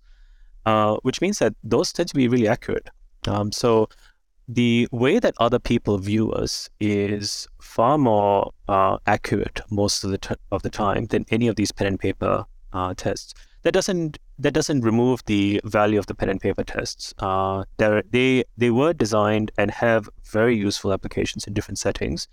uh, 0.65 0.97
which 1.03 1.21
means 1.21 1.39
that 1.39 1.55
those 1.63 1.93
tend 1.93 2.09
to 2.09 2.15
be 2.15 2.29
really 2.29 2.49
accurate. 2.49 2.89
Um, 3.27 3.53
so 3.53 3.89
the 4.49 4.89
way 4.93 5.19
that 5.19 5.35
other 5.39 5.59
people 5.59 5.99
view 5.99 6.33
us 6.33 6.69
is 6.79 7.49
far 7.61 7.99
more 7.99 8.53
uh, 8.69 8.99
accurate 9.07 9.61
most 9.71 10.05
of 10.05 10.11
the 10.11 10.19
t- 10.19 10.35
of 10.53 10.63
the 10.63 10.71
time 10.71 11.07
than 11.07 11.25
any 11.31 11.49
of 11.49 11.57
these 11.57 11.73
pen 11.73 11.87
and 11.89 12.01
paper 12.01 12.45
uh, 12.73 12.95
tests. 12.97 13.35
That 13.63 13.73
doesn't 13.73 14.19
that 14.39 14.53
doesn't 14.53 14.83
remove 14.83 15.25
the 15.27 15.61
value 15.65 15.99
of 15.99 16.07
the 16.07 16.15
pen 16.15 16.29
and 16.29 16.41
paper 16.41 16.63
tests. 16.63 17.13
Uh, 17.19 17.65
they 17.79 18.45
they 18.57 18.71
were 18.71 18.93
designed 18.93 19.51
and 19.59 19.71
have 19.71 20.09
very 20.25 20.57
useful 20.57 20.93
applications 20.93 21.47
in 21.47 21.53
different 21.53 21.79
settings. 21.79 22.29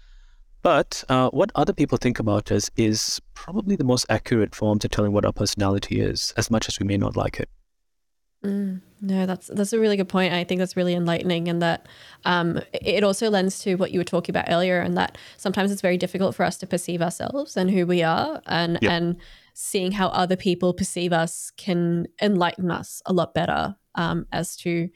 But 0.62 1.04
uh, 1.10 1.30
what 1.32 1.52
other 1.56 1.74
people 1.74 1.98
think 1.98 2.20
about 2.20 2.52
us 2.52 2.70
is 2.78 3.20
probably 3.34 3.76
the 3.76 3.84
most 3.84 4.06
accurate 4.10 4.56
form 4.56 4.80
to 4.80 4.88
telling 4.88 5.12
what 5.12 5.26
our 5.26 5.34
personality 5.34 6.00
is, 6.00 6.34
as 6.38 6.50
much 6.50 6.70
as 6.70 6.80
we 6.80 6.86
may 6.86 6.96
not 6.96 7.18
like 7.18 7.40
it. 7.40 7.50
Mm, 8.44 8.82
no, 9.02 9.26
that's 9.26 9.48
that's 9.48 9.72
a 9.72 9.80
really 9.80 9.96
good 9.96 10.10
point. 10.10 10.34
I 10.34 10.44
think 10.44 10.60
that's 10.60 10.76
really 10.76 10.94
enlightening, 10.94 11.48
and 11.48 11.62
that 11.62 11.88
um, 12.26 12.60
it 12.74 13.04
also 13.04 13.30
lends 13.30 13.60
to 13.60 13.76
what 13.76 13.92
you 13.92 14.00
were 14.00 14.04
talking 14.04 14.34
about 14.34 14.46
earlier, 14.50 14.82
and 14.82 14.98
that 14.98 15.18
sometimes 15.38 15.72
it's 15.72 15.82
very 15.82 15.98
difficult 15.98 16.36
for 16.36 16.44
us 16.44 16.58
to 16.58 16.68
perceive 16.68 17.02
ourselves 17.02 17.56
and 17.56 17.72
who 17.72 17.86
we 17.86 18.04
are, 18.04 18.42
and 18.46 18.80
yep. 18.82 18.92
and 18.92 19.18
seeing 19.54 19.94
how 19.94 20.08
other 20.08 20.36
people 20.36 20.74
perceive 20.74 21.14
us 21.14 21.52
can 21.58 22.08
enlighten 22.22 22.70
us 22.70 23.02
a 23.06 23.14
lot 23.14 23.34
better 23.34 23.76
um, 23.96 24.26
as 24.32 24.58
to 24.58 24.90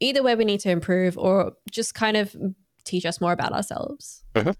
either 0.00 0.22
where 0.22 0.36
we 0.36 0.44
need 0.44 0.60
to 0.60 0.70
improve 0.70 1.16
or 1.16 1.52
just 1.70 1.94
kind 1.94 2.16
of 2.16 2.36
teach 2.84 3.06
us 3.06 3.20
more 3.20 3.32
about 3.32 3.52
ourselves. 3.52 4.24
Mm-hmm. 4.34 4.50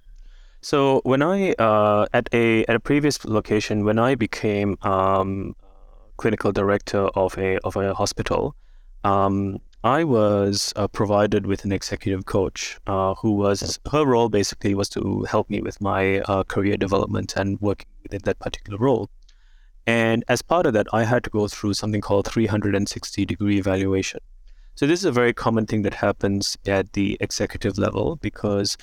So 0.63 1.01
when 1.05 1.23
I 1.23 1.53
uh, 1.55 2.07
at 2.15 2.29
a 2.33 2.65
at 2.67 2.77
a 2.77 2.81
previous 2.81 3.23
location, 3.25 3.85
when 3.85 3.99
I 3.99 4.15
became 4.15 4.79
um, 4.83 5.57
clinical 6.23 6.53
director 6.53 7.03
of 7.25 7.37
a 7.37 7.59
of 7.69 7.75
a 7.77 7.93
hospital, 7.95 8.55
um, 9.03 9.59
I 9.83 10.05
was 10.05 10.73
uh, 10.77 10.87
provided 10.87 11.47
with 11.47 11.65
an 11.65 11.73
executive 11.73 12.27
coach 12.27 12.79
uh, 12.87 13.15
who 13.15 13.33
was 13.33 13.81
her 13.91 14.05
role 14.07 14.29
basically 14.29 14.75
was 14.77 14.89
to 14.91 15.25
help 15.25 15.51
me 15.51 15.61
with 15.61 15.81
my 15.81 16.21
uh, 16.21 16.45
career 16.45 16.77
development 16.77 17.35
and 17.37 17.61
working 17.61 17.89
within 18.05 18.21
that 18.25 18.39
particular 18.39 18.79
role. 18.79 19.11
And 19.85 20.25
as 20.29 20.43
part 20.43 20.67
of 20.67 20.75
that, 20.75 20.87
I 20.93 21.03
had 21.03 21.25
to 21.25 21.31
go 21.31 21.49
through 21.49 21.75
something 21.75 22.01
called 22.01 22.29
360 22.29 23.27
degree 23.27 23.59
evaluation. 23.59 24.21
So 24.77 24.87
this 24.87 25.01
is 25.01 25.05
a 25.05 25.19
very 25.21 25.33
common 25.33 25.67
thing 25.67 25.83
that 25.83 25.95
happens 25.95 26.57
at 26.67 26.93
the 26.93 27.17
executive 27.21 27.79
level 27.79 28.17
because 28.29 28.77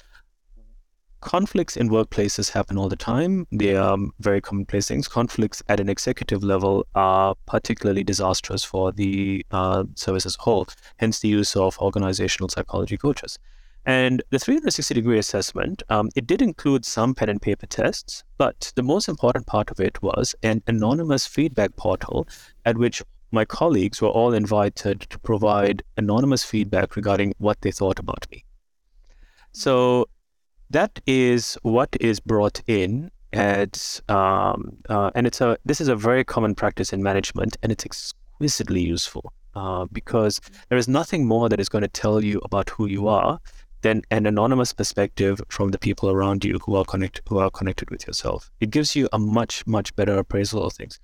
conflicts 1.21 1.77
in 1.77 1.89
workplaces 1.89 2.51
happen 2.51 2.77
all 2.77 2.89
the 2.89 2.95
time. 2.95 3.47
They 3.51 3.75
are 3.75 3.97
very 4.19 4.41
commonplace 4.41 4.87
things. 4.87 5.07
Conflicts 5.07 5.61
at 5.67 5.79
an 5.79 5.89
executive 5.89 6.43
level 6.43 6.85
are 6.95 7.35
particularly 7.45 8.03
disastrous 8.03 8.63
for 8.63 8.91
the 8.91 9.45
uh, 9.51 9.83
service 9.95 10.25
as 10.25 10.35
a 10.39 10.41
whole, 10.41 10.67
hence 10.97 11.19
the 11.19 11.27
use 11.27 11.55
of 11.55 11.77
organizational 11.79 12.49
psychology 12.49 12.97
coaches. 12.97 13.37
And 13.85 14.21
the 14.29 14.39
360 14.39 14.93
degree 14.93 15.17
assessment, 15.17 15.83
um, 15.89 16.09
it 16.15 16.27
did 16.27 16.41
include 16.41 16.85
some 16.85 17.15
pen 17.15 17.29
and 17.29 17.41
paper 17.41 17.65
tests, 17.65 18.23
but 18.37 18.71
the 18.75 18.83
most 18.83 19.07
important 19.07 19.47
part 19.47 19.71
of 19.71 19.79
it 19.79 20.01
was 20.01 20.35
an 20.43 20.61
anonymous 20.67 21.25
feedback 21.25 21.75
portal 21.75 22.27
at 22.65 22.77
which 22.77 23.01
my 23.31 23.45
colleagues 23.45 24.01
were 24.01 24.09
all 24.09 24.33
invited 24.33 25.01
to 25.01 25.19
provide 25.19 25.83
anonymous 25.97 26.43
feedback 26.43 26.95
regarding 26.95 27.33
what 27.37 27.61
they 27.61 27.71
thought 27.71 27.99
about 27.99 28.27
me. 28.31 28.43
So 29.51 30.07
that 30.69 30.99
is 31.05 31.57
what 31.63 31.95
is 31.99 32.19
brought 32.19 32.61
in 32.67 33.11
um, 34.09 34.77
uh, 34.89 35.11
and 35.13 35.27
it's 35.27 35.41
a 35.41 35.57
this 35.65 35.79
is 35.81 35.87
a 35.87 35.95
very 35.95 36.23
common 36.23 36.55
practice 36.55 36.91
in 36.91 37.03
management 37.03 37.57
and 37.61 37.71
it's 37.71 37.85
exquisitely 37.85 38.81
useful 38.81 39.31
uh, 39.55 39.85
because 39.91 40.39
there 40.69 40.77
is 40.77 40.87
nothing 40.87 41.25
more 41.25 41.49
that 41.49 41.59
is 41.59 41.69
going 41.69 41.81
to 41.81 41.87
tell 41.87 42.23
you 42.23 42.39
about 42.43 42.69
who 42.69 42.87
you 42.87 43.07
are 43.07 43.39
than 43.81 44.01
an 44.11 44.25
anonymous 44.25 44.73
perspective 44.73 45.41
from 45.49 45.69
the 45.71 45.77
people 45.77 46.09
around 46.09 46.43
you 46.43 46.59
who 46.65 46.75
are 46.75 46.85
connected 46.85 47.23
who 47.29 47.37
are 47.37 47.49
connected 47.49 47.89
with 47.89 48.05
yourself. 48.07 48.51
It 48.59 48.71
gives 48.71 48.95
you 48.95 49.07
a 49.13 49.19
much 49.19 49.65
much 49.67 49.95
better 49.95 50.17
appraisal 50.17 50.63
of 50.63 50.73
things. 50.73 50.99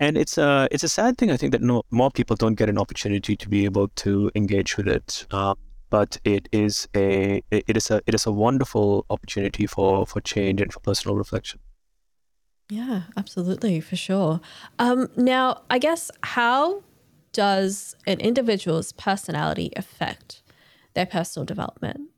And 0.00 0.18
it's 0.18 0.36
a 0.36 0.68
it's 0.70 0.84
a 0.84 0.88
sad 0.88 1.16
thing 1.16 1.30
I 1.30 1.36
think 1.36 1.52
that 1.52 1.62
no, 1.62 1.82
more 1.90 2.10
people 2.10 2.36
don't 2.36 2.54
get 2.54 2.68
an 2.68 2.78
opportunity 2.78 3.36
to 3.36 3.48
be 3.48 3.64
able 3.64 3.88
to 3.88 4.30
engage 4.34 4.76
with 4.76 4.88
it 4.88 5.26
um, 5.30 5.56
but 5.92 6.16
it 6.24 6.48
is 6.52 6.88
a 6.96 7.42
it 7.50 7.76
is 7.76 7.90
a 7.90 8.00
it 8.06 8.14
is 8.14 8.24
a 8.24 8.32
wonderful 8.32 9.04
opportunity 9.10 9.66
for 9.66 10.06
for 10.06 10.22
change 10.22 10.60
and 10.62 10.72
for 10.72 10.80
personal 10.80 11.14
reflection. 11.16 11.60
Yeah, 12.70 13.02
absolutely, 13.18 13.80
for 13.80 13.96
sure. 13.96 14.40
Um, 14.78 15.10
now, 15.16 15.60
I 15.68 15.78
guess 15.78 16.10
how 16.22 16.82
does 17.32 17.94
an 18.06 18.20
individual's 18.20 18.92
personality 18.92 19.70
affect 19.76 20.42
their 20.94 21.04
personal 21.04 21.44
development? 21.44 22.08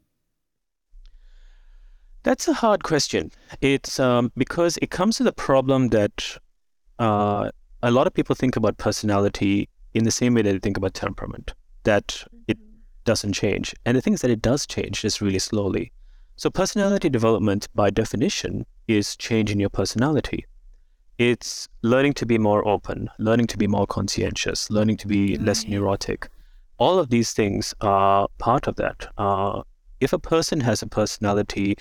That's 2.22 2.46
a 2.46 2.54
hard 2.54 2.84
question. 2.84 3.32
It's 3.60 3.98
um, 3.98 4.30
because 4.37 4.78
it 4.80 4.90
comes 4.90 5.16
to 5.16 5.24
the 5.24 5.32
problem 5.32 5.88
that 5.88 6.38
uh, 7.00 7.50
a 7.82 7.90
lot 7.90 8.06
of 8.06 8.14
people 8.14 8.37
think 8.37 8.54
about 8.54 8.78
personality 8.78 9.68
in 9.94 10.04
the 10.04 10.12
same 10.12 10.34
way 10.34 10.42
that 10.42 10.52
they 10.52 10.60
think 10.60 10.76
about 10.76 10.94
temperament. 10.94 11.54
That 11.82 12.24
it 12.46 12.56
doesn't 13.04 13.32
change. 13.32 13.74
And 13.84 13.96
the 13.96 14.00
thing 14.00 14.14
is 14.14 14.20
that 14.22 14.30
it 14.30 14.42
does 14.42 14.66
change 14.66 15.02
just 15.02 15.20
really 15.20 15.38
slowly. 15.38 15.92
So, 16.36 16.50
personality 16.50 17.08
development, 17.08 17.68
by 17.74 17.90
definition, 17.90 18.66
is 18.88 19.16
changing 19.16 19.60
your 19.60 19.70
personality. 19.70 20.46
It's 21.18 21.68
learning 21.82 22.14
to 22.14 22.26
be 22.26 22.38
more 22.38 22.66
open, 22.66 23.08
learning 23.18 23.46
to 23.48 23.58
be 23.58 23.68
more 23.68 23.86
conscientious, 23.86 24.68
learning 24.68 24.96
to 24.98 25.06
be 25.06 25.36
less 25.38 25.64
neurotic. 25.64 26.28
All 26.78 26.98
of 26.98 27.08
these 27.08 27.32
things 27.32 27.72
are 27.80 28.26
part 28.38 28.66
of 28.66 28.74
that. 28.76 29.06
Uh, 29.16 29.62
if 30.00 30.12
a 30.12 30.18
person 30.18 30.58
has 30.60 30.82
a 30.82 30.88
personality 30.88 31.76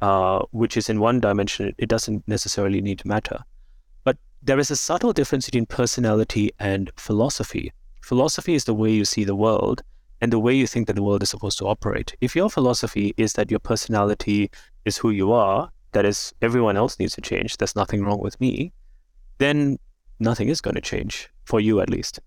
uh, 0.00 0.40
which 0.50 0.78
is 0.78 0.88
in 0.88 0.98
one 0.98 1.20
dimension, 1.20 1.74
it 1.76 1.90
doesn't 1.90 2.26
necessarily 2.26 2.80
need 2.80 2.98
to 3.00 3.08
matter. 3.08 3.40
But 4.04 4.16
there 4.42 4.58
is 4.58 4.70
a 4.70 4.76
subtle 4.76 5.12
difference 5.12 5.44
between 5.44 5.66
personality 5.66 6.52
and 6.58 6.90
philosophy. 6.96 7.72
Philosophy 8.00 8.54
is 8.54 8.64
the 8.64 8.74
way 8.74 8.90
you 8.90 9.04
see 9.04 9.24
the 9.24 9.36
world, 9.36 9.82
and 10.20 10.32
the 10.32 10.38
way 10.38 10.54
you 10.54 10.66
think 10.66 10.86
that 10.86 10.96
the 10.96 11.02
world 11.02 11.22
is 11.22 11.30
supposed 11.30 11.58
to 11.58 11.66
operate. 11.66 12.14
If 12.20 12.36
your 12.36 12.50
philosophy 12.50 13.14
is 13.16 13.32
that 13.34 13.50
your 13.50 13.60
personality 13.60 14.50
is 14.84 14.98
who 14.98 15.10
you 15.10 15.32
are, 15.32 15.70
that 15.92 16.04
is, 16.04 16.32
everyone 16.42 16.76
else 16.76 16.98
needs 16.98 17.14
to 17.14 17.20
change, 17.20 17.56
there's 17.56 17.76
nothing 17.76 18.04
wrong 18.04 18.20
with 18.20 18.40
me, 18.40 18.72
then 19.38 19.78
nothing 20.18 20.48
is 20.48 20.60
going 20.60 20.76
to 20.76 20.80
change, 20.80 21.28
for 21.44 21.60
you 21.60 21.80
at 21.80 21.90
least. 21.90 22.20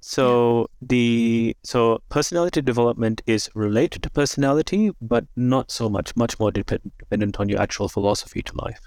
So 0.00 0.68
the 0.82 1.56
so 1.62 2.02
personality 2.10 2.60
development 2.60 3.22
is 3.26 3.48
related 3.54 4.02
to 4.02 4.10
personality, 4.10 4.90
but 5.00 5.24
not 5.34 5.70
so 5.70 5.88
much, 5.88 6.14
much 6.14 6.38
more 6.38 6.50
depend, 6.50 6.92
dependent 6.98 7.40
on 7.40 7.48
your 7.48 7.58
actual 7.58 7.88
philosophy 7.88 8.42
to 8.42 8.52
life. 8.56 8.82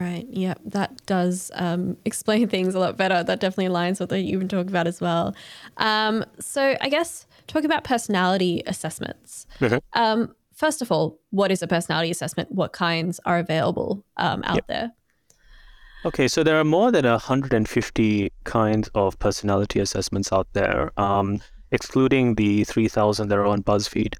Right. 0.00 0.26
Yeah, 0.30 0.54
that 0.64 1.04
does 1.06 1.50
um, 1.54 1.96
explain 2.04 2.48
things 2.48 2.74
a 2.74 2.78
lot 2.78 2.96
better. 2.96 3.22
That 3.22 3.40
definitely 3.40 3.72
aligns 3.72 4.00
with 4.00 4.10
what 4.10 4.22
you've 4.22 4.40
been 4.40 4.48
talking 4.48 4.70
about 4.70 4.86
as 4.86 5.00
well. 5.00 5.34
Um, 5.76 6.24
so, 6.38 6.76
I 6.80 6.88
guess 6.88 7.26
talking 7.46 7.66
about 7.66 7.84
personality 7.84 8.62
assessments. 8.66 9.46
Mm-hmm. 9.60 9.78
Um, 9.94 10.34
first 10.54 10.82
of 10.82 10.92
all, 10.92 11.18
what 11.30 11.50
is 11.50 11.62
a 11.62 11.66
personality 11.66 12.10
assessment? 12.10 12.52
What 12.52 12.72
kinds 12.72 13.20
are 13.24 13.38
available 13.38 14.04
um, 14.16 14.42
out 14.44 14.56
yep. 14.56 14.66
there? 14.68 14.92
Okay, 16.04 16.28
so 16.28 16.44
there 16.44 16.60
are 16.60 16.64
more 16.64 16.92
than 16.92 17.04
150 17.04 18.32
kinds 18.44 18.88
of 18.94 19.18
personality 19.18 19.80
assessments 19.80 20.32
out 20.32 20.46
there, 20.52 20.92
um, 20.96 21.40
excluding 21.72 22.36
the 22.36 22.62
3,000 22.64 23.28
that 23.28 23.36
are 23.36 23.46
on 23.46 23.64
BuzzFeed. 23.64 24.14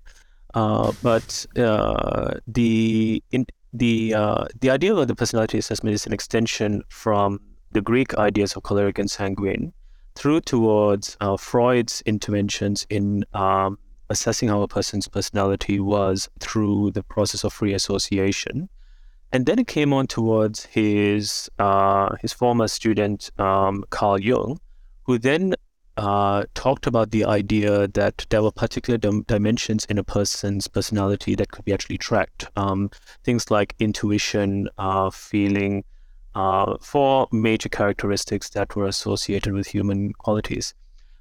Uh, 0.55 0.93
but 1.03 1.47
uh, 1.57 2.35
the 2.49 3.23
in, 3.31 3.47
the 3.73 4.15
uh, 4.15 4.47
the 4.61 4.71
idea 4.71 4.95
of 4.95 5.09
the 5.09 5.15
personality 5.15 5.59
assessment 5.59 5.95
is 5.95 6.07
an 6.07 6.13
extension 6.13 6.83
from 6.89 7.41
the 7.73 7.81
Greek 7.81 8.15
ideas 8.15 8.55
of 8.55 8.63
choleric 8.63 8.99
and 8.99 9.11
sanguine 9.11 9.73
through 10.15 10.41
towards 10.41 11.17
uh, 11.21 11.37
Freud's 11.37 12.03
interventions 12.07 12.87
in 12.91 13.25
um, 13.35 13.79
assessing 14.11 14.49
how 14.49 14.63
a 14.63 14.69
person's 14.69 15.07
personality 15.07 15.79
was 15.79 16.29
through 16.41 16.91
the 16.93 17.03
process 17.03 17.45
of 17.45 17.53
free 17.53 17.75
association. 17.75 18.69
And 19.31 19.45
then 19.45 19.59
it 19.59 19.67
came 19.67 19.93
on 19.93 20.07
towards 20.07 20.65
his 20.65 21.51
uh, 21.59 22.17
his 22.23 22.33
former 22.33 22.69
student 22.69 23.31
um, 23.39 23.85
Carl 23.91 24.19
Jung, 24.19 24.59
who 25.05 25.19
then 25.19 25.55
uh, 25.99 26.45
talked 26.55 26.87
about 26.87 27.11
the 27.11 27.25
idea 27.25 27.89
that 27.89 28.25
there 28.31 28.43
were 28.43 28.53
particular 28.53 28.97
dim- 28.97 29.25
dimensions 29.25 29.85
in 29.87 29.99
a 29.99 30.05
person's 30.05 30.69
personality 30.69 31.35
that 31.35 31.51
could 31.51 31.65
be 31.65 31.73
actually 31.73 31.99
tracked. 31.99 32.47
Um, 32.57 32.91
things 33.25 33.51
like 33.51 33.75
intuition, 33.81 34.69
uh, 34.79 35.11
feeling, 35.11 35.85
uh, 36.37 36.77
four 36.81 37.27
major 37.33 37.69
characteristics 37.69 38.49
that 38.51 38.77
were 38.77 38.87
associated 38.87 39.53
with 39.53 39.67
human 39.67 40.13
qualities. 40.15 40.73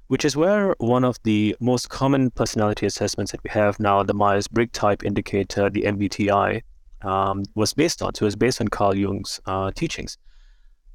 which 0.06 0.24
is 0.24 0.34
where 0.34 0.74
one 0.78 1.04
of 1.04 1.18
the 1.24 1.54
most 1.60 1.90
common 1.90 2.30
personality 2.30 2.86
assessments 2.86 3.30
that 3.32 3.44
we 3.44 3.50
have 3.50 3.78
now, 3.78 4.02
the 4.02 4.14
Myers 4.14 4.48
Briggs 4.48 4.72
Type 4.72 5.04
Indicator, 5.04 5.68
the 5.68 5.82
MBTI, 5.82 6.62
um, 7.02 7.44
was 7.54 7.74
based 7.74 8.00
on. 8.00 8.14
So 8.14 8.24
it 8.24 8.28
was 8.28 8.36
based 8.36 8.60
on 8.62 8.68
Carl 8.68 8.96
Jung's 8.96 9.38
uh, 9.44 9.70
teachings. 9.72 10.16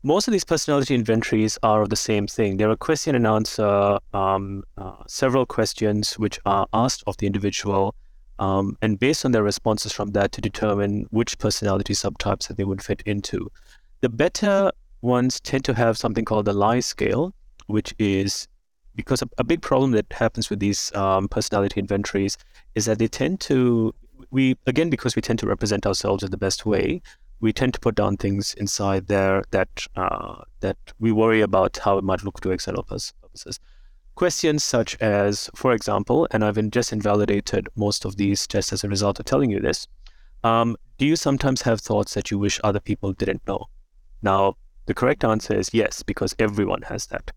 Most 0.06 0.28
of 0.28 0.34
these 0.34 0.44
personality 0.44 0.96
inventories 0.96 1.58
are 1.64 1.82
of 1.82 1.90
the 1.90 1.96
same 1.96 2.28
thing. 2.28 2.58
They're 2.58 2.70
a 2.70 2.76
question 2.76 3.16
and 3.16 3.26
answer, 3.26 4.00
um, 4.14 4.66
uh, 4.78 4.96
several 5.08 5.46
questions 5.46 6.20
which 6.20 6.42
are 6.46 6.68
asked 6.74 7.06
of 7.08 7.16
the 7.18 7.26
individual, 7.26 7.96
um, 8.38 8.78
and 8.82 9.00
based 9.00 9.24
on 9.24 9.32
their 9.32 9.44
responses 9.44 9.94
from 9.94 10.10
that 10.10 10.34
to 10.34 10.42
determine 10.42 11.08
which 11.12 11.40
personality 11.40 11.94
subtypes 11.94 12.50
that 12.50 12.58
they 12.58 12.66
would 12.66 12.84
fit 12.84 13.02
into. 13.06 13.50
The 14.02 14.10
better 14.10 14.72
ones 15.00 15.40
tend 15.40 15.64
to 15.66 15.74
have 15.74 15.98
something 15.98 16.26
called 16.26 16.46
the 16.46 16.54
lie 16.54 16.82
scale, 16.82 17.34
which 17.68 17.96
is 17.98 18.50
because 18.96 19.22
a, 19.22 19.30
a 19.38 19.46
big 19.46 19.62
problem 19.62 19.92
that 19.92 20.12
happens 20.12 20.50
with 20.50 20.60
these 20.60 20.94
um, 20.96 21.30
personality 21.30 21.80
inventories 21.80 22.38
is 22.76 22.84
that 22.86 23.00
they 23.00 23.08
tend 23.08 23.40
to 23.42 23.96
we 24.32 24.58
again 24.68 24.90
because 24.90 25.16
we 25.16 25.22
tend 25.22 25.40
to 25.40 25.48
represent 25.48 25.86
ourselves 25.86 26.24
in 26.24 26.32
the 26.32 26.38
best 26.38 26.66
way 26.66 27.02
we 27.44 27.54
tend 27.54 27.74
to 27.74 27.80
put 27.86 27.96
down 27.96 28.18
things 28.18 28.54
inside 28.56 29.08
there 29.08 29.44
that 29.52 29.86
uh, 29.96 30.36
that 30.62 30.78
we 31.00 31.12
worry 31.12 31.42
about 31.42 31.78
how 31.86 31.98
it 31.98 32.04
might 32.04 32.24
look 32.24 32.40
to 32.42 32.52
external 32.52 32.84
purposes 32.84 33.60
questions 34.16 34.64
such 34.64 34.96
as 35.02 35.50
for 35.56 35.74
example 35.74 36.28
and 36.32 36.46
i've 36.46 36.60
just 36.70 36.94
invalidated 36.94 37.68
most 37.76 38.06
of 38.06 38.16
these 38.18 38.46
just 38.48 38.72
as 38.72 38.84
a 38.84 38.90
result 38.96 39.20
of 39.20 39.26
telling 39.26 39.50
you 39.50 39.60
this 39.60 39.88
um, 40.44 40.76
do 40.98 41.06
you 41.06 41.16
sometimes 41.16 41.62
have 41.62 41.80
thoughts 41.82 42.14
that 42.14 42.30
you 42.30 42.38
wish 42.38 42.60
other 42.64 42.80
people 42.80 43.14
didn't 43.14 43.46
know? 43.48 43.66
Now 44.22 44.58
the 44.86 44.94
correct 44.94 45.24
answer 45.24 45.58
is 45.58 45.74
yes 45.74 46.04
because 46.04 46.36
everyone 46.38 46.82
has 46.84 47.08
that 47.08 47.32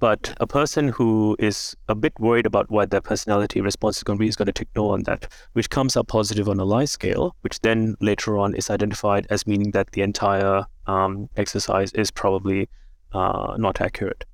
but 0.00 0.34
a 0.40 0.46
person 0.46 0.88
who 0.88 1.36
is 1.38 1.76
a 1.86 1.94
bit 1.94 2.18
worried 2.18 2.46
about 2.46 2.70
what 2.70 2.90
their 2.90 3.02
personality 3.02 3.60
response 3.60 3.98
is 3.98 4.02
going 4.02 4.18
to 4.18 4.20
be 4.20 4.28
is 4.28 4.34
going 4.34 4.46
to 4.46 4.52
take 4.52 4.74
no 4.74 4.88
on 4.88 5.02
that, 5.02 5.30
which 5.52 5.68
comes 5.68 5.94
up 5.96 6.08
positive 6.08 6.48
on 6.48 6.58
a 6.58 6.64
lie 6.64 6.86
scale, 6.86 7.36
which 7.42 7.60
then 7.60 7.94
later 8.00 8.38
on 8.38 8.54
is 8.54 8.70
identified 8.70 9.26
as 9.28 9.46
meaning 9.46 9.72
that 9.72 9.92
the 9.92 10.00
entire 10.00 10.64
um, 10.86 11.28
exercise 11.36 11.92
is 11.92 12.10
probably 12.10 12.68
uh, 13.12 13.54
not 13.58 13.82
accurate. 13.82 14.24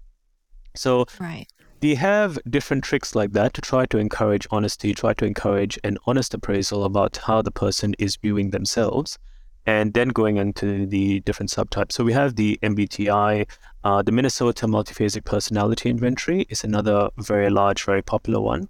So 0.76 1.06
right. 1.18 1.46
they 1.80 1.96
have 1.96 2.38
different 2.48 2.84
tricks 2.84 3.16
like 3.16 3.32
that 3.32 3.52
to 3.54 3.60
try 3.60 3.86
to 3.86 3.98
encourage 3.98 4.46
honesty, 4.52 4.94
try 4.94 5.14
to 5.14 5.24
encourage 5.24 5.80
an 5.82 5.98
honest 6.06 6.32
appraisal 6.32 6.84
about 6.84 7.16
how 7.16 7.42
the 7.42 7.50
person 7.50 7.94
is 7.98 8.16
viewing 8.16 8.50
themselves 8.50 9.18
and 9.66 9.92
then 9.94 10.08
going 10.08 10.36
into 10.36 10.86
the 10.86 11.20
different 11.20 11.50
subtypes. 11.50 11.92
So 11.92 12.04
we 12.04 12.12
have 12.12 12.36
the 12.36 12.58
MBTI, 12.62 13.46
uh, 13.84 14.02
the 14.02 14.12
Minnesota 14.12 14.66
Multiphasic 14.66 15.24
Personality 15.24 15.90
Inventory 15.90 16.46
is 16.48 16.62
another 16.64 17.10
very 17.18 17.50
large, 17.50 17.84
very 17.84 18.02
popular 18.02 18.40
one. 18.40 18.68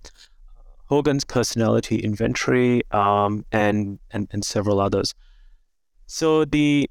Hogan's 0.87 1.24
Personality 1.24 1.98
Inventory, 1.98 2.82
um, 2.92 3.44
and, 3.50 3.98
and 4.12 4.28
and 4.30 4.44
several 4.44 4.80
others. 4.80 5.14
So 6.06 6.44
the 6.44 6.88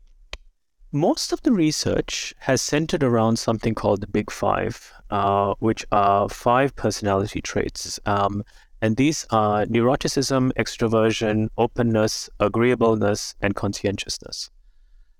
most 0.92 1.34
of 1.34 1.42
the 1.42 1.52
research 1.52 2.34
has 2.40 2.62
centered 2.62 3.04
around 3.04 3.38
something 3.38 3.74
called 3.74 4.02
the 4.02 4.08
Big 4.08 4.32
Five, 4.32 4.94
uh, 5.10 5.54
which 5.60 5.86
are 5.92 6.30
five 6.30 6.76
personality 6.76 7.42
traits. 7.42 8.00
Um, 8.06 8.44
and 8.86 8.98
these 8.98 9.26
are 9.32 9.66
neuroticism, 9.66 10.52
extroversion, 10.54 11.50
openness, 11.58 12.30
agreeableness, 12.40 13.34
and 13.42 13.56
conscientiousness. 13.56 14.52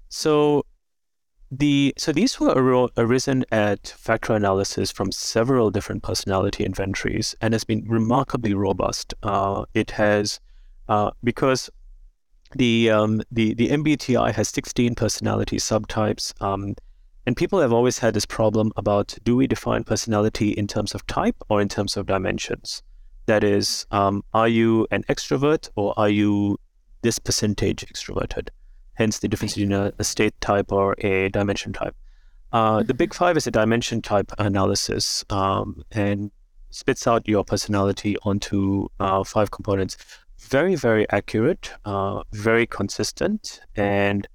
So 0.10 0.66
the 1.50 1.92
so 1.98 2.12
these 2.12 2.40
were 2.40 2.90
arisen 2.96 3.44
at 3.52 3.88
factor 3.88 4.34
analysis 4.34 4.92
from 4.92 5.12
several 5.12 5.72
different 5.72 6.04
personality 6.04 6.64
inventories 6.64 7.34
and 7.42 7.56
has 7.56 7.64
been 7.64 7.84
remarkably 7.88 8.54
robust. 8.54 9.16
Uh, 9.24 9.66
it 9.74 9.90
has 9.92 10.40
uh, 10.88 11.10
because 11.24 11.68
the 12.56 12.92
um, 12.92 13.24
the 13.32 13.56
the 13.56 13.70
MBTI 13.70 14.32
has 14.32 14.50
16 14.50 14.94
personality 14.94 15.58
subtypes. 15.58 16.40
Um, 16.40 16.76
and 17.26 17.36
people 17.36 17.60
have 17.60 17.74
always 17.74 17.98
had 17.98 18.14
this 18.14 18.28
problem 18.28 18.72
about 18.76 19.18
do 19.24 19.36
we 19.36 19.48
define 19.48 19.84
personality 19.84 20.50
in 20.52 20.68
terms 20.68 20.94
of 20.94 21.08
type 21.08 21.38
or 21.50 21.60
in 21.62 21.68
terms 21.68 21.98
of 21.98 22.06
dimensions? 22.06 22.84
That 23.28 23.44
is, 23.44 23.86
um, 23.92 24.24
are 24.34 24.48
you 24.48 24.88
an 24.92 25.04
extrovert 25.04 25.70
or 25.76 25.94
are 25.98 26.10
you 26.10 26.60
this 27.02 27.20
percentage 27.20 27.86
extroverted? 27.86 28.50
Hence 28.94 29.20
the 29.20 29.28
difference 29.28 29.56
between 29.56 29.74
a, 29.74 29.92
a 30.00 30.04
state 30.04 30.40
type 30.42 30.72
or 30.72 30.96
a 31.00 31.30
dimension 31.30 31.74
type. 31.74 31.96
Uh, 32.52 32.84
the 32.84 32.94
Big 32.94 33.10
mm-hmm. 33.10 33.18
Five 33.18 33.38
is 33.38 33.48
a 33.48 33.52
dimension 33.52 34.02
type 34.02 34.32
analysis 34.38 35.26
um, 35.30 35.84
and 35.92 36.32
spits 36.70 37.08
out 37.08 37.28
your 37.28 37.44
personality 37.44 38.16
onto 38.24 38.88
uh, 39.00 39.24
five 39.24 39.52
components. 39.52 39.98
Very, 40.40 40.76
very 40.76 41.10
accurate, 41.10 41.72
uh, 41.86 42.24
very 42.32 42.68
consistent, 42.68 43.62
and 43.76 44.28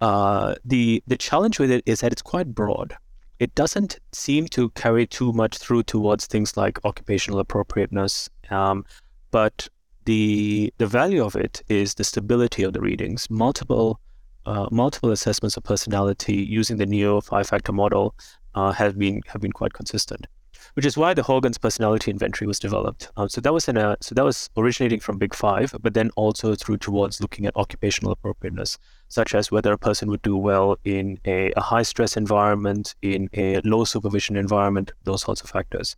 uh, 0.00 0.54
the 0.64 1.02
the 1.06 1.16
challenge 1.16 1.58
with 1.58 1.70
it 1.70 1.82
is 1.86 2.00
that 2.00 2.12
it's 2.12 2.22
quite 2.22 2.54
broad 2.54 2.96
it 3.40 3.54
doesn't 3.54 3.98
seem 4.12 4.46
to 4.48 4.68
carry 4.70 5.06
too 5.06 5.32
much 5.32 5.58
through 5.58 5.82
towards 5.82 6.26
things 6.26 6.56
like 6.56 6.78
occupational 6.84 7.40
appropriateness. 7.40 8.28
Um, 8.50 8.84
but 9.30 9.66
the 10.04 10.72
the 10.78 10.86
value 10.86 11.24
of 11.24 11.34
it 11.34 11.62
is 11.68 11.94
the 11.94 12.04
stability 12.04 12.62
of 12.62 12.74
the 12.74 12.80
readings. 12.80 13.28
Multiple 13.30 13.98
uh, 14.46 14.68
multiple 14.70 15.10
assessments 15.10 15.56
of 15.56 15.64
personality 15.64 16.36
using 16.36 16.76
the 16.76 16.86
Neo 16.86 17.20
five 17.20 17.48
factor 17.48 17.72
model 17.72 18.14
uh, 18.54 18.72
have 18.72 18.98
been 18.98 19.22
have 19.26 19.40
been 19.40 19.52
quite 19.52 19.72
consistent 19.72 20.26
which 20.74 20.86
is 20.86 20.96
why 20.96 21.14
the 21.14 21.22
Hogan's 21.22 21.58
personality 21.58 22.10
inventory 22.10 22.46
was 22.46 22.58
developed. 22.58 23.10
Um, 23.16 23.28
so 23.28 23.40
that 23.40 23.52
was 23.52 23.68
in 23.68 23.76
a 23.76 23.96
so 24.00 24.14
that 24.14 24.24
was 24.24 24.50
originating 24.56 25.00
from 25.00 25.18
Big 25.18 25.34
Five, 25.34 25.74
but 25.80 25.94
then 25.94 26.10
also 26.16 26.54
through 26.54 26.78
towards 26.78 27.20
looking 27.20 27.46
at 27.46 27.56
occupational 27.56 28.12
appropriateness, 28.12 28.78
such 29.08 29.34
as 29.34 29.50
whether 29.50 29.72
a 29.72 29.78
person 29.78 30.08
would 30.08 30.22
do 30.22 30.36
well 30.36 30.76
in 30.84 31.18
a, 31.24 31.52
a 31.56 31.60
high 31.60 31.82
stress 31.82 32.16
environment, 32.16 32.94
in 33.02 33.28
a 33.34 33.60
low 33.64 33.84
supervision 33.84 34.36
environment, 34.36 34.92
those 35.04 35.22
sorts 35.22 35.40
of 35.40 35.50
factors. 35.50 35.96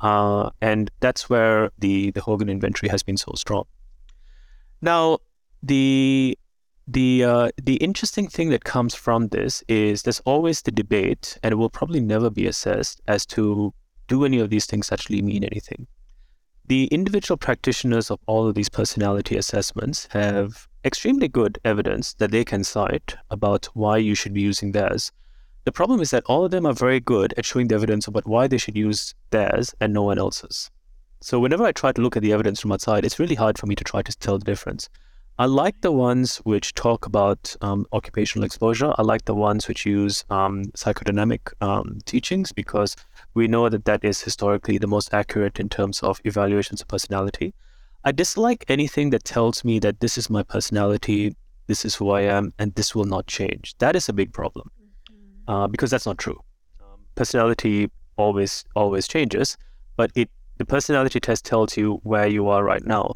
Uh, 0.00 0.50
and 0.60 0.90
that's 1.00 1.30
where 1.30 1.70
the 1.78 2.10
the 2.10 2.20
Hogan 2.20 2.48
inventory 2.48 2.90
has 2.90 3.02
been 3.02 3.16
so 3.16 3.32
strong. 3.36 3.64
Now, 4.80 5.18
the 5.62 6.36
the 6.88 7.24
uh, 7.24 7.50
the 7.62 7.76
interesting 7.76 8.26
thing 8.26 8.50
that 8.50 8.64
comes 8.64 8.94
from 8.94 9.28
this 9.28 9.62
is 9.68 10.02
there's 10.02 10.20
always 10.20 10.62
the 10.62 10.72
debate, 10.72 11.38
and 11.42 11.52
it 11.52 11.56
will 11.56 11.70
probably 11.70 12.00
never 12.00 12.28
be 12.30 12.46
assessed 12.46 13.00
as 13.06 13.24
to 13.26 13.72
do 14.08 14.24
any 14.24 14.38
of 14.38 14.50
these 14.50 14.66
things 14.66 14.92
actually 14.92 15.22
mean 15.22 15.44
anything? 15.44 15.86
The 16.66 16.86
individual 16.86 17.36
practitioners 17.36 18.10
of 18.10 18.20
all 18.26 18.46
of 18.48 18.54
these 18.54 18.68
personality 18.68 19.36
assessments 19.36 20.08
have 20.12 20.68
extremely 20.84 21.28
good 21.28 21.58
evidence 21.64 22.14
that 22.14 22.30
they 22.30 22.44
can 22.44 22.64
cite 22.64 23.16
about 23.30 23.66
why 23.74 23.96
you 23.98 24.14
should 24.14 24.32
be 24.32 24.40
using 24.40 24.72
theirs. 24.72 25.12
The 25.64 25.72
problem 25.72 26.00
is 26.00 26.10
that 26.10 26.24
all 26.26 26.44
of 26.44 26.50
them 26.50 26.66
are 26.66 26.72
very 26.72 26.98
good 26.98 27.34
at 27.36 27.46
showing 27.46 27.68
the 27.68 27.74
evidence 27.74 28.08
about 28.08 28.26
why 28.26 28.46
they 28.48 28.58
should 28.58 28.76
use 28.76 29.14
theirs 29.30 29.74
and 29.80 29.92
no 29.92 30.02
one 30.02 30.18
else's. 30.18 30.70
So 31.20 31.38
whenever 31.38 31.64
I 31.64 31.72
try 31.72 31.92
to 31.92 32.00
look 32.00 32.16
at 32.16 32.22
the 32.22 32.32
evidence 32.32 32.60
from 32.60 32.72
outside, 32.72 33.04
it's 33.04 33.20
really 33.20 33.36
hard 33.36 33.58
for 33.58 33.66
me 33.66 33.76
to 33.76 33.84
try 33.84 34.02
to 34.02 34.18
tell 34.18 34.38
the 34.38 34.44
difference. 34.44 34.88
I 35.42 35.46
like 35.46 35.80
the 35.80 35.90
ones 35.90 36.36
which 36.44 36.72
talk 36.72 37.04
about 37.04 37.56
um, 37.62 37.84
occupational 37.92 38.44
exposure. 38.44 38.94
I 38.96 39.02
like 39.02 39.24
the 39.24 39.34
ones 39.34 39.66
which 39.66 39.84
use 39.84 40.24
um, 40.30 40.66
psychodynamic 40.66 41.40
um, 41.60 41.98
teachings 42.04 42.52
because 42.52 42.94
we 43.34 43.48
know 43.48 43.68
that 43.68 43.84
that 43.86 44.04
is 44.04 44.22
historically 44.22 44.78
the 44.78 44.86
most 44.86 45.12
accurate 45.12 45.58
in 45.58 45.68
terms 45.68 46.00
of 46.00 46.20
evaluations 46.22 46.80
of 46.80 46.86
personality. 46.86 47.54
I 48.04 48.12
dislike 48.12 48.64
anything 48.68 49.10
that 49.10 49.24
tells 49.24 49.64
me 49.64 49.80
that 49.80 49.98
this 49.98 50.16
is 50.16 50.30
my 50.30 50.44
personality, 50.44 51.34
this 51.66 51.84
is 51.84 51.96
who 51.96 52.10
I 52.10 52.20
am, 52.20 52.52
and 52.60 52.72
this 52.76 52.94
will 52.94 53.06
not 53.06 53.26
change. 53.26 53.74
That 53.78 53.96
is 53.96 54.08
a 54.08 54.12
big 54.12 54.32
problem 54.32 54.70
mm-hmm. 55.10 55.52
uh, 55.52 55.66
because 55.66 55.90
that's 55.90 56.06
not 56.06 56.18
true. 56.18 56.40
Um, 56.80 57.00
personality 57.16 57.90
always 58.16 58.64
always 58.76 59.08
changes, 59.08 59.58
but 59.96 60.12
it 60.14 60.30
the 60.58 60.64
personality 60.64 61.18
test 61.18 61.44
tells 61.44 61.76
you 61.76 61.98
where 62.04 62.28
you 62.28 62.46
are 62.46 62.62
right 62.62 62.86
now 62.86 63.14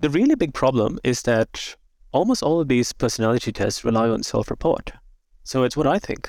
the 0.00 0.10
really 0.10 0.34
big 0.34 0.54
problem 0.54 0.98
is 1.04 1.22
that 1.22 1.76
almost 2.12 2.42
all 2.42 2.60
of 2.60 2.68
these 2.68 2.92
personality 2.92 3.52
tests 3.52 3.84
rely 3.84 4.08
on 4.08 4.22
self 4.22 4.50
report. 4.50 4.92
So 5.44 5.64
it's 5.64 5.76
what 5.76 5.86
I 5.86 5.98
think. 5.98 6.28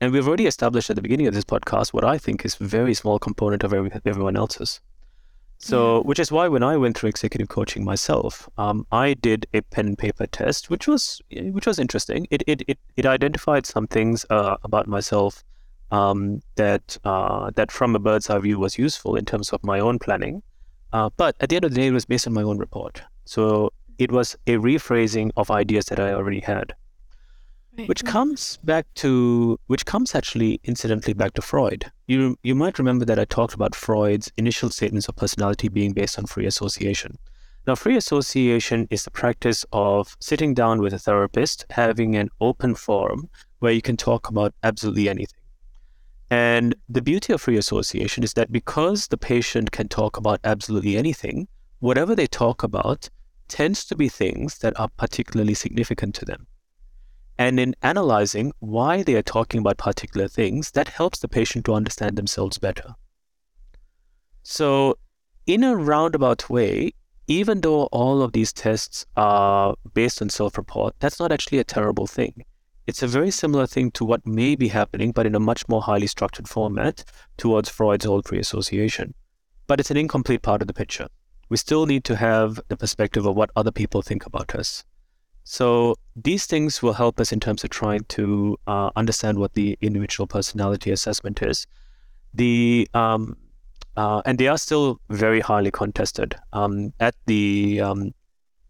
And 0.00 0.12
we've 0.12 0.26
already 0.28 0.46
established 0.46 0.90
at 0.90 0.96
the 0.96 1.02
beginning 1.02 1.26
of 1.26 1.34
this 1.34 1.44
podcast 1.44 1.94
what 1.94 2.04
I 2.04 2.18
think 2.18 2.44
is 2.44 2.60
a 2.60 2.64
very 2.64 2.92
small 2.92 3.18
component 3.18 3.64
of 3.64 3.72
every, 3.72 3.90
everyone 4.04 4.36
else's. 4.36 4.80
So, 5.58 6.02
which 6.02 6.18
is 6.18 6.30
why 6.30 6.48
when 6.48 6.62
I 6.62 6.76
went 6.76 6.98
through 6.98 7.08
executive 7.08 7.48
coaching 7.48 7.82
myself, 7.82 8.46
um, 8.58 8.86
I 8.92 9.14
did 9.14 9.46
a 9.54 9.62
pen 9.62 9.86
and 9.86 9.98
paper 9.98 10.26
test, 10.26 10.68
which 10.68 10.86
was 10.86 11.22
which 11.30 11.66
was 11.66 11.78
interesting. 11.78 12.26
It 12.30 12.42
it 12.46 12.62
it, 12.68 12.78
it 12.96 13.06
identified 13.06 13.64
some 13.64 13.86
things 13.86 14.26
uh, 14.28 14.56
about 14.64 14.86
myself 14.86 15.42
um, 15.90 16.42
that 16.56 16.98
uh, 17.04 17.50
that 17.56 17.72
from 17.72 17.96
a 17.96 17.98
bird's 17.98 18.28
eye 18.28 18.38
view 18.38 18.58
was 18.58 18.76
useful 18.76 19.16
in 19.16 19.24
terms 19.24 19.50
of 19.50 19.64
my 19.64 19.80
own 19.80 19.98
planning. 19.98 20.42
Uh, 20.92 21.10
but 21.16 21.36
at 21.40 21.48
the 21.48 21.56
end 21.56 21.64
of 21.64 21.72
the 21.72 21.80
day, 21.80 21.86
it 21.88 21.92
was 21.92 22.04
based 22.04 22.26
on 22.26 22.32
my 22.32 22.42
own 22.42 22.58
report. 22.58 23.02
So 23.24 23.72
it 23.98 24.10
was 24.10 24.36
a 24.46 24.56
rephrasing 24.56 25.30
of 25.36 25.50
ideas 25.50 25.86
that 25.86 26.00
I 26.00 26.12
already 26.12 26.40
had. 26.40 26.74
Right. 27.76 27.88
Which 27.88 28.04
comes 28.04 28.58
back 28.64 28.86
to, 28.96 29.60
which 29.66 29.84
comes 29.84 30.14
actually 30.14 30.60
incidentally 30.64 31.12
back 31.12 31.34
to 31.34 31.42
Freud. 31.42 31.90
You 32.06 32.38
you 32.42 32.54
might 32.54 32.78
remember 32.78 33.04
that 33.04 33.18
I 33.18 33.26
talked 33.26 33.52
about 33.52 33.74
Freud's 33.74 34.32
initial 34.38 34.70
statements 34.70 35.08
of 35.08 35.16
personality 35.16 35.68
being 35.68 35.92
based 35.92 36.18
on 36.18 36.24
free 36.24 36.46
association. 36.46 37.18
Now, 37.66 37.74
free 37.74 37.96
association 37.96 38.86
is 38.90 39.02
the 39.02 39.10
practice 39.10 39.66
of 39.72 40.16
sitting 40.20 40.54
down 40.54 40.80
with 40.80 40.94
a 40.94 41.00
therapist, 41.00 41.66
having 41.70 42.14
an 42.14 42.30
open 42.40 42.76
forum 42.76 43.28
where 43.58 43.72
you 43.72 43.82
can 43.82 43.96
talk 43.96 44.28
about 44.28 44.54
absolutely 44.62 45.08
anything. 45.08 45.40
And 46.30 46.74
the 46.88 47.02
beauty 47.02 47.32
of 47.32 47.40
free 47.40 47.56
association 47.56 48.24
is 48.24 48.32
that 48.34 48.50
because 48.50 49.08
the 49.08 49.16
patient 49.16 49.70
can 49.70 49.88
talk 49.88 50.16
about 50.16 50.40
absolutely 50.42 50.96
anything, 50.96 51.46
whatever 51.78 52.14
they 52.14 52.26
talk 52.26 52.62
about 52.62 53.08
tends 53.48 53.84
to 53.86 53.96
be 53.96 54.08
things 54.08 54.58
that 54.58 54.78
are 54.78 54.88
particularly 54.96 55.54
significant 55.54 56.14
to 56.16 56.24
them. 56.24 56.46
And 57.38 57.60
in 57.60 57.76
analyzing 57.82 58.52
why 58.58 59.02
they 59.02 59.14
are 59.14 59.22
talking 59.22 59.60
about 59.60 59.76
particular 59.76 60.26
things, 60.26 60.72
that 60.72 60.88
helps 60.88 61.20
the 61.20 61.28
patient 61.28 61.64
to 61.66 61.74
understand 61.74 62.16
themselves 62.16 62.58
better. 62.58 62.94
So, 64.42 64.98
in 65.46 65.62
a 65.62 65.76
roundabout 65.76 66.48
way, 66.48 66.92
even 67.28 67.60
though 67.60 67.84
all 67.86 68.22
of 68.22 68.32
these 68.32 68.52
tests 68.52 69.06
are 69.16 69.74
based 69.92 70.22
on 70.22 70.30
self 70.30 70.56
report, 70.56 70.94
that's 70.98 71.20
not 71.20 71.30
actually 71.30 71.58
a 71.58 71.64
terrible 71.64 72.06
thing. 72.06 72.44
It's 72.86 73.02
a 73.02 73.08
very 73.08 73.32
similar 73.32 73.66
thing 73.66 73.90
to 73.92 74.04
what 74.04 74.24
may 74.26 74.54
be 74.54 74.68
happening, 74.68 75.10
but 75.10 75.26
in 75.26 75.34
a 75.34 75.40
much 75.40 75.66
more 75.68 75.82
highly 75.82 76.06
structured 76.06 76.48
format 76.48 77.04
towards 77.36 77.68
Freud's 77.68 78.06
old 78.06 78.26
free 78.28 78.38
association. 78.38 79.12
But 79.66 79.80
it's 79.80 79.90
an 79.90 79.96
incomplete 79.96 80.42
part 80.42 80.62
of 80.62 80.68
the 80.68 80.74
picture. 80.74 81.08
We 81.48 81.56
still 81.56 81.86
need 81.86 82.04
to 82.04 82.16
have 82.16 82.60
the 82.68 82.76
perspective 82.76 83.26
of 83.26 83.34
what 83.34 83.50
other 83.56 83.72
people 83.72 84.02
think 84.02 84.24
about 84.24 84.54
us. 84.54 84.84
So 85.42 85.96
these 86.14 86.46
things 86.46 86.82
will 86.82 86.92
help 86.92 87.18
us 87.20 87.32
in 87.32 87.40
terms 87.40 87.64
of 87.64 87.70
trying 87.70 88.04
to 88.08 88.56
uh, 88.66 88.90
understand 88.94 89.38
what 89.38 89.54
the 89.54 89.76
individual 89.80 90.26
personality 90.26 90.90
assessment 90.90 91.42
is. 91.42 91.66
The 92.34 92.88
um, 92.94 93.36
uh, 93.96 94.22
and 94.26 94.38
they 94.38 94.48
are 94.48 94.58
still 94.58 95.00
very 95.08 95.40
highly 95.40 95.70
contested. 95.70 96.36
Um, 96.52 96.92
at 97.00 97.14
the 97.26 97.80
um, 97.80 98.12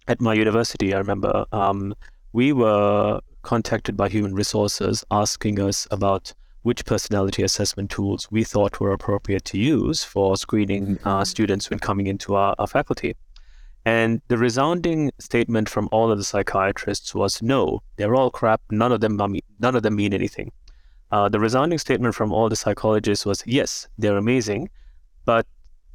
at 0.07 0.21
my 0.21 0.35
university, 0.35 0.95
I 0.95 0.99
remember 0.99 1.47
um, 1.53 1.95
we 2.33 2.53
were 2.53 3.21
contacted 3.47 3.97
by 3.97 4.09
human 4.09 4.35
resources 4.35 5.05
asking 5.13 5.61
us 5.61 5.87
about 5.93 6.35
which 6.63 6.85
personality 6.85 7.45
assessment 7.45 7.89
tools 7.89 8.27
we 8.29 8.43
thought 8.43 8.81
were 8.81 8.91
appropriate 8.91 9.45
to 9.45 9.57
use 9.57 10.03
for 10.03 10.37
screening 10.37 10.99
uh, 11.05 11.25
students 11.25 11.71
when 11.71 11.79
coming 11.79 12.09
into 12.09 12.35
our, 12.35 12.57
our, 12.59 12.67
faculty. 12.67 13.15
And 13.85 14.21
the 14.27 14.37
resounding 14.37 15.13
statement 15.21 15.69
from 15.69 15.89
all 15.93 16.11
of 16.11 16.19
the 16.19 16.25
psychiatrists 16.25 17.15
was, 17.15 17.41
"No, 17.41 17.83
they're 17.95 18.17
all 18.17 18.33
crap. 18.33 18.61
None 18.73 18.91
of 18.91 19.01
them, 19.01 19.15
none 19.61 19.77
of 19.77 19.83
them 19.85 19.95
mean 19.95 20.13
anything." 20.13 20.51
Uh, 21.13 21.29
the 21.29 21.39
resounding 21.39 21.79
statement 21.79 22.17
from 22.17 22.33
all 22.33 22.49
the 22.49 22.57
psychologists 22.57 23.25
was, 23.25 23.45
"Yes, 23.47 23.87
they're 23.97 24.17
amazing, 24.17 24.71
but 25.25 25.47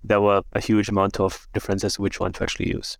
there 0.05 0.21
were 0.21 0.41
a 0.53 0.61
huge 0.61 0.87
amount 0.87 1.19
of 1.19 1.49
differences 1.53 1.99
which 1.99 2.17
one 2.21 2.31
to 2.31 2.43
actually 2.43 2.69
use." 2.69 2.97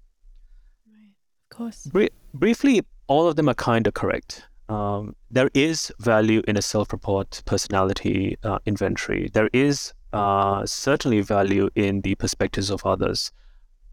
Right. 0.94 1.14
Of 1.46 1.58
course. 1.58 1.88
Bri- 1.94 2.16
briefly, 2.34 2.82
all 3.12 3.28
of 3.28 3.36
them 3.36 3.50
are 3.50 3.60
kind 3.72 3.88
of 3.88 3.94
correct. 3.94 4.48
Um, 4.70 5.18
there 5.30 5.50
is 5.54 5.92
value 6.00 6.42
in 6.48 6.56
a 6.56 6.62
self-report 6.62 7.42
personality 7.46 8.38
uh, 8.42 8.60
inventory. 8.66 9.30
There 9.34 9.50
is 9.52 9.94
uh, 10.14 10.66
certainly 10.66 11.20
value 11.20 11.70
in 11.76 12.00
the 12.02 12.16
perspectives 12.16 12.70
of 12.70 12.86
others. 12.86 13.34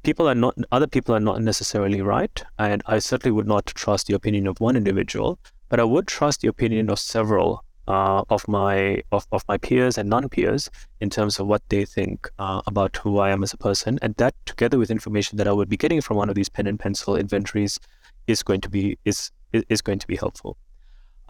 People 0.04 0.28
are 0.28 0.36
not 0.36 0.54
other 0.70 0.86
people 0.86 1.16
are 1.16 1.26
not 1.30 1.42
necessarily 1.42 2.00
right, 2.00 2.44
and 2.60 2.80
I 2.86 3.00
certainly 3.00 3.32
would 3.32 3.48
not 3.48 3.66
trust 3.66 4.06
the 4.06 4.14
opinion 4.14 4.46
of 4.46 4.60
one 4.60 4.76
individual, 4.76 5.40
but 5.68 5.80
I 5.80 5.84
would 5.92 6.06
trust 6.06 6.42
the 6.42 6.48
opinion 6.54 6.88
of 6.88 7.00
several 7.00 7.64
uh, 7.88 8.22
of 8.30 8.46
my 8.46 9.02
of, 9.10 9.26
of 9.32 9.42
my 9.48 9.58
peers 9.58 9.98
and 9.98 10.08
non-peers 10.08 10.70
in 11.00 11.10
terms 11.10 11.40
of 11.40 11.48
what 11.48 11.62
they 11.70 11.84
think 11.84 12.30
uh, 12.38 12.60
about 12.68 12.96
who 12.98 13.18
I 13.18 13.30
am 13.30 13.42
as 13.42 13.52
a 13.52 13.58
person, 13.68 13.98
and 14.00 14.14
that 14.16 14.34
together 14.46 14.78
with 14.78 14.92
information 14.92 15.38
that 15.38 15.48
I 15.48 15.52
would 15.52 15.68
be 15.68 15.76
getting 15.76 16.00
from 16.00 16.18
one 16.18 16.28
of 16.28 16.36
these 16.36 16.48
pen 16.48 16.68
and 16.68 16.78
pencil 16.78 17.16
inventories 17.16 17.80
is 18.28 18.44
going 18.44 18.60
to 18.60 18.70
be 18.70 18.96
is 19.04 19.32
is 19.52 19.82
going 19.82 19.98
to 19.98 20.06
be 20.06 20.16
helpful. 20.16 20.56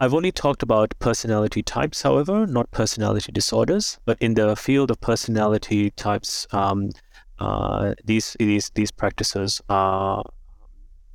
I've 0.01 0.13
only 0.13 0.31
talked 0.31 0.63
about 0.63 0.93
personality 0.99 1.61
types, 1.61 2.01
however, 2.01 2.45
not 2.45 2.71
personality 2.71 3.31
disorders. 3.31 3.97
But 4.05 4.17
in 4.21 4.33
the 4.35 4.55
field 4.55 4.91
of 4.91 5.01
personality 5.01 5.91
types, 5.91 6.47
um, 6.51 6.91
uh, 7.39 7.95
these 8.05 8.35
these 8.39 8.69
these 8.75 8.91
practices 8.91 9.61
are 9.69 10.23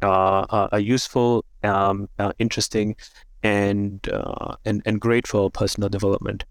uh, 0.02 0.68
are 0.72 0.80
useful, 0.80 1.44
um, 1.62 2.08
uh, 2.18 2.32
interesting, 2.38 2.96
and 3.42 4.06
uh, 4.08 4.56
and 4.64 4.82
and 4.84 5.00
great 5.00 5.26
for 5.26 5.50
personal 5.50 5.88
development 5.88 6.44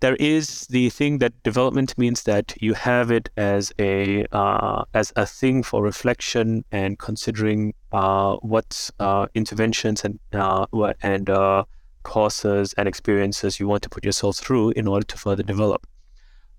there 0.00 0.16
is 0.16 0.66
the 0.68 0.88
thing 0.90 1.18
that 1.18 1.42
development 1.42 1.96
means 1.98 2.22
that 2.22 2.54
you 2.60 2.72
have 2.72 3.10
it 3.10 3.28
as 3.36 3.72
a 3.78 4.24
uh, 4.32 4.82
as 4.94 5.12
a 5.16 5.26
thing 5.26 5.62
for 5.62 5.82
reflection 5.82 6.64
and 6.72 6.98
considering 6.98 7.74
uh, 7.92 8.36
what 8.36 8.90
uh, 8.98 9.26
interventions 9.34 10.04
and 10.04 10.18
uh, 10.32 10.66
and 11.02 11.28
uh, 11.28 11.64
courses 12.02 12.72
and 12.78 12.88
experiences 12.88 13.60
you 13.60 13.68
want 13.68 13.82
to 13.82 13.90
put 13.90 14.04
yourself 14.04 14.36
through 14.36 14.70
in 14.70 14.88
order 14.88 15.04
to 15.04 15.18
further 15.18 15.42
develop. 15.42 15.86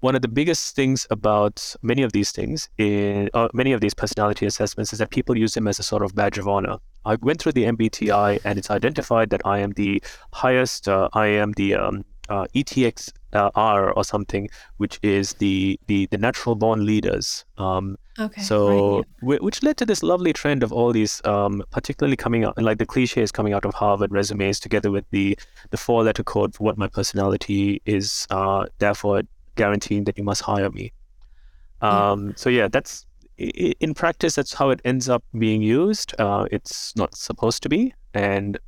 One 0.01 0.15
of 0.15 0.23
the 0.23 0.27
biggest 0.27 0.75
things 0.75 1.05
about 1.11 1.75
many 1.83 2.01
of 2.01 2.11
these 2.11 2.31
things, 2.31 2.69
in, 2.79 3.29
uh, 3.35 3.49
many 3.53 3.71
of 3.71 3.81
these 3.81 3.93
personality 3.93 4.47
assessments, 4.47 4.93
is 4.93 4.99
that 4.99 5.11
people 5.11 5.37
use 5.37 5.53
them 5.53 5.67
as 5.67 5.77
a 5.77 5.83
sort 5.83 6.01
of 6.01 6.15
badge 6.15 6.39
of 6.39 6.47
honor. 6.47 6.77
I 7.05 7.17
went 7.21 7.39
through 7.39 7.51
the 7.51 7.65
MBTI 7.65 8.39
and 8.43 8.57
it's 8.57 8.71
identified 8.71 9.29
that 9.29 9.41
I 9.45 9.59
am 9.59 9.73
the 9.73 10.01
highest, 10.33 10.87
I 10.87 11.27
am 11.27 11.51
the 11.51 11.75
um, 11.75 12.03
uh, 12.29 12.45
ETX 12.55 13.11
uh, 13.33 13.51
R 13.55 13.91
or 13.91 14.03
something, 14.03 14.49
which 14.77 14.99
is 15.01 15.33
the 15.33 15.79
the, 15.87 16.07
the 16.07 16.17
natural 16.17 16.55
born 16.55 16.85
leaders. 16.85 17.45
Um, 17.57 17.97
okay. 18.19 18.41
So, 18.41 18.97
right, 18.97 19.05
yeah. 19.21 19.37
which 19.41 19.63
led 19.63 19.77
to 19.77 19.85
this 19.85 20.03
lovely 20.03 20.33
trend 20.33 20.63
of 20.63 20.71
all 20.71 20.91
these, 20.91 21.21
um, 21.25 21.63
particularly 21.71 22.17
coming 22.17 22.43
out, 22.43 22.61
like 22.61 22.77
the 22.77 22.85
cliches 22.85 23.31
coming 23.31 23.53
out 23.53 23.65
of 23.65 23.73
Harvard 23.73 24.11
resumes, 24.11 24.59
together 24.59 24.91
with 24.91 25.05
the 25.11 25.37
the 25.69 25.77
four 25.77 26.03
letter 26.03 26.23
code 26.23 26.55
for 26.55 26.63
what 26.63 26.77
my 26.77 26.87
personality 26.87 27.81
is. 27.85 28.27
Uh, 28.29 28.65
therefore, 28.79 29.23
guaranteeing 29.55 30.05
that 30.05 30.17
you 30.17 30.23
must 30.23 30.41
hire 30.41 30.69
me. 30.69 30.93
Um, 31.81 32.27
yeah. 32.27 32.33
So 32.35 32.49
yeah, 32.49 32.67
that's 32.67 33.05
in 33.37 33.93
practice. 33.93 34.35
That's 34.35 34.53
how 34.53 34.69
it 34.69 34.81
ends 34.85 35.09
up 35.09 35.23
being 35.37 35.61
used. 35.61 36.13
Uh, 36.19 36.45
it's 36.51 36.95
not 36.95 37.15
supposed 37.15 37.63
to 37.63 37.69
be, 37.69 37.93
and 38.13 38.59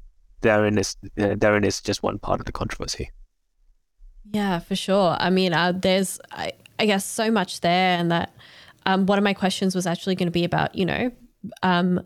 therein 0.42 0.78
is 0.78 0.96
uh, 1.20 1.36
therein 1.38 1.64
is 1.64 1.82
just 1.82 2.04
one 2.04 2.20
part 2.20 2.40
of 2.40 2.46
the 2.46 2.52
controversy. 2.52 3.12
Yeah, 4.32 4.60
for 4.60 4.76
sure. 4.76 5.16
I 5.20 5.30
mean, 5.30 5.54
uh, 5.54 5.74
there's, 5.76 6.20
I, 6.32 6.54
I, 6.80 6.86
guess, 6.86 7.06
so 7.06 7.30
much 7.30 7.62
there, 7.62 7.98
and 7.98 8.12
that 8.12 8.34
um, 8.86 9.06
one 9.06 9.18
of 9.18 9.24
my 9.24 9.34
questions 9.34 9.76
was 9.76 9.86
actually 9.86 10.16
going 10.16 10.28
to 10.28 10.32
be 10.32 10.44
about, 10.44 10.76
you 10.76 10.86
know, 10.86 11.12
um, 11.62 12.02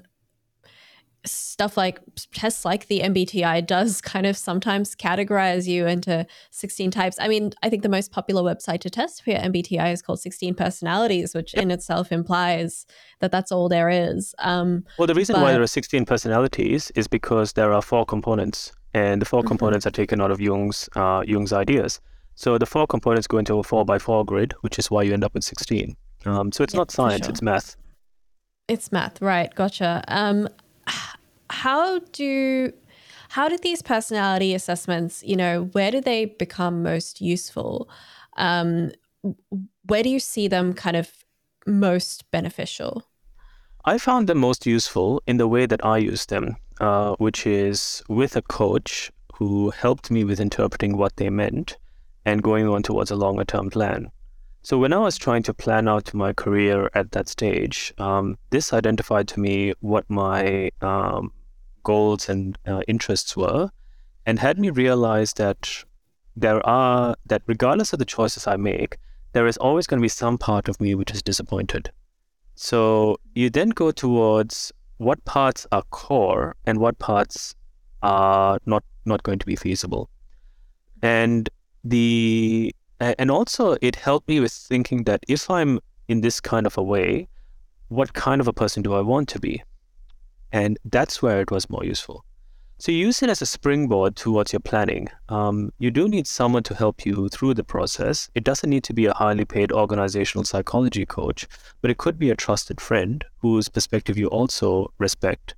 stuff 1.25 1.77
like 1.77 1.99
tests 2.33 2.65
like 2.65 2.87
the 2.87 3.01
MBTI 3.01 3.65
does 3.65 4.01
kind 4.13 4.25
of 4.25 4.37
sometimes 4.37 4.95
categorize 4.95 5.67
you 5.67 5.85
into 5.85 6.25
16 6.51 6.91
types. 6.91 7.17
I 7.19 7.27
mean, 7.27 7.53
I 7.63 7.69
think 7.69 7.83
the 7.83 7.89
most 7.89 8.11
popular 8.11 8.41
website 8.41 8.79
to 8.81 8.89
test 8.89 9.23
for 9.23 9.31
your 9.31 9.39
MBTI 9.39 9.91
is 9.93 10.01
called 10.01 10.19
16 10.19 10.55
Personalities, 10.55 11.33
which 11.33 11.53
yep. 11.53 11.63
in 11.63 11.71
itself 11.71 12.11
implies 12.11 12.85
that 13.19 13.31
that's 13.31 13.51
all 13.51 13.69
there 13.69 13.89
is. 13.89 14.33
Um, 14.39 14.85
well, 14.97 15.07
the 15.07 15.15
reason 15.15 15.35
but, 15.35 15.43
why 15.43 15.51
there 15.51 15.61
are 15.61 15.67
16 15.67 16.05
personalities 16.05 16.91
is 16.95 17.07
because 17.07 17.53
there 17.53 17.73
are 17.73 17.81
four 17.81 18.05
components 18.05 18.71
and 18.97 19.21
the 19.21 19.25
4 19.25 19.39
mm-hmm. 19.39 19.47
components 19.47 19.85
are 19.85 19.91
taken 19.91 20.21
out 20.21 20.31
of 20.31 20.39
Jung's 20.39 20.89
uh, 20.95 21.23
Jung's 21.25 21.53
ideas. 21.53 22.01
So 22.37 22.59
the 22.59 22.67
four 22.67 22.85
components 22.85 23.25
go 23.25 23.39
into 23.39 23.57
a 23.57 23.63
four 23.63 23.83
by 23.83 23.97
four 23.97 24.23
grid, 24.23 24.53
which 24.61 24.77
is 24.77 24.91
why 24.91 25.01
you 25.01 25.11
end 25.11 25.23
up 25.23 25.33
with 25.33 25.43
sixteen. 25.43 25.97
Um, 26.23 26.51
so 26.51 26.63
it's 26.63 26.75
yeah, 26.75 26.81
not 26.81 26.91
science; 26.91 27.25
sure. 27.25 27.31
it's 27.31 27.41
math. 27.41 27.75
It's 28.67 28.91
math, 28.91 29.19
right? 29.21 29.53
Gotcha. 29.55 30.03
Um, 30.07 30.47
how 31.49 31.99
do 32.11 32.71
how 33.29 33.49
do 33.49 33.57
these 33.57 33.81
personality 33.81 34.53
assessments? 34.53 35.23
You 35.23 35.35
know, 35.35 35.63
where 35.71 35.89
do 35.89 35.99
they 35.99 36.25
become 36.25 36.83
most 36.83 37.21
useful? 37.21 37.89
Um, 38.37 38.91
where 39.87 40.03
do 40.03 40.09
you 40.09 40.19
see 40.19 40.47
them 40.47 40.73
kind 40.73 40.95
of 40.95 41.11
most 41.65 42.29
beneficial? 42.29 43.03
I 43.83 43.97
found 43.97 44.27
them 44.27 44.37
most 44.37 44.67
useful 44.67 45.23
in 45.25 45.37
the 45.37 45.47
way 45.47 45.65
that 45.65 45.83
I 45.83 45.97
use 45.97 46.27
them, 46.27 46.57
uh, 46.79 47.15
which 47.17 47.45
is 47.45 48.03
with 48.07 48.35
a 48.35 48.41
coach 48.41 49.11
who 49.35 49.69
helped 49.71 50.09
me 50.09 50.23
with 50.23 50.39
interpreting 50.39 50.97
what 50.97 51.15
they 51.17 51.29
meant 51.29 51.77
and 52.25 52.43
going 52.43 52.67
on 52.67 52.83
towards 52.83 53.11
a 53.11 53.15
longer 53.15 53.45
term 53.45 53.69
plan. 53.69 54.11
So, 54.63 54.77
when 54.77 54.91
I 54.91 54.97
was 54.97 55.17
trying 55.17 55.43
to 55.43 55.53
plan 55.53 55.87
out 55.87 56.13
my 56.13 56.33
career 56.33 56.89
at 56.93 57.11
that 57.11 57.29
stage, 57.29 57.93
um, 57.99 58.37
this 58.49 58.73
identified 58.73 59.27
to 59.29 59.39
me 59.39 59.73
what 59.79 60.09
my 60.09 60.71
um, 60.81 61.31
goals 61.83 62.27
and 62.27 62.57
uh, 62.67 62.81
interests 62.87 63.37
were 63.37 63.69
and 64.25 64.39
had 64.39 64.59
me 64.59 64.69
realize 64.69 65.33
that 65.33 65.85
there 66.35 66.63
are, 66.67 67.15
that 67.25 67.43
regardless 67.47 67.93
of 67.93 67.99
the 67.99 68.05
choices 68.05 68.45
I 68.45 68.57
make, 68.57 68.97
there 69.31 69.47
is 69.47 69.57
always 69.57 69.87
going 69.87 69.99
to 69.99 70.05
be 70.05 70.09
some 70.09 70.37
part 70.37 70.67
of 70.67 70.81
me 70.81 70.95
which 70.95 71.11
is 71.11 71.23
disappointed. 71.23 71.91
So 72.55 73.19
you 73.35 73.49
then 73.49 73.69
go 73.69 73.91
towards 73.91 74.73
what 74.97 75.23
parts 75.25 75.67
are 75.71 75.83
core 75.91 76.55
and 76.65 76.79
what 76.79 76.97
parts 76.99 77.55
are 78.01 78.59
not 78.65 78.83
not 79.05 79.23
going 79.23 79.39
to 79.39 79.45
be 79.45 79.55
feasible. 79.55 80.09
And 81.01 81.49
the 81.83 82.73
and 82.99 83.31
also 83.31 83.77
it 83.81 83.95
helped 83.95 84.27
me 84.27 84.39
with 84.39 84.51
thinking 84.51 85.03
that 85.03 85.23
if 85.27 85.49
I'm 85.49 85.79
in 86.07 86.21
this 86.21 86.39
kind 86.39 86.65
of 86.65 86.77
a 86.77 86.83
way, 86.83 87.27
what 87.89 88.13
kind 88.13 88.41
of 88.41 88.47
a 88.47 88.53
person 88.53 88.83
do 88.83 88.93
I 88.93 89.01
want 89.01 89.29
to 89.29 89.39
be? 89.39 89.63
And 90.51 90.77
that's 90.85 91.21
where 91.21 91.41
it 91.41 91.51
was 91.51 91.69
more 91.69 91.83
useful. 91.83 92.25
So 92.79 92.91
you 92.91 93.07
use 93.07 93.23
it 93.23 93.29
as 93.29 93.41
a 93.41 93.47
springboard 93.47 94.15
towards 94.15 94.53
your 94.53 94.59
planning. 94.59 95.09
Um, 95.29 95.73
you 95.79 95.89
do 95.89 96.07
need 96.07 96.27
someone 96.27 96.61
to 96.63 96.75
help 96.75 97.07
you 97.07 97.27
through 97.29 97.55
the 97.55 97.63
process. 97.63 98.29
It 98.35 98.43
doesn't 98.43 98.69
need 98.69 98.83
to 98.83 98.93
be 98.93 99.07
a 99.07 99.15
highly 99.15 99.45
paid 99.45 99.71
organizational 99.71 100.43
psychology 100.43 101.03
coach, 101.03 101.47
but 101.81 101.89
it 101.89 101.97
could 101.97 102.19
be 102.19 102.29
a 102.29 102.35
trusted 102.35 102.79
friend 102.79 103.25
whose 103.39 103.67
perspective 103.67 104.15
you 104.15 104.27
also 104.27 104.93
respect, 104.99 105.55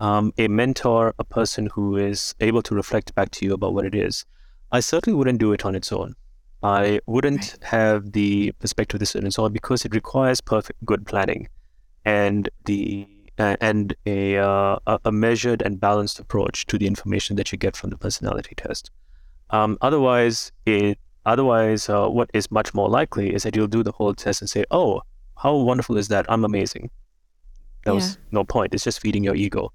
um, 0.00 0.32
a 0.38 0.48
mentor, 0.48 1.14
a 1.18 1.24
person 1.24 1.68
who 1.74 1.98
is 1.98 2.34
able 2.40 2.62
to 2.62 2.74
reflect 2.74 3.14
back 3.14 3.30
to 3.32 3.44
you 3.44 3.52
about 3.52 3.74
what 3.74 3.84
it 3.84 3.94
is. 3.94 4.24
I 4.70 4.80
certainly 4.80 5.14
wouldn't 5.14 5.40
do 5.40 5.52
it 5.52 5.66
on 5.66 5.74
its 5.74 5.92
own. 5.92 6.14
I 6.62 7.00
wouldn't 7.04 7.58
right. 7.60 7.64
have 7.64 8.12
the 8.12 8.52
perspective 8.52 8.94
of 8.94 9.00
this 9.00 9.14
on 9.14 9.26
its 9.26 9.38
own 9.38 9.52
because 9.52 9.84
it 9.84 9.94
requires 9.94 10.40
perfect 10.40 10.82
good 10.86 11.04
planning 11.04 11.48
and 12.06 12.48
the 12.64 13.06
and 13.38 13.94
a, 14.06 14.36
uh, 14.36 14.78
a 15.04 15.12
measured 15.12 15.62
and 15.62 15.80
balanced 15.80 16.20
approach 16.20 16.66
to 16.66 16.78
the 16.78 16.86
information 16.86 17.36
that 17.36 17.50
you 17.52 17.58
get 17.58 17.76
from 17.76 17.90
the 17.90 17.96
personality 17.96 18.54
test. 18.56 18.90
Um, 19.50 19.78
otherwise, 19.80 20.52
it 20.66 20.98
otherwise 21.24 21.88
uh, 21.88 22.08
what 22.08 22.30
is 22.34 22.50
much 22.50 22.74
more 22.74 22.88
likely 22.88 23.34
is 23.34 23.42
that 23.44 23.54
you'll 23.54 23.66
do 23.66 23.82
the 23.82 23.92
whole 23.92 24.14
test 24.14 24.40
and 24.40 24.50
say, 24.50 24.64
"Oh, 24.70 25.02
how 25.36 25.56
wonderful 25.56 25.96
is 25.96 26.08
that? 26.08 26.26
I'm 26.28 26.44
amazing." 26.44 26.90
That 27.84 27.92
yeah. 27.92 27.96
was 27.96 28.18
no 28.30 28.44
point. 28.44 28.74
It's 28.74 28.84
just 28.84 29.00
feeding 29.00 29.24
your 29.24 29.34
ego. 29.34 29.72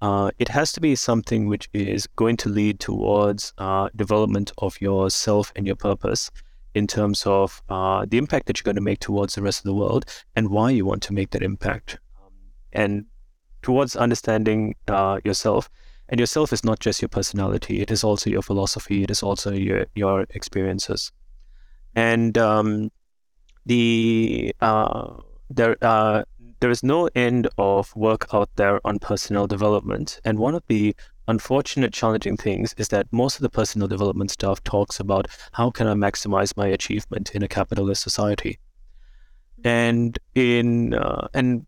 Uh, 0.00 0.32
it 0.38 0.48
has 0.48 0.72
to 0.72 0.80
be 0.80 0.96
something 0.96 1.46
which 1.46 1.68
is 1.72 2.08
going 2.16 2.36
to 2.38 2.48
lead 2.48 2.80
towards 2.80 3.52
uh, 3.58 3.88
development 3.94 4.50
of 4.58 4.80
yourself 4.80 5.52
and 5.54 5.64
your 5.64 5.76
purpose 5.76 6.28
in 6.74 6.88
terms 6.88 7.24
of 7.24 7.62
uh, 7.68 8.04
the 8.08 8.18
impact 8.18 8.46
that 8.46 8.58
you're 8.58 8.64
going 8.64 8.74
to 8.74 8.82
make 8.82 8.98
towards 8.98 9.36
the 9.36 9.42
rest 9.42 9.60
of 9.60 9.64
the 9.64 9.74
world 9.74 10.04
and 10.34 10.48
why 10.48 10.70
you 10.70 10.84
want 10.84 11.02
to 11.04 11.12
make 11.12 11.30
that 11.30 11.42
impact 11.42 12.00
and 12.72 13.04
towards 13.62 13.96
understanding 13.96 14.74
uh, 14.88 15.20
yourself. 15.24 15.70
And 16.08 16.20
yourself 16.20 16.52
is 16.52 16.62
not 16.62 16.78
just 16.78 17.00
your 17.00 17.08
personality; 17.08 17.80
it 17.80 17.90
is 17.90 18.04
also 18.04 18.28
your 18.28 18.42
philosophy. 18.42 19.02
It 19.02 19.10
is 19.10 19.22
also 19.22 19.52
your 19.52 19.86
your 19.94 20.26
experiences. 20.30 21.10
And 21.94 22.36
um, 22.36 22.90
the 23.64 24.54
uh, 24.60 25.14
there 25.48 25.76
uh, 25.80 26.24
there 26.60 26.70
is 26.70 26.82
no 26.82 27.08
end 27.14 27.48
of 27.58 27.94
work 27.96 28.26
out 28.32 28.50
there 28.56 28.80
on 28.86 28.98
personal 28.98 29.46
development. 29.46 30.20
And 30.24 30.38
one 30.38 30.54
of 30.54 30.62
the 30.68 30.94
unfortunate, 31.28 31.92
challenging 31.92 32.36
things 32.36 32.74
is 32.78 32.88
that 32.88 33.06
most 33.10 33.36
of 33.36 33.42
the 33.42 33.50
personal 33.50 33.88
development 33.88 34.30
stuff 34.30 34.62
talks 34.62 35.00
about 35.00 35.28
how 35.52 35.70
can 35.70 35.86
I 35.86 35.94
maximize 35.94 36.56
my 36.56 36.66
achievement 36.66 37.34
in 37.34 37.42
a 37.42 37.48
capitalist 37.48 38.02
society. 38.02 38.58
And 39.64 40.18
in 40.34 40.94
uh, 40.94 41.28
and 41.34 41.66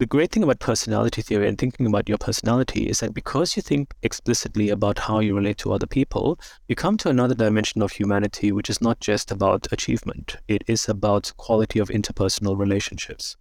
the 0.00 0.06
great 0.06 0.32
thing 0.32 0.42
about 0.42 0.58
personality 0.60 1.20
theory 1.20 1.46
and 1.46 1.58
thinking 1.58 1.84
about 1.84 2.08
your 2.08 2.16
personality 2.16 2.84
is 2.88 3.00
that 3.00 3.12
because 3.12 3.54
you 3.54 3.60
think 3.60 3.92
explicitly 4.02 4.70
about 4.70 4.98
how 4.98 5.18
you 5.18 5.36
relate 5.36 5.58
to 5.58 5.74
other 5.74 5.86
people, 5.86 6.40
you 6.68 6.74
come 6.74 6.96
to 6.96 7.10
another 7.10 7.34
dimension 7.34 7.82
of 7.82 7.92
humanity, 7.92 8.50
which 8.50 8.70
is 8.70 8.80
not 8.80 8.98
just 9.00 9.30
about 9.30 9.70
achievement, 9.70 10.38
it 10.48 10.64
is 10.66 10.88
about 10.88 11.34
quality 11.36 11.78
of 11.78 11.90
interpersonal 11.90 12.58
relationships. 12.58 13.36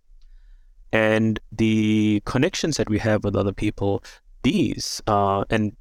And 0.92 1.40
the 1.50 2.22
connections 2.26 2.76
that 2.76 2.90
we 2.90 3.00
have 3.00 3.24
with 3.24 3.38
other 3.38 3.54
people, 3.54 4.04
these, 4.44 5.02
and 5.08 5.78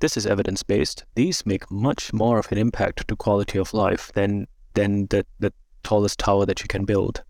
this 0.00 0.16
is 0.16 0.26
evidence 0.26 0.62
based, 0.62 1.04
these 1.14 1.44
make 1.44 1.70
much 1.70 2.10
more 2.14 2.38
of 2.38 2.50
an 2.50 2.56
impact 2.56 3.06
to 3.06 3.16
quality 3.16 3.58
of 3.58 3.74
life 3.74 4.10
than, 4.14 4.46
than 4.72 5.08
the, 5.08 5.26
the 5.40 5.52
tallest 5.82 6.18
tower 6.18 6.46
that 6.46 6.62
you 6.62 6.68
can 6.68 6.86
build. 6.86 7.22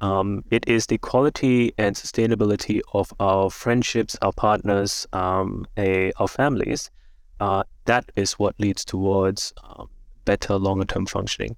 Um, 0.00 0.44
it 0.50 0.66
is 0.66 0.86
the 0.86 0.98
quality 0.98 1.72
and 1.76 1.94
sustainability 1.94 2.80
of 2.94 3.12
our 3.20 3.50
friendships, 3.50 4.16
our 4.22 4.32
partners, 4.32 5.06
um, 5.12 5.66
a, 5.76 6.12
our 6.16 6.28
families. 6.28 6.90
Uh, 7.38 7.64
that 7.84 8.10
is 8.16 8.32
what 8.34 8.58
leads 8.58 8.84
towards 8.84 9.52
um, 9.64 9.88
better 10.24 10.56
longer 10.56 10.84
term 10.84 11.06
functioning. 11.06 11.56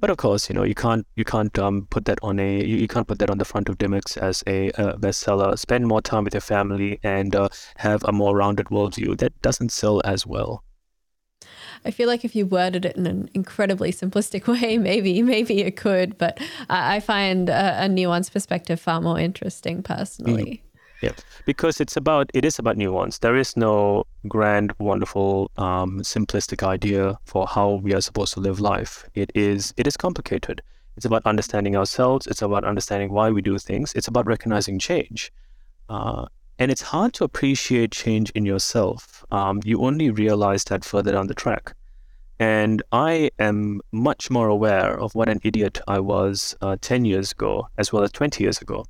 But 0.00 0.10
of 0.10 0.16
course, 0.16 0.48
you 0.48 0.54
know 0.54 0.62
you 0.62 0.76
can't 0.76 1.06
you 1.16 1.24
can't 1.24 1.58
um, 1.58 1.88
put 1.90 2.04
that 2.04 2.20
on 2.22 2.38
a 2.38 2.64
you, 2.64 2.76
you, 2.76 2.86
can't 2.86 3.08
put 3.08 3.18
that 3.18 3.30
on 3.30 3.38
the 3.38 3.44
front 3.44 3.68
of 3.68 3.78
Dymocks 3.78 4.16
as 4.16 4.44
a, 4.46 4.68
a 4.70 4.96
bestseller. 4.96 5.58
Spend 5.58 5.88
more 5.88 6.00
time 6.00 6.22
with 6.24 6.34
your 6.34 6.40
family 6.40 7.00
and 7.02 7.34
uh, 7.34 7.48
have 7.78 8.04
a 8.04 8.12
more 8.12 8.36
rounded 8.36 8.66
worldview. 8.66 9.18
That 9.18 9.40
doesn't 9.42 9.72
sell 9.72 10.00
as 10.04 10.24
well. 10.24 10.62
I 11.84 11.90
feel 11.90 12.08
like 12.08 12.24
if 12.24 12.34
you 12.34 12.46
worded 12.46 12.84
it 12.84 12.96
in 12.96 13.06
an 13.06 13.30
incredibly 13.34 13.92
simplistic 13.92 14.46
way, 14.60 14.78
maybe 14.78 15.22
maybe 15.22 15.60
it 15.62 15.76
could, 15.76 16.18
but 16.18 16.40
I 16.68 17.00
find 17.00 17.48
a, 17.48 17.84
a 17.84 17.88
nuanced 17.88 18.32
perspective 18.32 18.80
far 18.80 19.00
more 19.00 19.18
interesting 19.18 19.82
personally. 19.82 20.62
Yeah, 21.00 21.12
because 21.46 21.80
it's 21.80 21.96
about 21.96 22.28
it 22.34 22.44
is 22.44 22.58
about 22.58 22.76
nuance. 22.76 23.18
There 23.18 23.36
is 23.36 23.56
no 23.56 24.04
grand, 24.26 24.72
wonderful, 24.80 25.50
um, 25.56 26.00
simplistic 26.00 26.66
idea 26.66 27.18
for 27.24 27.46
how 27.46 27.74
we 27.74 27.94
are 27.94 28.00
supposed 28.00 28.34
to 28.34 28.40
live 28.40 28.58
life. 28.58 29.08
It 29.14 29.30
is 29.34 29.72
it 29.76 29.86
is 29.86 29.96
complicated. 29.96 30.60
It's 30.96 31.04
about 31.04 31.24
understanding 31.24 31.76
ourselves. 31.76 32.26
It's 32.26 32.42
about 32.42 32.64
understanding 32.64 33.12
why 33.12 33.30
we 33.30 33.40
do 33.40 33.56
things. 33.58 33.92
It's 33.94 34.08
about 34.08 34.26
recognizing 34.26 34.80
change. 34.80 35.32
Uh, 35.88 36.26
and 36.58 36.70
it's 36.70 36.82
hard 36.82 37.12
to 37.14 37.24
appreciate 37.24 37.92
change 37.92 38.30
in 38.30 38.44
yourself. 38.44 39.24
Um, 39.30 39.60
you 39.64 39.80
only 39.82 40.10
realize 40.10 40.64
that 40.64 40.84
further 40.84 41.12
down 41.12 41.28
the 41.28 41.34
track. 41.34 41.74
And 42.40 42.82
I 42.92 43.30
am 43.38 43.80
much 43.92 44.30
more 44.30 44.48
aware 44.48 44.98
of 44.98 45.14
what 45.14 45.28
an 45.28 45.40
idiot 45.42 45.80
I 45.88 45.98
was 46.00 46.56
uh, 46.60 46.76
10 46.80 47.04
years 47.04 47.32
ago, 47.32 47.68
as 47.78 47.92
well 47.92 48.02
as 48.02 48.12
20 48.12 48.42
years 48.42 48.60
ago. 48.60 48.84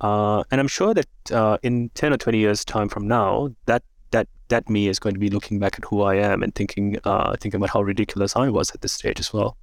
Uh, 0.00 0.44
and 0.50 0.60
I'm 0.60 0.68
sure 0.68 0.94
that 0.94 1.08
uh, 1.32 1.58
in 1.62 1.90
10 1.90 2.12
or 2.12 2.16
20 2.16 2.38
years' 2.38 2.64
time 2.64 2.88
from 2.88 3.08
now, 3.08 3.50
that 3.66 3.82
that 4.10 4.28
that 4.48 4.68
me 4.68 4.86
is 4.86 4.98
going 4.98 5.14
to 5.14 5.18
be 5.18 5.30
looking 5.30 5.58
back 5.58 5.78
at 5.78 5.84
who 5.84 6.02
I 6.02 6.16
am 6.16 6.42
and 6.42 6.54
thinking 6.54 6.98
uh, 7.04 7.34
thinking 7.40 7.58
about 7.58 7.70
how 7.70 7.82
ridiculous 7.82 8.36
I 8.36 8.48
was 8.50 8.70
at 8.70 8.82
this 8.82 8.92
stage 8.92 9.18
as 9.18 9.32
well. 9.32 9.56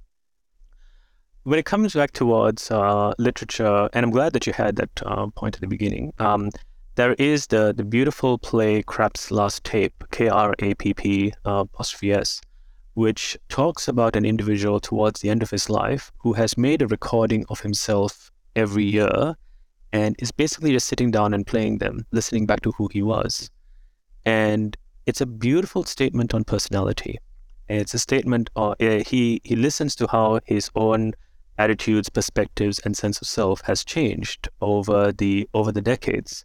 When 1.44 1.58
it 1.58 1.64
comes 1.64 1.94
back 1.94 2.12
towards 2.12 2.70
uh, 2.70 3.14
literature, 3.18 3.88
and 3.92 4.04
I'm 4.04 4.10
glad 4.10 4.32
that 4.32 4.46
you 4.46 4.52
had 4.52 4.76
that 4.76 5.02
uh, 5.06 5.28
point 5.28 5.54
at 5.54 5.60
the 5.60 5.66
beginning. 5.66 6.12
Um, 6.18 6.50
there 6.96 7.14
is 7.14 7.48
the 7.48 7.72
the 7.76 7.84
beautiful 7.84 8.38
play 8.38 8.82
Krapp's 8.82 9.30
Last 9.30 9.64
Tape, 9.64 10.04
K 10.12 10.28
R 10.28 10.54
A 10.60 10.74
P 10.74 10.94
P 10.94 11.32
apostrophe 11.44 12.12
S, 12.12 12.40
which 12.94 13.36
talks 13.48 13.88
about 13.88 14.14
an 14.16 14.24
individual 14.24 14.78
towards 14.78 15.20
the 15.20 15.30
end 15.30 15.42
of 15.42 15.50
his 15.50 15.68
life 15.68 16.12
who 16.18 16.34
has 16.34 16.56
made 16.56 16.82
a 16.82 16.86
recording 16.86 17.44
of 17.48 17.60
himself 17.60 18.30
every 18.54 18.84
year 18.84 19.34
and 19.92 20.14
is 20.20 20.30
basically 20.30 20.72
just 20.72 20.86
sitting 20.86 21.10
down 21.10 21.34
and 21.34 21.46
playing 21.46 21.78
them, 21.78 22.06
listening 22.12 22.46
back 22.46 22.60
to 22.62 22.72
who 22.72 22.88
he 22.92 23.02
was. 23.02 23.50
And 24.24 24.76
it's 25.06 25.20
a 25.20 25.26
beautiful 25.26 25.84
statement 25.84 26.32
on 26.34 26.44
personality. 26.44 27.18
It's 27.68 27.94
a 27.94 27.98
statement, 27.98 28.50
uh, 28.56 28.74
he, 28.78 29.40
he 29.44 29.56
listens 29.56 29.94
to 29.96 30.06
how 30.06 30.40
his 30.44 30.70
own 30.74 31.12
attitudes, 31.58 32.08
perspectives, 32.08 32.78
and 32.80 32.96
sense 32.96 33.20
of 33.20 33.28
self 33.28 33.62
has 33.62 33.84
changed 33.84 34.48
over 34.60 35.12
the 35.12 35.48
over 35.54 35.70
the 35.70 35.80
decades 35.80 36.44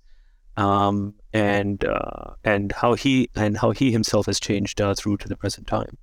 um, 0.60 1.14
and 1.34 1.86
uh, 1.86 2.34
and 2.44 2.72
how 2.74 2.94
he 2.94 3.30
and 3.36 3.58
how 3.58 3.72
he 3.72 3.92
himself 3.92 4.26
has 4.26 4.40
changed 4.40 4.82
uh, 4.82 4.94
through 4.94 5.18
to 5.18 5.28
the 5.28 5.38
present 5.38 5.68
time. 5.68 5.98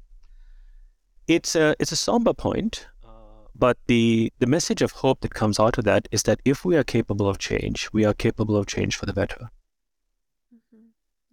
It's 1.28 1.54
a 1.54 1.76
it's 1.78 1.92
a 1.92 1.96
somber 1.96 2.32
point, 2.32 2.86
uh, 3.04 3.10
but 3.54 3.76
the 3.86 4.32
the 4.38 4.46
message 4.46 4.80
of 4.82 4.92
hope 4.92 5.20
that 5.20 5.34
comes 5.34 5.60
out 5.60 5.76
of 5.78 5.84
that 5.84 6.08
is 6.10 6.22
that 6.22 6.40
if 6.44 6.64
we 6.64 6.76
are 6.76 6.84
capable 6.84 7.28
of 7.28 7.38
change, 7.38 7.90
we 7.92 8.04
are 8.04 8.14
capable 8.14 8.56
of 8.56 8.66
change 8.66 8.96
for 8.96 9.06
the 9.06 9.12
better. 9.12 9.50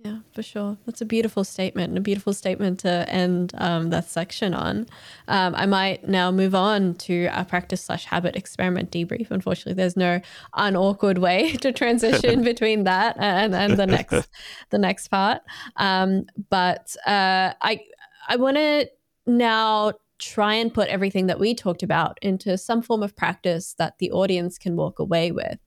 Yeah, 0.03 0.17
for 0.33 0.43
sure. 0.43 0.77
That's 0.85 0.99
a 0.99 1.05
beautiful 1.05 1.45
statement 1.45 1.89
and 1.89 1.97
a 1.97 2.01
beautiful 2.01 2.33
statement 2.33 2.79
to 2.81 3.09
end 3.09 3.53
um, 3.57 3.89
that 3.91 4.09
section 4.09 4.53
on. 4.53 4.87
Um, 5.29 5.55
I 5.55 5.65
might 5.65 6.05
now 6.05 6.29
move 6.29 6.53
on 6.53 6.95
to 6.95 7.27
our 7.27 7.45
practice 7.45 7.85
slash 7.85 8.03
habit 8.03 8.35
experiment 8.35 8.91
debrief. 8.91 9.31
Unfortunately, 9.31 9.75
there's 9.75 9.95
no 9.95 10.19
unawkward 10.55 11.19
way 11.19 11.51
to 11.61 11.71
transition 11.71 12.43
between 12.51 12.83
that 12.83 13.15
and, 13.17 13.55
and 13.55 13.77
the 13.77 13.87
next 13.87 14.27
the 14.71 14.77
next 14.77 15.07
part. 15.07 15.41
Um, 15.77 16.25
but 16.49 16.93
uh, 17.07 17.53
I 17.61 17.79
I 18.27 18.35
want 18.35 18.57
to 18.57 18.89
now 19.25 19.93
try 20.23 20.53
and 20.53 20.73
put 20.73 20.87
everything 20.87 21.27
that 21.27 21.39
we 21.39 21.53
talked 21.53 21.83
about 21.83 22.17
into 22.21 22.57
some 22.57 22.81
form 22.81 23.03
of 23.03 23.15
practice 23.15 23.75
that 23.77 23.97
the 23.99 24.11
audience 24.11 24.57
can 24.57 24.75
walk 24.75 24.99
away 24.99 25.31
with. 25.31 25.59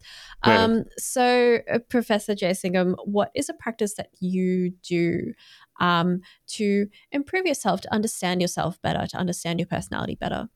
Right. 0.46 0.57
Um, 0.57 0.84
so, 0.96 1.59
uh, 1.72 1.78
Professor 1.88 2.34
Jeyasingam, 2.34 2.96
what 3.04 3.30
is 3.34 3.48
a 3.48 3.54
practice 3.54 3.94
that 3.94 4.11
you 4.20 4.70
do 4.82 5.32
um, 5.80 6.20
to 6.48 6.88
improve 7.12 7.46
yourself, 7.46 7.80
to 7.82 7.92
understand 7.92 8.40
yourself 8.40 8.80
better, 8.82 9.07
to 9.07 9.16
understand 9.16 9.61
your 9.61 9.66
personality 9.66 10.14
better? 10.14 10.48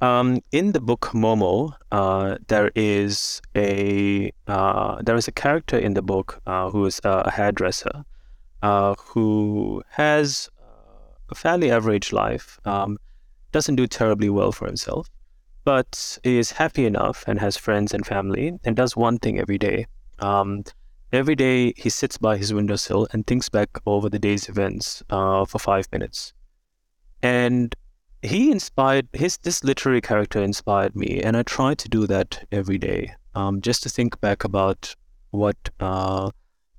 Um, 0.00 0.40
in 0.50 0.72
the 0.72 0.80
book 0.80 1.10
Momo, 1.14 1.74
uh, 1.92 2.36
there 2.48 2.72
is 2.74 3.40
a 3.54 4.32
uh, 4.48 5.00
there 5.00 5.14
is 5.14 5.28
a 5.28 5.32
character 5.32 5.78
in 5.78 5.94
the 5.94 6.02
book 6.02 6.42
uh, 6.44 6.70
who 6.70 6.86
is 6.86 7.00
a 7.04 7.30
hairdresser, 7.30 8.04
uh, 8.62 8.94
who 8.98 9.84
has 9.90 10.50
a 11.32 11.34
fairly 11.34 11.70
average 11.70 12.12
life, 12.12 12.60
um, 12.64 12.96
doesn't 13.50 13.76
do 13.76 13.86
terribly 13.86 14.30
well 14.30 14.52
for 14.52 14.66
himself, 14.66 15.08
but 15.64 16.18
is 16.24 16.52
happy 16.52 16.84
enough 16.86 17.24
and 17.26 17.38
has 17.40 17.56
friends 17.56 17.92
and 17.94 18.06
family 18.06 18.58
and 18.64 18.76
does 18.76 18.96
one 18.96 19.18
thing 19.18 19.38
every 19.38 19.58
day. 19.58 19.86
Um, 20.20 20.64
every 21.12 21.34
day 21.34 21.72
he 21.76 21.90
sits 21.90 22.16
by 22.18 22.36
his 22.36 22.54
windowsill 22.54 23.08
and 23.12 23.26
thinks 23.26 23.48
back 23.48 23.70
over 23.86 24.08
the 24.08 24.18
day's 24.18 24.48
events 24.48 25.02
uh, 25.10 25.44
for 25.44 25.58
five 25.58 25.86
minutes. 25.92 26.32
And 27.22 27.74
he 28.22 28.50
inspired 28.50 29.08
his 29.12 29.36
this 29.38 29.64
literary 29.64 30.00
character 30.00 30.40
inspired 30.42 30.94
me, 30.94 31.20
and 31.22 31.36
I 31.36 31.42
try 31.42 31.74
to 31.74 31.88
do 31.88 32.06
that 32.06 32.46
every 32.52 32.78
day, 32.78 33.14
um, 33.34 33.60
just 33.60 33.82
to 33.82 33.88
think 33.88 34.20
back 34.20 34.44
about 34.44 34.94
what 35.30 35.56
uh, 35.80 36.30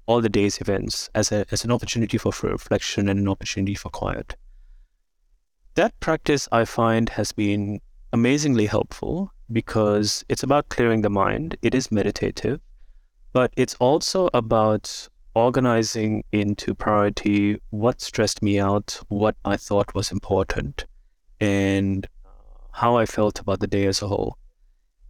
all 0.05 0.21
the 0.21 0.29
day's 0.29 0.59
events 0.61 1.09
as 1.15 1.31
a 1.31 1.45
as 1.51 1.65
an 1.65 1.71
opportunity 1.71 2.17
for, 2.17 2.31
for 2.31 2.49
reflection 2.49 3.09
and 3.09 3.19
an 3.19 3.27
opportunity 3.27 3.75
for 3.75 3.89
quiet. 3.89 4.35
That 5.75 5.99
practice 5.99 6.47
I 6.51 6.65
find 6.65 7.09
has 7.09 7.31
been 7.31 7.81
amazingly 8.11 8.67
helpful 8.67 9.31
because 9.51 10.23
it's 10.29 10.43
about 10.43 10.69
clearing 10.69 11.01
the 11.01 11.09
mind. 11.09 11.57
It 11.63 11.73
is 11.73 11.91
meditative, 11.91 12.59
but 13.31 13.51
it's 13.57 13.73
also 13.79 14.29
about 14.35 15.09
organizing 15.33 16.25
into 16.31 16.75
priority 16.75 17.59
what 17.71 18.01
stressed 18.01 18.43
me 18.43 18.59
out, 18.59 19.01
what 19.07 19.35
I 19.45 19.57
thought 19.57 19.95
was 19.95 20.11
important, 20.11 20.85
and 21.41 22.07
how 22.71 22.95
I 22.97 23.07
felt 23.07 23.39
about 23.39 23.59
the 23.59 23.65
day 23.65 23.87
as 23.87 24.03
a 24.03 24.07
whole. 24.07 24.37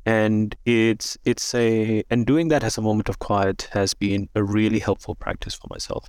And 0.06 0.56
it's 0.66 1.18
it's 1.26 1.54
a 1.54 2.06
and 2.10 2.26
doing 2.26 2.48
that 2.50 2.64
as 2.64 2.78
a 2.78 2.82
moment 2.82 3.10
of 3.10 3.20
quiet 3.20 3.68
has 3.74 3.94
been 3.94 4.30
a 4.34 4.42
really 4.42 4.80
helpful 4.80 5.16
practice 5.16 5.56
for 5.56 5.68
myself. 5.70 6.08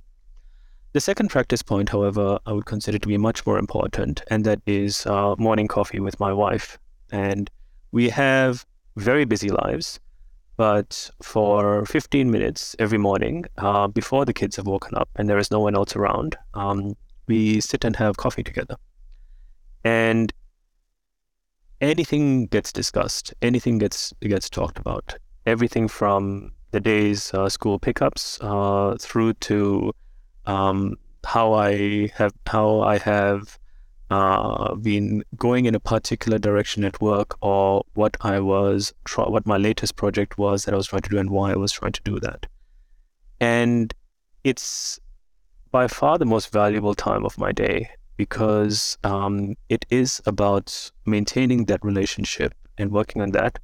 The 0.95 1.01
second 1.01 1.27
practice 1.27 1.61
point, 1.61 1.89
however, 1.89 2.39
I 2.45 2.53
would 2.53 2.65
consider 2.65 2.97
to 2.97 3.07
be 3.09 3.17
much 3.17 3.45
more 3.45 3.59
important, 3.59 4.21
and 4.27 4.45
that 4.45 4.61
is 4.65 5.05
uh, 5.05 5.35
morning 5.37 5.67
coffee 5.67 5.99
with 5.99 6.17
my 6.21 6.31
wife. 6.31 6.79
And 7.11 7.51
we 7.91 8.07
have 8.07 8.65
very 8.95 9.25
busy 9.25 9.49
lives, 9.49 9.99
but 10.55 11.11
for 11.21 11.85
15 11.85 12.31
minutes 12.31 12.77
every 12.79 12.97
morning, 12.97 13.43
uh, 13.57 13.87
before 13.87 14.23
the 14.23 14.31
kids 14.31 14.55
have 14.55 14.67
woken 14.67 14.95
up 14.95 15.09
and 15.17 15.27
there 15.27 15.37
is 15.37 15.51
no 15.51 15.59
one 15.59 15.75
else 15.75 15.97
around, 15.97 16.37
um, 16.53 16.95
we 17.27 17.59
sit 17.59 17.83
and 17.83 17.97
have 17.97 18.15
coffee 18.15 18.43
together. 18.43 18.77
And 19.83 20.31
anything 21.81 22.45
gets 22.47 22.71
discussed, 22.71 23.33
anything 23.41 23.79
gets 23.79 24.13
gets 24.21 24.49
talked 24.49 24.79
about. 24.79 25.17
Everything 25.45 25.89
from 25.89 26.53
the 26.71 26.79
day's 26.79 27.33
uh, 27.33 27.49
school 27.49 27.79
pickups 27.79 28.39
uh, 28.39 28.95
through 28.97 29.33
to 29.33 29.91
um, 30.45 30.97
how 31.23 31.53
I 31.53 32.11
have 32.15 32.33
how 32.45 32.81
I 32.81 32.97
have 32.99 33.57
uh, 34.11 34.75
been 34.75 35.23
going 35.35 35.65
in 35.65 35.75
a 35.75 35.79
particular 35.79 36.37
direction 36.37 36.83
at 36.83 37.01
work, 37.01 37.37
or 37.41 37.83
what 37.93 38.17
I 38.21 38.39
was 38.39 38.93
try- 39.05 39.27
what 39.29 39.45
my 39.45 39.57
latest 39.57 39.95
project 39.95 40.37
was 40.37 40.65
that 40.65 40.73
I 40.73 40.77
was 40.77 40.87
trying 40.87 41.01
to 41.03 41.09
do, 41.09 41.17
and 41.17 41.29
why 41.29 41.51
I 41.51 41.57
was 41.57 41.71
trying 41.71 41.93
to 41.93 42.01
do 42.03 42.19
that. 42.19 42.45
And 43.39 43.93
it's 44.43 44.99
by 45.71 45.87
far 45.87 46.17
the 46.17 46.25
most 46.25 46.51
valuable 46.51 46.95
time 46.95 47.25
of 47.25 47.37
my 47.37 47.51
day 47.51 47.89
because 48.17 48.97
um, 49.03 49.55
it 49.69 49.85
is 49.89 50.21
about 50.25 50.91
maintaining 51.05 51.65
that 51.65 51.83
relationship 51.83 52.53
and 52.77 52.91
working 52.91 53.21
on 53.21 53.31
that 53.31 53.59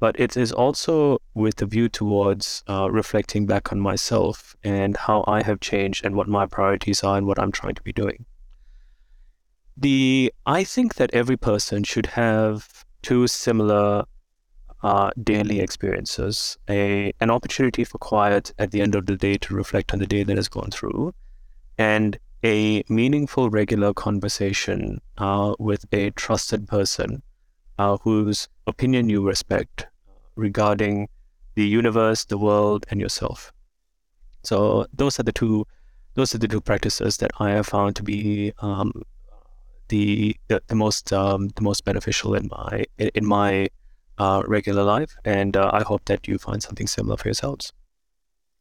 but 0.00 0.18
it 0.18 0.36
is 0.36 0.50
also 0.50 1.20
with 1.34 1.60
a 1.60 1.66
view 1.66 1.88
towards 1.88 2.64
uh, 2.68 2.90
reflecting 2.90 3.46
back 3.46 3.70
on 3.70 3.78
myself 3.78 4.56
and 4.64 4.96
how 4.96 5.22
I 5.28 5.42
have 5.42 5.60
changed 5.60 6.04
and 6.04 6.16
what 6.16 6.26
my 6.26 6.46
priorities 6.46 7.04
are 7.04 7.18
and 7.18 7.26
what 7.26 7.38
I'm 7.38 7.52
trying 7.52 7.74
to 7.74 7.82
be 7.82 7.92
doing. 7.92 8.24
The 9.76 10.32
I 10.46 10.64
think 10.64 10.94
that 10.94 11.10
every 11.12 11.36
person 11.36 11.84
should 11.84 12.06
have 12.06 12.84
two 13.02 13.26
similar 13.26 14.04
uh, 14.82 15.10
daily 15.22 15.60
experiences: 15.60 16.58
a 16.68 17.12
an 17.20 17.30
opportunity 17.30 17.84
for 17.84 17.98
quiet 17.98 18.52
at 18.58 18.70
the 18.70 18.80
end 18.80 18.94
of 18.94 19.06
the 19.06 19.16
day 19.16 19.36
to 19.36 19.54
reflect 19.54 19.92
on 19.92 19.98
the 19.98 20.06
day 20.06 20.22
that 20.22 20.36
has 20.36 20.48
gone 20.48 20.70
through, 20.70 21.14
and 21.78 22.18
a 22.42 22.82
meaningful, 22.88 23.50
regular 23.50 23.92
conversation 23.92 25.00
uh, 25.18 25.54
with 25.58 25.84
a 25.92 26.10
trusted 26.12 26.66
person 26.66 27.22
uh, 27.78 27.98
whose 27.98 28.48
opinion 28.66 29.08
you 29.10 29.26
respect 29.26 29.86
regarding 30.36 31.08
the 31.54 31.66
universe, 31.66 32.24
the 32.24 32.38
world, 32.38 32.86
and 32.90 33.00
yourself. 33.00 33.52
So 34.42 34.86
those 34.92 35.18
are 35.20 35.22
the 35.22 35.32
two 35.32 35.66
those 36.14 36.34
are 36.34 36.38
the 36.38 36.48
two 36.48 36.60
practices 36.60 37.18
that 37.18 37.30
I 37.38 37.50
have 37.50 37.66
found 37.66 37.96
to 37.96 38.02
be 38.02 38.52
um, 38.58 39.02
the, 39.88 40.36
the, 40.48 40.60
the 40.66 40.74
most 40.74 41.12
um, 41.12 41.48
the 41.48 41.62
most 41.62 41.84
beneficial 41.84 42.34
in 42.34 42.48
my 42.50 42.84
in 42.98 43.26
my 43.26 43.68
uh, 44.18 44.42
regular 44.46 44.82
life, 44.82 45.16
and 45.24 45.56
uh, 45.56 45.70
I 45.72 45.82
hope 45.82 46.04
that 46.06 46.28
you 46.28 46.38
find 46.38 46.62
something 46.62 46.86
similar 46.86 47.16
for 47.16 47.28
yourselves. 47.28 47.72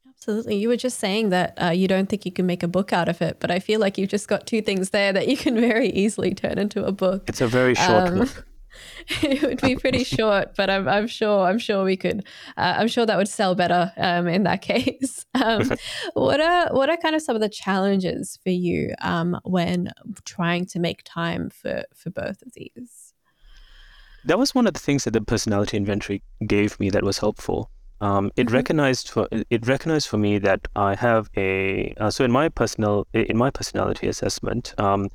Absolutely. 0.08 0.58
You 0.58 0.68
were 0.68 0.78
just 0.78 1.00
saying 1.00 1.30
that 1.30 1.54
uh, 1.62 1.70
you 1.70 1.88
don't 1.88 2.10
think 2.10 2.26
you 2.26 2.32
can 2.32 2.46
make 2.46 2.62
a 2.62 2.68
book 2.68 2.92
out 2.92 3.08
of 3.08 3.22
it, 3.22 3.38
but 3.40 3.52
I 3.52 3.60
feel 3.60 3.80
like 3.80 3.98
you've 3.98 4.10
just 4.10 4.28
got 4.28 4.46
two 4.46 4.62
things 4.62 4.90
there 4.90 5.14
that 5.14 5.30
you 5.30 5.38
can 5.38 5.56
very 5.70 5.90
easily 5.90 6.34
turn 6.34 6.58
into 6.58 6.84
a 6.86 6.92
book. 6.92 7.24
It's 7.28 7.42
a 7.42 7.48
very 7.48 7.74
short 7.76 8.10
um, 8.10 8.20
book. 8.20 8.46
it 9.22 9.42
would 9.42 9.62
be 9.62 9.76
pretty 9.76 10.04
short, 10.18 10.56
but 10.56 10.70
I'm, 10.70 10.88
I'm 10.88 11.08
sure 11.08 11.46
I'm 11.46 11.60
sure 11.60 11.84
we 11.84 11.98
could. 11.98 12.26
Uh, 12.58 12.76
I'm 12.78 12.88
sure 12.88 13.06
that 13.06 13.18
would 13.18 13.28
sell 13.28 13.56
better 13.56 13.92
um, 13.98 14.28
in 14.28 14.44
that 14.44 14.62
case. 14.62 15.26
Um, 15.34 15.72
what 16.14 16.40
are 16.40 16.74
what 16.74 16.90
are 16.90 16.98
kind 16.98 17.16
of 17.16 17.22
some 17.22 17.36
of 17.36 17.42
the 17.42 17.50
challenges 17.50 18.40
for 18.44 18.52
you 18.52 18.94
um, 19.02 19.40
when 19.44 19.92
trying 20.26 20.66
to 20.68 20.80
make 20.80 21.02
time 21.04 21.50
for 21.50 21.84
for 21.96 22.10
both 22.10 22.42
of 22.42 22.54
these? 22.54 23.14
That 24.26 24.38
was 24.38 24.54
one 24.54 24.68
of 24.68 24.74
the 24.74 24.80
things 24.80 25.06
that 25.06 25.12
the 25.12 25.22
personality 25.22 25.78
inventory 25.78 26.22
gave 26.46 26.80
me 26.80 26.90
that 26.90 27.04
was 27.04 27.20
helpful. 27.20 27.72
Um, 28.02 28.32
it 28.36 28.48
mm-hmm. 28.48 28.56
recognized 28.56 29.10
for 29.10 29.28
it 29.32 29.68
recognized 29.68 30.08
for 30.08 30.18
me 30.18 30.38
that 30.40 30.68
I 30.76 30.96
have 30.96 31.30
a 31.36 31.94
uh, 31.98 32.10
so 32.10 32.24
in 32.24 32.32
my 32.32 32.50
personal 32.50 33.08
in 33.14 33.38
my 33.38 33.50
personality 33.50 34.08
assessment 34.08 34.74
um, 34.78 35.10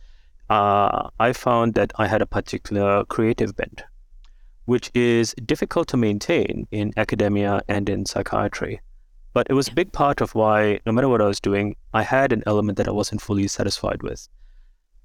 uh, 0.51 1.09
I 1.19 1.33
found 1.33 1.75
that 1.75 1.93
I 1.97 2.07
had 2.07 2.23
a 2.23 2.27
particular 2.27 3.05
creative 3.05 3.57
bent, 3.57 3.83
which 4.67 4.91
is 4.95 5.35
difficult 5.45 5.89
to 5.89 5.97
maintain 5.97 6.67
in 6.71 6.93
academia 6.97 7.63
and 7.69 7.89
in 7.89 8.07
psychiatry. 8.07 8.81
But 9.33 9.49
it 9.51 9.55
was 9.55 9.69
a 9.69 9.75
big 9.75 9.93
part 9.93 10.21
of 10.21 10.35
why, 10.35 10.81
no 10.87 10.93
matter 10.93 11.09
what 11.09 11.21
I 11.21 11.27
was 11.27 11.41
doing, 11.41 11.77
I 11.93 12.03
had 12.03 12.33
an 12.33 12.43
element 12.47 12.79
that 12.79 12.89
I 12.89 12.93
wasn't 12.93 13.21
fully 13.21 13.49
satisfied 13.49 14.03
with. 14.03 14.29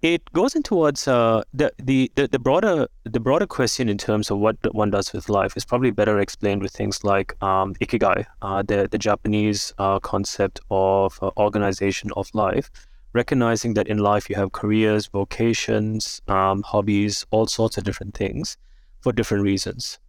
It 0.02 0.22
goes 0.32 0.56
in 0.56 0.64
towards 0.64 1.10
uh, 1.10 1.44
the, 1.54 1.74
the, 1.78 2.10
the, 2.16 2.28
the, 2.28 2.40
broader 2.40 2.88
the 3.04 3.20
broader 3.20 3.46
question 3.46 3.90
in 3.90 3.98
terms 3.98 4.32
of 4.32 4.38
what 4.38 4.56
one 4.74 4.92
does 4.92 5.12
with 5.12 5.28
life 5.28 5.58
is 5.58 5.66
probably 5.66 5.92
better 5.92 6.20
explained 6.20 6.62
with 6.62 6.72
things 6.72 7.04
like 7.04 7.36
um, 7.44 7.76
ikigai, 7.76 8.26
uh, 8.42 8.62
the 8.62 8.88
the 8.90 8.98
Japanese 8.98 9.74
uh, 9.78 10.00
concept 10.00 10.62
of 10.72 11.20
uh, 11.22 11.32
organization 11.36 12.12
of 12.16 12.30
life, 12.34 12.72
recognizing 13.14 13.74
that 13.74 13.88
in 13.88 13.97
life 13.97 14.30
you 14.30 14.36
have 14.36 14.51
careers, 14.51 15.07
vocations, 15.07 16.22
um, 16.28 16.62
hobbies, 16.64 17.26
all 17.32 17.47
sorts 17.47 17.78
of 17.78 17.84
different 17.84 18.16
things 18.16 18.57
for 19.01 19.12
different 19.12 19.43
reasons. 19.43 19.99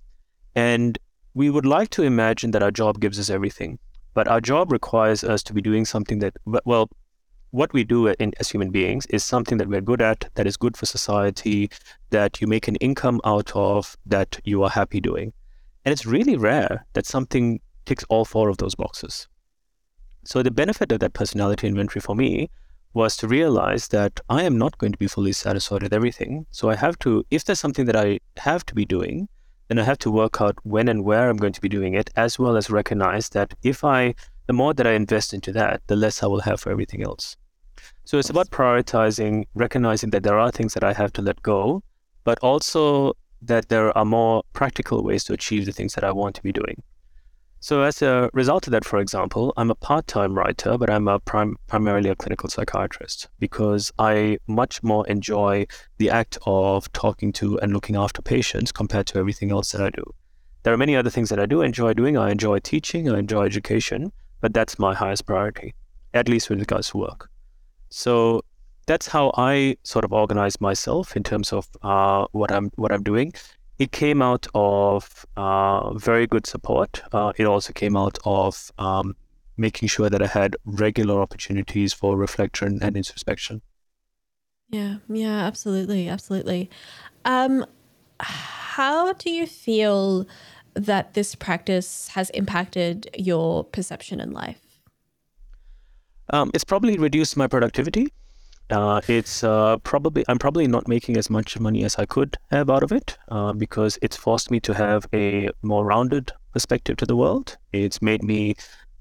And 0.54 0.98
we 1.34 1.50
would 1.50 1.66
like 1.66 1.90
to 1.90 2.02
imagine 2.02 2.50
that 2.50 2.62
our 2.62 2.70
job 2.70 3.00
gives 3.00 3.18
us 3.18 3.30
everything, 3.30 3.78
but 4.14 4.28
our 4.28 4.40
job 4.40 4.72
requires 4.72 5.22
us 5.22 5.42
to 5.44 5.52
be 5.52 5.62
doing 5.62 5.84
something 5.84 6.18
that, 6.18 6.36
well, 6.64 6.90
what 7.52 7.72
we 7.72 7.84
do 7.84 8.08
in, 8.08 8.32
as 8.38 8.48
human 8.48 8.70
beings 8.70 9.06
is 9.06 9.24
something 9.24 9.58
that 9.58 9.68
we're 9.68 9.80
good 9.80 10.02
at, 10.02 10.28
that 10.34 10.46
is 10.46 10.56
good 10.56 10.76
for 10.76 10.86
society, 10.86 11.70
that 12.10 12.40
you 12.40 12.46
make 12.46 12.68
an 12.68 12.76
income 12.76 13.20
out 13.24 13.50
of, 13.54 13.96
that 14.06 14.38
you 14.44 14.62
are 14.62 14.70
happy 14.70 15.00
doing. 15.00 15.32
And 15.84 15.92
it's 15.92 16.06
really 16.06 16.36
rare 16.36 16.84
that 16.92 17.06
something 17.06 17.60
ticks 17.86 18.04
all 18.08 18.24
four 18.24 18.48
of 18.48 18.58
those 18.58 18.74
boxes. 18.74 19.26
So 20.24 20.42
the 20.42 20.50
benefit 20.50 20.92
of 20.92 21.00
that 21.00 21.14
personality 21.14 21.66
inventory 21.66 22.00
for 22.00 22.14
me 22.14 22.50
was 22.92 23.16
to 23.18 23.28
realize 23.28 23.88
that 23.88 24.20
I 24.28 24.42
am 24.42 24.58
not 24.58 24.76
going 24.78 24.92
to 24.92 24.98
be 24.98 25.06
fully 25.06 25.32
satisfied 25.32 25.82
with 25.82 25.92
everything. 25.92 26.46
So 26.50 26.70
I 26.70 26.74
have 26.76 26.98
to, 27.00 27.24
if 27.30 27.44
there's 27.44 27.60
something 27.60 27.86
that 27.86 27.96
I 27.96 28.20
have 28.36 28.66
to 28.66 28.74
be 28.74 28.84
doing, 28.84 29.28
then 29.68 29.78
I 29.78 29.84
have 29.84 29.98
to 29.98 30.10
work 30.10 30.40
out 30.40 30.56
when 30.64 30.88
and 30.88 31.04
where 31.04 31.30
I'm 31.30 31.36
going 31.36 31.52
to 31.52 31.60
be 31.60 31.68
doing 31.68 31.94
it, 31.94 32.10
as 32.16 32.38
well 32.38 32.56
as 32.56 32.70
recognize 32.70 33.28
that 33.30 33.54
if 33.62 33.84
I, 33.84 34.14
the 34.46 34.52
more 34.52 34.74
that 34.74 34.86
I 34.86 34.92
invest 34.92 35.32
into 35.32 35.52
that, 35.52 35.82
the 35.86 35.94
less 35.94 36.22
I 36.22 36.26
will 36.26 36.40
have 36.40 36.60
for 36.60 36.70
everything 36.70 37.02
else. 37.02 37.36
So 38.04 38.18
it's 38.18 38.30
about 38.30 38.50
prioritizing, 38.50 39.44
recognizing 39.54 40.10
that 40.10 40.24
there 40.24 40.38
are 40.38 40.50
things 40.50 40.74
that 40.74 40.82
I 40.82 40.92
have 40.92 41.12
to 41.14 41.22
let 41.22 41.40
go, 41.42 41.82
but 42.24 42.38
also 42.40 43.14
that 43.42 43.68
there 43.68 43.96
are 43.96 44.04
more 44.04 44.42
practical 44.52 45.04
ways 45.04 45.22
to 45.24 45.32
achieve 45.32 45.66
the 45.66 45.72
things 45.72 45.94
that 45.94 46.04
I 46.04 46.10
want 46.10 46.34
to 46.34 46.42
be 46.42 46.52
doing. 46.52 46.82
So, 47.62 47.82
as 47.82 48.00
a 48.00 48.30
result 48.32 48.66
of 48.66 48.70
that, 48.70 48.86
for 48.86 48.98
example, 48.98 49.52
I'm 49.58 49.70
a 49.70 49.74
part 49.74 50.06
time 50.06 50.32
writer, 50.34 50.78
but 50.78 50.88
I'm 50.88 51.08
a 51.08 51.18
prim- 51.18 51.58
primarily 51.66 52.08
a 52.08 52.16
clinical 52.16 52.48
psychiatrist 52.48 53.28
because 53.38 53.92
I 53.98 54.38
much 54.46 54.82
more 54.82 55.06
enjoy 55.08 55.66
the 55.98 56.08
act 56.08 56.38
of 56.46 56.90
talking 56.92 57.32
to 57.34 57.58
and 57.58 57.74
looking 57.74 57.96
after 57.96 58.22
patients 58.22 58.72
compared 58.72 59.06
to 59.08 59.18
everything 59.18 59.50
else 59.50 59.72
that 59.72 59.82
I 59.82 59.90
do. 59.90 60.02
There 60.62 60.72
are 60.72 60.78
many 60.78 60.96
other 60.96 61.10
things 61.10 61.28
that 61.28 61.38
I 61.38 61.44
do 61.44 61.60
enjoy 61.60 61.92
doing. 61.92 62.16
I 62.16 62.30
enjoy 62.30 62.60
teaching, 62.60 63.10
I 63.10 63.18
enjoy 63.18 63.44
education, 63.44 64.10
but 64.40 64.54
that's 64.54 64.78
my 64.78 64.94
highest 64.94 65.26
priority, 65.26 65.74
at 66.14 66.30
least 66.30 66.48
with 66.48 66.60
regards 66.60 66.88
to 66.90 66.96
work. 66.96 67.28
So 67.90 68.42
that's 68.86 69.06
how 69.06 69.32
I 69.36 69.76
sort 69.82 70.06
of 70.06 70.14
organize 70.14 70.58
myself 70.62 71.14
in 71.14 71.22
terms 71.22 71.52
of 71.52 71.68
uh, 71.82 72.26
what 72.32 72.50
I'm 72.50 72.70
what 72.76 72.90
I'm 72.90 73.02
doing. 73.02 73.34
It 73.80 73.92
came 73.92 74.20
out 74.20 74.46
of 74.54 75.24
uh, 75.38 75.94
very 75.94 76.26
good 76.26 76.46
support. 76.46 77.02
Uh, 77.12 77.32
it 77.38 77.46
also 77.46 77.72
came 77.72 77.96
out 77.96 78.18
of 78.26 78.70
um, 78.76 79.16
making 79.56 79.88
sure 79.88 80.10
that 80.10 80.22
I 80.22 80.26
had 80.26 80.54
regular 80.66 81.22
opportunities 81.22 81.94
for 81.94 82.14
reflection 82.14 82.78
and 82.82 82.94
introspection. 82.94 83.62
Yeah, 84.68 84.96
yeah, 85.08 85.46
absolutely, 85.46 86.10
absolutely. 86.10 86.68
Um, 87.24 87.64
how 88.20 89.14
do 89.14 89.30
you 89.30 89.46
feel 89.46 90.26
that 90.74 91.14
this 91.14 91.34
practice 91.34 92.08
has 92.08 92.28
impacted 92.30 93.08
your 93.16 93.64
perception 93.64 94.20
in 94.20 94.32
life? 94.32 94.60
Um, 96.34 96.50
it's 96.52 96.64
probably 96.64 96.98
reduced 96.98 97.34
my 97.34 97.46
productivity. 97.46 98.12
Uh, 98.70 99.00
it's 99.08 99.42
uh, 99.42 99.78
probably 99.78 100.24
I'm 100.28 100.38
probably 100.38 100.68
not 100.68 100.86
making 100.86 101.16
as 101.16 101.28
much 101.28 101.58
money 101.58 101.82
as 101.84 101.96
I 101.96 102.06
could 102.06 102.36
have 102.50 102.70
out 102.70 102.84
of 102.84 102.92
it 102.92 103.18
uh, 103.28 103.52
because 103.52 103.98
it's 104.00 104.16
forced 104.16 104.50
me 104.50 104.60
to 104.60 104.72
have 104.74 105.06
a 105.12 105.50
more 105.62 105.84
rounded 105.84 106.30
perspective 106.52 106.96
to 106.98 107.06
the 107.06 107.16
world. 107.16 107.56
It's 107.72 108.00
made 108.00 108.22
me 108.22 108.54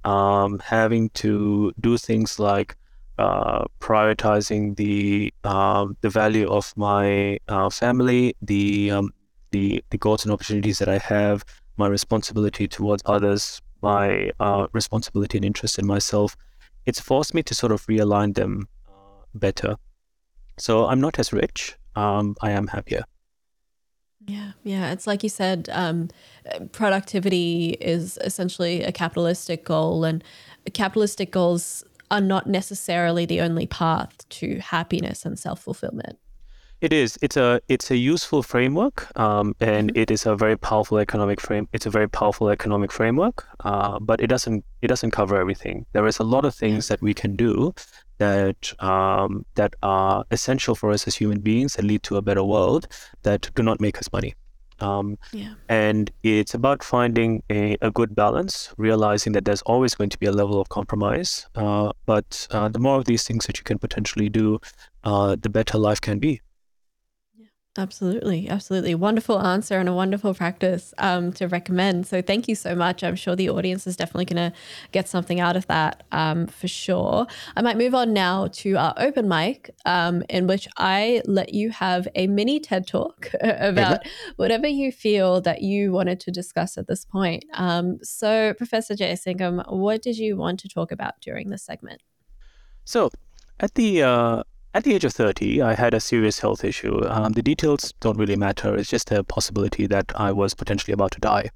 um, 0.06 0.60
having 0.60 1.10
to 1.22 1.72
do 1.80 1.98
things 1.98 2.40
like 2.40 2.76
uh, 3.20 3.66
prioritizing 3.80 4.76
the 4.76 5.32
um, 5.44 5.96
the 6.02 6.10
value 6.10 6.48
of 6.50 6.74
my 6.76 7.38
uh, 7.48 7.70
family, 7.70 8.36
the 8.42 8.90
um, 8.90 9.14
the 9.52 9.84
the 9.92 9.98
goals 10.00 10.26
and 10.26 10.34
opportunities 10.34 10.80
that 10.80 10.90
I 10.90 10.98
have, 10.98 11.46
my 11.78 11.88
responsibility 11.88 12.68
towards 12.68 13.04
others, 13.06 13.62
my 13.84 14.32
uh, 14.40 14.68
responsibility 14.74 15.38
and 15.38 15.46
interest 15.46 15.78
in 15.78 15.86
myself. 15.86 16.36
It's 16.88 17.00
forced 17.00 17.36
me 17.36 17.44
to 17.44 17.54
sort 17.54 17.72
of 17.72 17.86
realign 17.86 18.34
them 18.34 18.68
better. 19.34 19.76
So 20.58 20.86
I'm 20.88 21.02
not 21.02 21.20
as 21.20 21.32
rich. 21.34 21.78
Um, 21.96 22.36
I 22.42 22.52
am 22.52 22.68
happier. 22.68 23.04
Yeah, 24.28 24.52
yeah. 24.64 24.92
It's 24.92 25.08
like 25.08 25.24
you 25.24 25.30
said, 25.30 25.70
um, 25.72 26.10
productivity 26.72 27.78
is 27.82 28.20
essentially 28.22 28.84
a 28.84 28.92
capitalistic 28.92 29.66
goal, 29.66 30.04
and 30.04 30.24
capitalistic 30.74 31.32
goals 31.32 31.84
are 32.12 32.22
not 32.22 32.48
necessarily 32.48 33.26
the 33.26 33.42
only 33.42 33.66
path 33.66 34.28
to 34.30 34.60
happiness 34.60 35.26
and 35.26 35.40
self 35.40 35.62
fulfillment. 35.62 36.18
It 36.82 36.94
is. 36.94 37.18
It's 37.22 37.36
a 37.36 37.62
it's 37.68 37.92
a 37.92 37.98
useful 37.98 38.42
framework, 38.42 39.08
um, 39.20 39.54
and 39.60 39.92
mm-hmm. 39.92 40.02
it 40.02 40.12
is 40.12 40.26
a 40.26 40.36
very 40.36 40.58
powerful 40.58 40.98
economic 40.98 41.42
frame. 41.42 41.68
It's 41.74 41.86
a 41.86 41.90
very 41.90 42.08
powerful 42.08 42.50
economic 42.50 42.92
framework, 42.92 43.46
uh, 43.66 44.00
but 44.00 44.22
it 44.22 44.28
doesn't 44.28 44.64
it 44.82 44.88
doesn't 44.88 45.12
cover 45.12 45.38
everything. 45.38 45.86
There 45.92 46.08
is 46.08 46.20
a 46.20 46.24
lot 46.24 46.46
of 46.46 46.56
things 46.56 46.88
that 46.88 47.02
we 47.02 47.14
can 47.14 47.36
do 47.36 47.74
that 48.20 48.72
um, 48.82 49.46
that 49.56 49.76
are 49.82 50.24
essential 50.32 50.76
for 50.76 50.92
us 50.92 51.08
as 51.08 51.16
human 51.16 51.40
beings 51.40 51.74
that 51.74 51.86
lead 51.86 52.04
to 52.04 52.18
a 52.18 52.22
better 52.22 52.44
world 52.44 52.88
that 53.24 53.50
do 53.56 53.64
not 53.64 53.82
make 53.82 53.98
us 53.98 54.12
money. 54.14 54.36
Um, 54.82 55.18
yeah. 55.34 55.54
And 55.68 56.12
it's 56.24 56.54
about 56.54 56.84
finding 56.84 57.44
a, 57.50 57.76
a, 57.82 57.92
good 57.92 58.16
balance, 58.16 58.74
realizing 58.78 59.34
that 59.34 59.44
there's 59.44 59.62
always 59.64 59.94
going 59.94 60.10
to 60.10 60.18
be 60.18 60.26
a 60.26 60.32
level 60.32 60.62
of 60.62 60.70
compromise. 60.70 61.48
Uh, 61.56 61.92
but 62.06 62.48
uh, 62.52 62.70
the 62.70 62.80
more 62.80 62.98
of 62.98 63.06
these 63.06 63.24
things 63.24 63.46
that 63.48 63.58
you 63.58 63.64
can 63.64 63.78
potentially 63.78 64.30
do, 64.30 64.60
uh, 65.04 65.36
the 65.40 65.50
better 65.50 65.78
life 65.78 66.00
can 66.00 66.20
be. 66.20 66.42
Absolutely, 67.80 68.50
absolutely. 68.50 68.94
Wonderful 68.94 69.40
answer 69.40 69.80
and 69.80 69.88
a 69.88 69.94
wonderful 69.94 70.34
practice 70.34 70.94
um, 70.98 71.32
to 71.32 71.48
recommend. 71.48 72.06
So, 72.08 72.22
thank 72.22 72.50
you 72.50 72.54
so 72.56 72.76
much. 72.76 73.06
I'm 73.06 73.16
sure 73.16 73.38
the 73.38 73.50
audience 73.50 73.88
is 73.88 73.96
definitely 73.96 74.26
going 74.26 74.52
to 74.52 74.58
get 74.92 75.08
something 75.08 75.40
out 75.40 75.56
of 75.56 75.66
that 75.68 76.04
um, 76.12 76.48
for 76.48 76.68
sure. 76.68 77.26
I 77.56 77.62
might 77.62 77.78
move 77.78 77.96
on 77.96 78.12
now 78.12 78.48
to 78.48 78.76
our 78.76 78.94
open 78.98 79.30
mic, 79.30 79.74
um, 79.86 80.24
in 80.28 80.46
which 80.46 80.68
I 80.76 81.22
let 81.24 81.54
you 81.54 81.70
have 81.70 82.06
a 82.16 82.28
mini 82.28 82.60
TED 82.60 82.86
talk 82.86 83.32
about 83.42 84.06
whatever 84.36 84.68
you 84.68 84.92
feel 84.92 85.40
that 85.42 85.62
you 85.62 85.94
wanted 85.94 86.20
to 86.20 86.32
discuss 86.32 86.78
at 86.78 86.88
this 86.88 87.06
point. 87.06 87.46
Um, 87.54 88.00
so, 88.04 88.54
Professor 88.56 88.94
Jeyasingam, 88.94 89.72
what 89.72 90.02
did 90.02 90.18
you 90.18 90.36
want 90.36 90.60
to 90.60 90.68
talk 90.68 90.92
about 90.92 91.22
during 91.22 91.50
this 91.50 91.64
segment? 91.64 92.02
So, 92.84 93.10
at 93.58 93.74
the 93.76 94.04
uh, 94.04 94.44
at 94.74 94.84
the 94.84 94.94
age 94.94 95.04
of 95.04 95.14
30, 95.14 95.62
I 95.62 95.74
had 95.74 95.94
a 95.94 96.00
serious 96.00 96.40
health 96.40 96.64
issue. 96.64 97.04
Um, 97.08 97.34
the 97.34 97.42
details 97.42 97.94
don't 98.00 98.18
really 98.18 98.36
matter. 98.36 98.76
It's 98.76 98.90
just 98.90 99.12
a 99.12 99.24
possibility 99.24 99.88
that 99.88 100.12
I 100.16 100.32
was 100.32 100.54
potentially 100.54 100.94
about 100.94 101.12
to 101.12 101.20
die. 101.20 101.50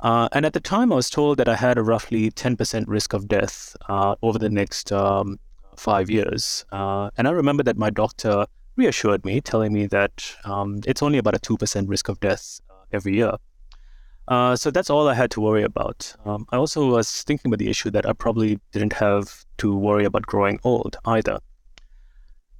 Uh, 0.00 0.28
and 0.32 0.46
at 0.46 0.52
the 0.52 0.60
time, 0.60 0.92
I 0.92 0.96
was 0.96 1.10
told 1.10 1.38
that 1.38 1.48
I 1.48 1.56
had 1.56 1.78
a 1.78 1.82
roughly 1.82 2.30
10% 2.30 2.84
risk 2.86 3.12
of 3.12 3.28
death 3.28 3.76
uh, 3.88 4.14
over 4.22 4.38
the 4.38 4.48
next 4.48 4.92
um, 4.92 5.38
five 5.76 6.10
years. 6.10 6.64
Uh, 6.72 7.10
and 7.16 7.26
I 7.26 7.32
remember 7.32 7.62
that 7.64 7.76
my 7.76 7.90
doctor 7.90 8.46
reassured 8.76 9.24
me, 9.24 9.40
telling 9.40 9.72
me 9.72 9.86
that 9.86 10.34
um, 10.44 10.80
it's 10.86 11.02
only 11.02 11.18
about 11.18 11.34
a 11.34 11.40
2% 11.40 11.88
risk 11.88 12.08
of 12.08 12.20
death 12.20 12.60
uh, 12.70 12.74
every 12.92 13.14
year. 13.14 13.34
Uh, 14.28 14.54
so 14.54 14.70
that's 14.70 14.88
all 14.88 15.08
I 15.08 15.14
had 15.14 15.30
to 15.32 15.40
worry 15.40 15.62
about. 15.64 16.14
Um, 16.24 16.46
I 16.50 16.56
also 16.56 16.88
was 16.88 17.22
thinking 17.22 17.50
about 17.50 17.58
the 17.58 17.70
issue 17.70 17.90
that 17.90 18.06
I 18.06 18.12
probably 18.12 18.60
didn't 18.70 18.92
have 18.94 19.44
to 19.58 19.76
worry 19.76 20.04
about 20.04 20.26
growing 20.26 20.60
old 20.62 20.96
either. 21.04 21.38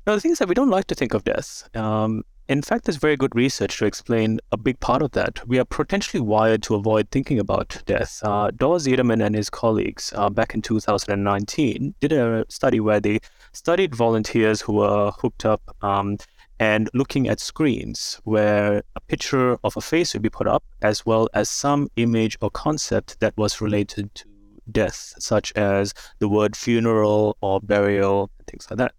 Now, 0.05 0.15
the 0.15 0.21
thing 0.21 0.33
is 0.33 0.39
that 0.41 0.49
we 0.49 0.55
don't 0.55 0.69
like 0.69 0.87
to 0.89 0.97
think 0.97 1.15
of 1.15 1.23
death. 1.23 1.69
Um, 1.77 2.25
in 2.49 2.61
fact, 2.61 2.85
there's 2.85 2.97
very 2.97 3.17
good 3.17 3.37
research 3.37 3.79
to 3.79 3.87
explain 3.87 4.41
a 4.51 4.57
big 4.57 4.81
part 4.81 5.01
of 5.01 5.13
that. 5.13 5.47
We 5.47 5.61
are 5.61 5.65
potentially 5.65 6.21
wired 6.21 6.65
to 6.65 6.75
avoid 6.75 7.09
thinking 7.11 7.39
about 7.39 7.81
death. 7.87 8.19
Uh, 8.25 8.51
Dor 8.51 8.79
Ziderman 8.79 9.25
and 9.25 9.37
his 9.37 9.49
colleagues 9.49 10.13
uh, 10.17 10.29
back 10.29 10.55
in 10.55 10.61
2019 10.61 11.95
did 12.01 12.13
a 12.13 12.45
study 12.49 12.81
where 12.81 12.99
they 12.99 13.21
studied 13.53 13.95
volunteers 13.95 14.61
who 14.61 14.73
were 14.73 15.13
hooked 15.13 15.45
up 15.45 15.63
um, 15.83 16.19
and 16.59 16.91
looking 16.95 17.29
at 17.29 17.39
screens 17.39 18.21
where 18.25 18.83
a 18.97 19.01
picture 19.01 19.57
of 19.63 19.77
a 19.77 19.81
face 19.81 20.15
would 20.15 20.23
be 20.23 20.31
put 20.31 20.49
up, 20.49 20.65
as 20.83 21.07
well 21.07 21.29
as 21.33 21.49
some 21.49 21.89
image 21.95 22.37
or 22.41 22.51
concept 22.51 23.21
that 23.21 23.37
was 23.37 23.61
related 23.61 24.13
to 24.17 24.25
death, 24.73 25.15
such 25.19 25.53
as 25.53 25.95
the 26.19 26.29
word 26.29 26.57
funeral 26.57 27.37
or 27.41 27.61
burial, 27.61 28.31
things 28.49 28.67
like 28.69 28.79
that. 28.79 28.95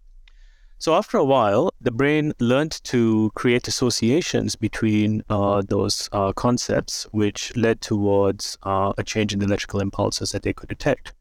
So 0.78 0.94
after 0.94 1.16
a 1.16 1.24
while, 1.24 1.70
the 1.80 1.90
brain 1.90 2.32
learned 2.40 2.82
to 2.84 3.30
create 3.34 3.68
associations 3.68 4.56
between 4.56 5.22
uh, 5.30 5.62
those 5.66 6.08
uh, 6.12 6.32
concepts, 6.32 7.04
which 7.12 7.56
led 7.56 7.80
towards 7.80 8.58
uh, 8.64 8.92
a 8.98 9.02
change 9.02 9.32
in 9.32 9.38
the 9.38 9.46
electrical 9.46 9.80
impulses 9.80 10.32
that 10.32 10.42
they 10.42 10.52
could 10.52 10.68
detect. 10.68 11.14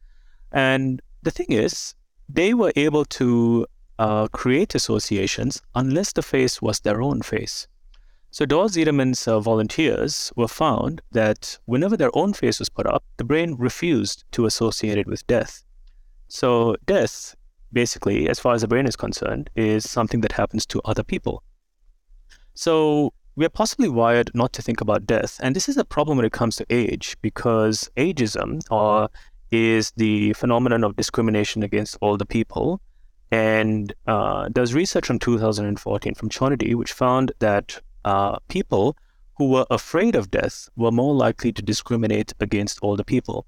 And 0.52 1.02
the 1.22 1.32
thing 1.32 1.52
is, 1.52 1.96
they 2.28 2.54
were 2.54 2.74
able 2.76 3.06
to 3.06 3.66
uh, 4.00 4.28
create 4.30 4.76
associations 4.76 5.62
unless 5.76 6.14
the 6.14 6.22
face 6.22 6.62
was 6.62 6.80
their 6.80 7.02
own 7.02 7.22
face. 7.22 7.68
So 8.32 8.46
Dor 8.46 8.66
Ziderman's 8.66 9.26
volunteers 9.26 10.34
were 10.36 10.48
found 10.48 11.02
that 11.12 11.60
whenever 11.66 11.96
their 11.96 12.10
own 12.16 12.34
face 12.34 12.58
was 12.58 12.68
put 12.68 12.88
up, 12.88 13.04
the 13.18 13.24
brain 13.24 13.56
refused 13.60 14.24
to 14.32 14.48
associate 14.48 14.98
it 14.98 15.08
with 15.08 15.26
death. 15.28 15.64
So 16.28 16.76
death 16.88 17.36
basically, 17.74 18.30
as 18.30 18.40
far 18.40 18.54
as 18.54 18.62
the 18.62 18.68
brain 18.68 18.86
is 18.86 18.96
concerned, 18.96 19.50
is 19.56 19.90
something 19.90 20.22
that 20.22 20.32
happens 20.32 20.66
to 20.68 20.82
other 20.86 21.04
people. 21.04 21.44
So 22.54 23.14
we 23.36 23.46
are 23.46 23.50
possibly 23.50 23.90
wired 23.90 24.30
not 24.34 24.54
to 24.54 24.62
think 24.62 24.80
about 24.80 25.06
death. 25.06 25.40
And 25.42 25.56
this 25.56 25.68
is 25.68 25.78
a 25.78 25.86
problem 25.86 26.18
when 26.18 26.26
it 26.26 26.32
comes 26.32 26.56
to 26.58 26.66
age, 26.70 27.18
because 27.22 27.90
ageism 27.98 28.62
or 28.70 29.10
is 29.52 29.92
the 29.92 30.34
phenomenon 30.34 30.84
of 30.84 30.96
discrimination 30.96 31.64
against 31.64 31.98
older 32.02 32.26
people. 32.26 32.82
And 33.32 33.94
uh, 34.06 34.50
there's 34.54 34.74
research 34.74 35.08
from 35.08 35.20
2014 35.20 36.14
from 36.16 36.30
Chonody, 36.30 36.76
which 36.76 36.94
found 36.94 37.32
that 37.40 37.82
uh, 38.06 38.38
people 38.48 38.96
who 39.38 39.50
were 39.50 39.66
afraid 39.72 40.16
of 40.16 40.30
death 40.30 40.70
were 40.76 40.92
more 40.92 41.14
likely 41.14 41.52
to 41.52 41.62
discriminate 41.62 42.34
against 42.40 42.80
older 42.84 43.04
people. 43.04 43.48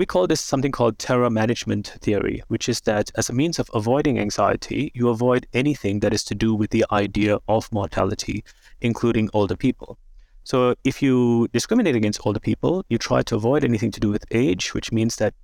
We 0.00 0.06
call 0.06 0.26
this 0.26 0.40
something 0.40 0.72
called 0.72 0.98
terror 0.98 1.28
management 1.28 1.88
theory, 2.00 2.42
which 2.48 2.70
is 2.70 2.80
that 2.86 3.10
as 3.16 3.28
a 3.28 3.34
means 3.34 3.58
of 3.58 3.70
avoiding 3.74 4.18
anxiety, 4.18 4.90
you 4.94 5.10
avoid 5.10 5.46
anything 5.52 6.00
that 6.00 6.14
is 6.14 6.24
to 6.24 6.34
do 6.34 6.54
with 6.54 6.70
the 6.70 6.86
idea 6.90 7.36
of 7.48 7.70
mortality, 7.70 8.42
including 8.80 9.28
older 9.34 9.56
people. 9.56 9.98
So 10.42 10.74
if 10.84 11.02
you 11.02 11.48
discriminate 11.52 11.96
against 11.96 12.24
older 12.24 12.40
people, 12.40 12.82
you 12.88 12.96
try 12.96 13.20
to 13.24 13.36
avoid 13.36 13.62
anything 13.62 13.90
to 13.90 14.00
do 14.00 14.08
with 14.08 14.24
age, 14.30 14.72
which 14.72 14.90
means 14.90 15.16
that 15.16 15.34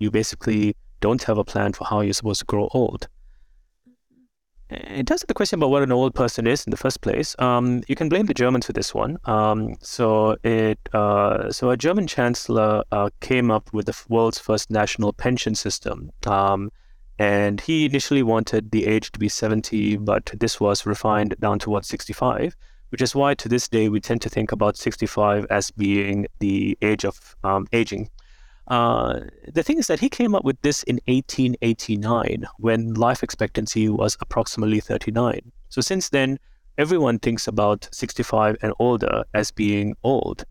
you 0.00 0.10
basically 0.10 0.74
don't 0.98 1.22
have 1.22 1.38
a 1.38 1.44
plan 1.44 1.72
for 1.72 1.84
how 1.84 2.00
you're 2.00 2.12
supposed 2.12 2.40
to 2.40 2.46
grow 2.46 2.68
old 2.72 3.06
in 4.70 5.04
terms 5.04 5.22
of 5.22 5.28
the 5.28 5.34
question 5.34 5.58
about 5.58 5.70
what 5.70 5.82
an 5.82 5.90
old 5.90 6.14
person 6.14 6.46
is 6.46 6.64
in 6.64 6.70
the 6.70 6.76
first 6.76 7.00
place, 7.00 7.34
um, 7.38 7.82
you 7.88 7.96
can 7.96 8.08
blame 8.08 8.26
the 8.26 8.34
Germans 8.34 8.66
for 8.66 8.72
this 8.72 8.94
one. 8.94 9.18
Um, 9.24 9.76
so 9.80 10.36
it, 10.44 10.78
uh, 10.92 11.50
so 11.50 11.70
a 11.70 11.76
German 11.76 12.06
chancellor 12.06 12.84
uh, 12.92 13.10
came 13.20 13.50
up 13.50 13.72
with 13.72 13.86
the 13.86 13.96
world's 14.08 14.38
first 14.38 14.70
national 14.70 15.12
pension 15.12 15.54
system, 15.54 16.12
um, 16.26 16.70
and 17.18 17.60
he 17.60 17.84
initially 17.84 18.22
wanted 18.22 18.70
the 18.70 18.86
age 18.86 19.10
to 19.12 19.18
be 19.18 19.28
70, 19.28 19.96
but 19.96 20.32
this 20.38 20.60
was 20.60 20.86
refined 20.86 21.34
down 21.40 21.58
to 21.60 21.70
what 21.70 21.84
65, 21.84 22.56
which 22.90 23.02
is 23.02 23.14
why 23.14 23.34
to 23.34 23.48
this 23.48 23.68
day 23.68 23.88
we 23.88 24.00
tend 24.00 24.22
to 24.22 24.28
think 24.28 24.52
about 24.52 24.76
65 24.76 25.46
as 25.50 25.70
being 25.72 26.26
the 26.38 26.78
age 26.80 27.04
of 27.04 27.36
um, 27.42 27.66
aging. 27.72 28.08
Uh, 28.70 29.22
the 29.52 29.64
thing 29.64 29.78
is 29.78 29.88
that 29.88 29.98
he 29.98 30.08
came 30.08 30.32
up 30.32 30.44
with 30.44 30.60
this 30.62 30.84
in 30.84 31.00
1889 31.06 32.46
when 32.58 32.94
life 32.94 33.24
expectancy 33.24 33.88
was 33.88 34.16
approximately 34.20 34.78
39. 34.78 35.50
So 35.68 35.80
since 35.80 36.08
then, 36.10 36.38
everyone 36.78 37.18
thinks 37.18 37.48
about 37.48 37.88
65 37.90 38.56
and 38.62 38.72
older 38.78 39.24
as 39.34 39.50
being 39.50 39.96
old. 40.04 40.44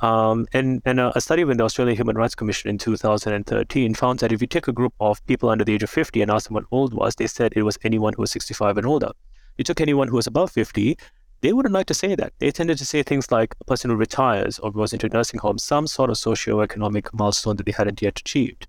Um, 0.00 0.46
and 0.54 0.80
and 0.86 0.98
a, 0.98 1.14
a, 1.14 1.20
study 1.20 1.44
with 1.44 1.58
the 1.58 1.64
Australian 1.64 1.94
Human 1.94 2.16
Rights 2.16 2.34
Commission 2.34 2.70
in 2.70 2.78
2013 2.78 3.94
found 3.94 4.20
that 4.20 4.32
if 4.32 4.40
you 4.40 4.46
take 4.46 4.66
a 4.66 4.72
group 4.72 4.94
of 4.98 5.24
people 5.26 5.50
under 5.50 5.62
the 5.62 5.74
age 5.74 5.82
of 5.82 5.90
50 5.90 6.22
and 6.22 6.30
ask 6.30 6.46
them 6.46 6.54
what 6.54 6.64
old 6.70 6.94
was, 6.94 7.16
they 7.16 7.26
said 7.26 7.52
it 7.54 7.64
was 7.64 7.76
anyone 7.84 8.14
who 8.14 8.22
was 8.22 8.30
65 8.30 8.78
and 8.78 8.86
older. 8.86 9.10
You 9.58 9.64
took 9.64 9.82
anyone 9.82 10.08
who 10.08 10.16
was 10.16 10.26
above 10.26 10.50
50, 10.52 10.96
they 11.40 11.52
wouldn't 11.52 11.74
like 11.74 11.86
to 11.86 11.94
say 11.94 12.14
that. 12.14 12.32
They 12.38 12.50
tended 12.50 12.78
to 12.78 12.84
say 12.84 13.02
things 13.02 13.30
like 13.30 13.54
a 13.60 13.64
person 13.64 13.90
who 13.90 13.96
retires 13.96 14.58
or 14.58 14.70
goes 14.70 14.92
into 14.92 15.06
a 15.06 15.08
nursing 15.08 15.40
home, 15.40 15.58
some 15.58 15.86
sort 15.86 16.10
of 16.10 16.18
socio-economic 16.18 17.12
milestone 17.14 17.56
that 17.56 17.66
they 17.66 17.72
hadn't 17.72 18.02
yet 18.02 18.18
achieved. 18.20 18.66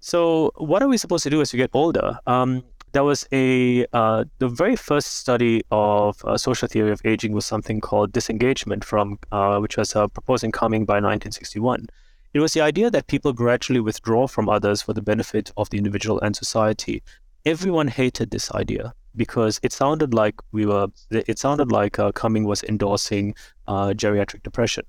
So, 0.00 0.52
what 0.56 0.82
are 0.82 0.88
we 0.88 0.96
supposed 0.96 1.24
to 1.24 1.30
do 1.30 1.40
as 1.40 1.52
we 1.52 1.56
get 1.56 1.70
older? 1.72 2.18
Um, 2.26 2.62
there 2.92 3.04
was 3.04 3.26
a 3.32 3.84
uh, 3.92 4.24
the 4.38 4.48
very 4.48 4.76
first 4.76 5.16
study 5.16 5.62
of 5.70 6.24
uh, 6.24 6.38
social 6.38 6.68
theory 6.68 6.92
of 6.92 7.02
aging 7.04 7.32
was 7.32 7.44
something 7.44 7.80
called 7.80 8.12
disengagement 8.12 8.84
from 8.84 9.18
uh, 9.32 9.58
which 9.58 9.76
was 9.76 9.94
uh, 9.94 10.06
proposed 10.08 10.44
in 10.44 10.52
Cumming 10.52 10.84
by 10.84 10.94
1961. 10.94 11.88
It 12.32 12.40
was 12.40 12.52
the 12.52 12.60
idea 12.60 12.90
that 12.90 13.08
people 13.08 13.32
gradually 13.32 13.80
withdraw 13.80 14.26
from 14.26 14.48
others 14.48 14.82
for 14.82 14.92
the 14.92 15.02
benefit 15.02 15.50
of 15.56 15.68
the 15.70 15.78
individual 15.78 16.20
and 16.20 16.36
society. 16.36 17.02
Everyone 17.44 17.88
hated 17.88 18.30
this 18.30 18.52
idea 18.52 18.94
because 19.18 19.60
it 19.62 19.72
sounded 19.72 20.14
like 20.14 20.36
we 20.52 20.64
were 20.64 20.86
it 21.10 21.38
sounded 21.38 21.70
like 21.70 21.98
uh, 21.98 22.12
Cumming 22.12 22.44
was 22.44 22.62
endorsing 22.64 23.34
uh, 23.66 23.88
geriatric 23.88 24.42
depression. 24.42 24.84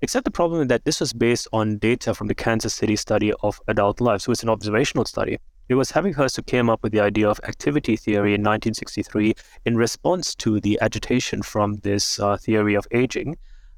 Except 0.00 0.24
the 0.24 0.30
problem 0.30 0.62
is 0.62 0.68
that 0.68 0.84
this 0.84 1.00
was 1.00 1.12
based 1.12 1.46
on 1.52 1.78
data 1.78 2.14
from 2.14 2.26
the 2.28 2.34
Kansas 2.34 2.74
City 2.74 2.96
study 2.96 3.32
of 3.42 3.60
adult 3.68 4.00
life, 4.00 4.22
so 4.22 4.32
it's 4.32 4.42
an 4.42 4.48
observational 4.48 5.04
study. 5.04 5.38
It 5.68 5.76
was 5.76 5.92
Havighurst 5.92 6.36
who 6.36 6.42
came 6.42 6.68
up 6.68 6.82
with 6.82 6.92
the 6.92 7.00
idea 7.00 7.28
of 7.28 7.40
activity 7.44 7.96
theory 7.96 8.34
in 8.34 8.40
1963 8.40 9.34
in 9.64 9.76
response 9.76 10.34
to 10.36 10.58
the 10.60 10.78
agitation 10.80 11.40
from 11.42 11.76
this 11.76 12.18
uh, 12.18 12.36
theory 12.36 12.74
of 12.74 12.86
aging, 12.90 13.36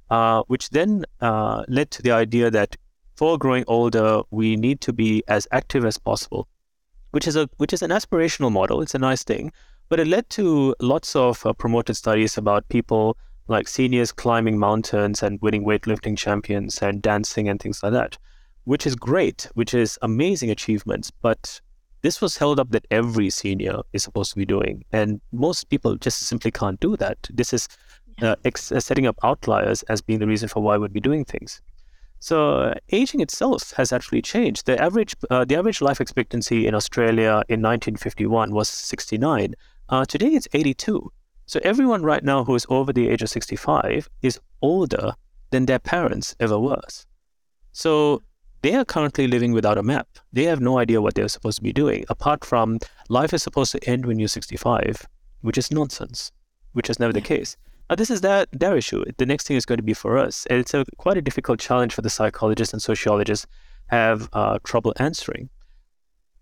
uh, 0.09 0.43
which 0.47 0.71
then 0.71 1.05
uh, 1.21 1.65
led 1.69 1.91
to 1.91 2.03
the 2.03 2.13
idea 2.13 2.51
that 2.51 2.77
for 3.17 3.39
growing 3.39 3.65
older, 3.67 4.23
we 4.31 4.57
need 4.57 4.81
to 4.81 4.93
be 4.93 5.23
as 5.29 5.47
active 5.53 5.85
as 5.85 5.99
possible, 5.99 6.49
which 7.11 7.29
is 7.29 7.37
a 7.37 7.49
which 7.59 7.73
is 7.73 7.83
an 7.83 7.91
aspirational 7.91 8.51
model. 8.51 8.81
It's 8.81 8.95
a 8.95 8.99
nice 8.99 9.23
thing, 9.23 9.53
but 9.89 10.01
it 10.01 10.07
led 10.07 10.29
to 10.31 10.75
lots 10.81 11.15
of 11.15 11.45
uh, 11.45 11.53
promoted 11.53 11.97
studies 11.97 12.37
about 12.37 12.69
people 12.69 13.17
like 13.49 13.69
seniors 13.69 14.13
climbing 14.13 14.59
mountains 14.59 15.23
and 15.23 15.41
winning 15.43 15.65
weightlifting 15.65 16.17
champions 16.17 16.79
and 16.83 17.03
dancing 17.03 17.49
and 17.49 17.61
things 17.61 17.83
like 17.83 17.93
that, 17.93 18.17
which 18.65 18.87
is 18.87 18.97
great, 18.97 19.49
which 19.55 19.75
is 19.75 19.99
amazing 20.03 20.51
achievements. 20.51 21.11
But 21.11 21.61
this 22.03 22.21
was 22.21 22.37
held 22.37 22.61
up 22.61 22.71
that 22.71 22.87
every 22.91 23.31
senior 23.31 23.81
is 23.93 24.03
supposed 24.03 24.31
to 24.33 24.37
be 24.37 24.45
doing. 24.45 24.85
And 24.93 25.21
most 25.33 25.69
people 25.71 25.97
just 25.97 26.21
simply 26.21 26.51
can't 26.51 26.81
do 26.81 26.97
that. 26.97 27.19
This 27.31 27.53
is 27.53 27.69
uh, 28.23 28.37
ex- 28.45 28.73
uh, 28.73 28.81
setting 28.81 29.07
up 29.07 29.19
outliers 29.23 29.83
as 29.85 30.01
being 30.01 30.19
the 30.19 30.27
reason 30.27 30.49
for 30.49 30.63
why 30.63 30.77
we'd 30.77 30.93
be 30.93 31.01
doing 31.01 31.25
things. 31.25 31.61
So 32.21 32.59
uh, 32.61 32.75
aging 32.91 33.21
itself 33.21 33.73
has 33.73 33.93
actually 33.93 34.23
changed. 34.23 34.67
The 34.67 34.81
average, 34.81 35.15
uh, 35.31 35.45
the 35.45 35.57
average 35.57 35.83
life 35.83 36.01
expectancy 36.01 36.67
in 36.67 36.75
Australia 36.75 37.43
in 37.49 37.61
1951 37.61 38.53
was 38.53 38.69
69. 38.69 39.55
Uh, 39.89 40.05
today 40.05 40.29
it's 40.29 40.49
82. 40.53 41.13
So 41.47 41.61
everyone 41.63 42.03
right 42.03 42.25
now 42.25 42.45
who 42.45 42.55
is 42.55 42.67
over 42.71 42.93
the 42.93 43.09
age 43.09 43.23
of 43.23 43.29
65 43.29 44.09
is 44.23 44.41
older 44.63 45.15
than 45.51 45.67
their 45.67 45.79
parents 45.79 46.35
ever 46.41 46.59
was. 46.59 47.07
So 47.73 48.23
they 48.63 48.75
are 48.75 48.85
currently 48.85 49.27
living 49.27 49.53
without 49.53 49.77
a 49.77 49.83
map. 49.83 50.09
They 50.33 50.45
have 50.45 50.61
no 50.61 50.79
idea 50.79 51.03
what 51.03 51.15
they're 51.15 51.29
supposed 51.29 51.59
to 51.59 51.63
be 51.63 51.73
doing, 51.73 52.05
apart 52.09 52.45
from 52.45 52.79
life 53.11 53.35
is 53.35 53.43
supposed 53.43 53.73
to 53.73 53.89
end 53.89 54.07
when 54.07 54.19
you're 54.19 54.29
65, 54.29 55.07
which 55.43 55.59
is 55.59 55.71
nonsense, 55.71 56.33
which 56.73 56.89
is 56.89 56.99
never 56.99 57.13
the 57.13 57.21
case. 57.21 57.59
Now, 57.91 57.97
this 57.97 58.11
is 58.11 58.23
their, 58.23 58.47
their 58.53 58.79
issue. 58.79 59.05
The 59.19 59.27
next 59.27 59.47
thing 59.47 59.59
is 59.59 59.67
going 59.67 59.77
to 59.77 59.83
be 59.83 59.93
for 59.93 60.17
us. 60.17 60.47
And 60.47 60.59
it's 60.59 60.73
a, 60.73 60.87
quite 60.97 61.19
a 61.19 61.23
difficult 61.23 61.61
challenge 61.61 61.93
for 61.93 62.01
the 62.01 62.09
psychologists 62.09 62.73
and 62.73 62.81
sociologists 62.81 63.47
have 63.89 64.31
uh, 64.33 64.59
trouble 64.65 64.95
answering. 64.97 65.51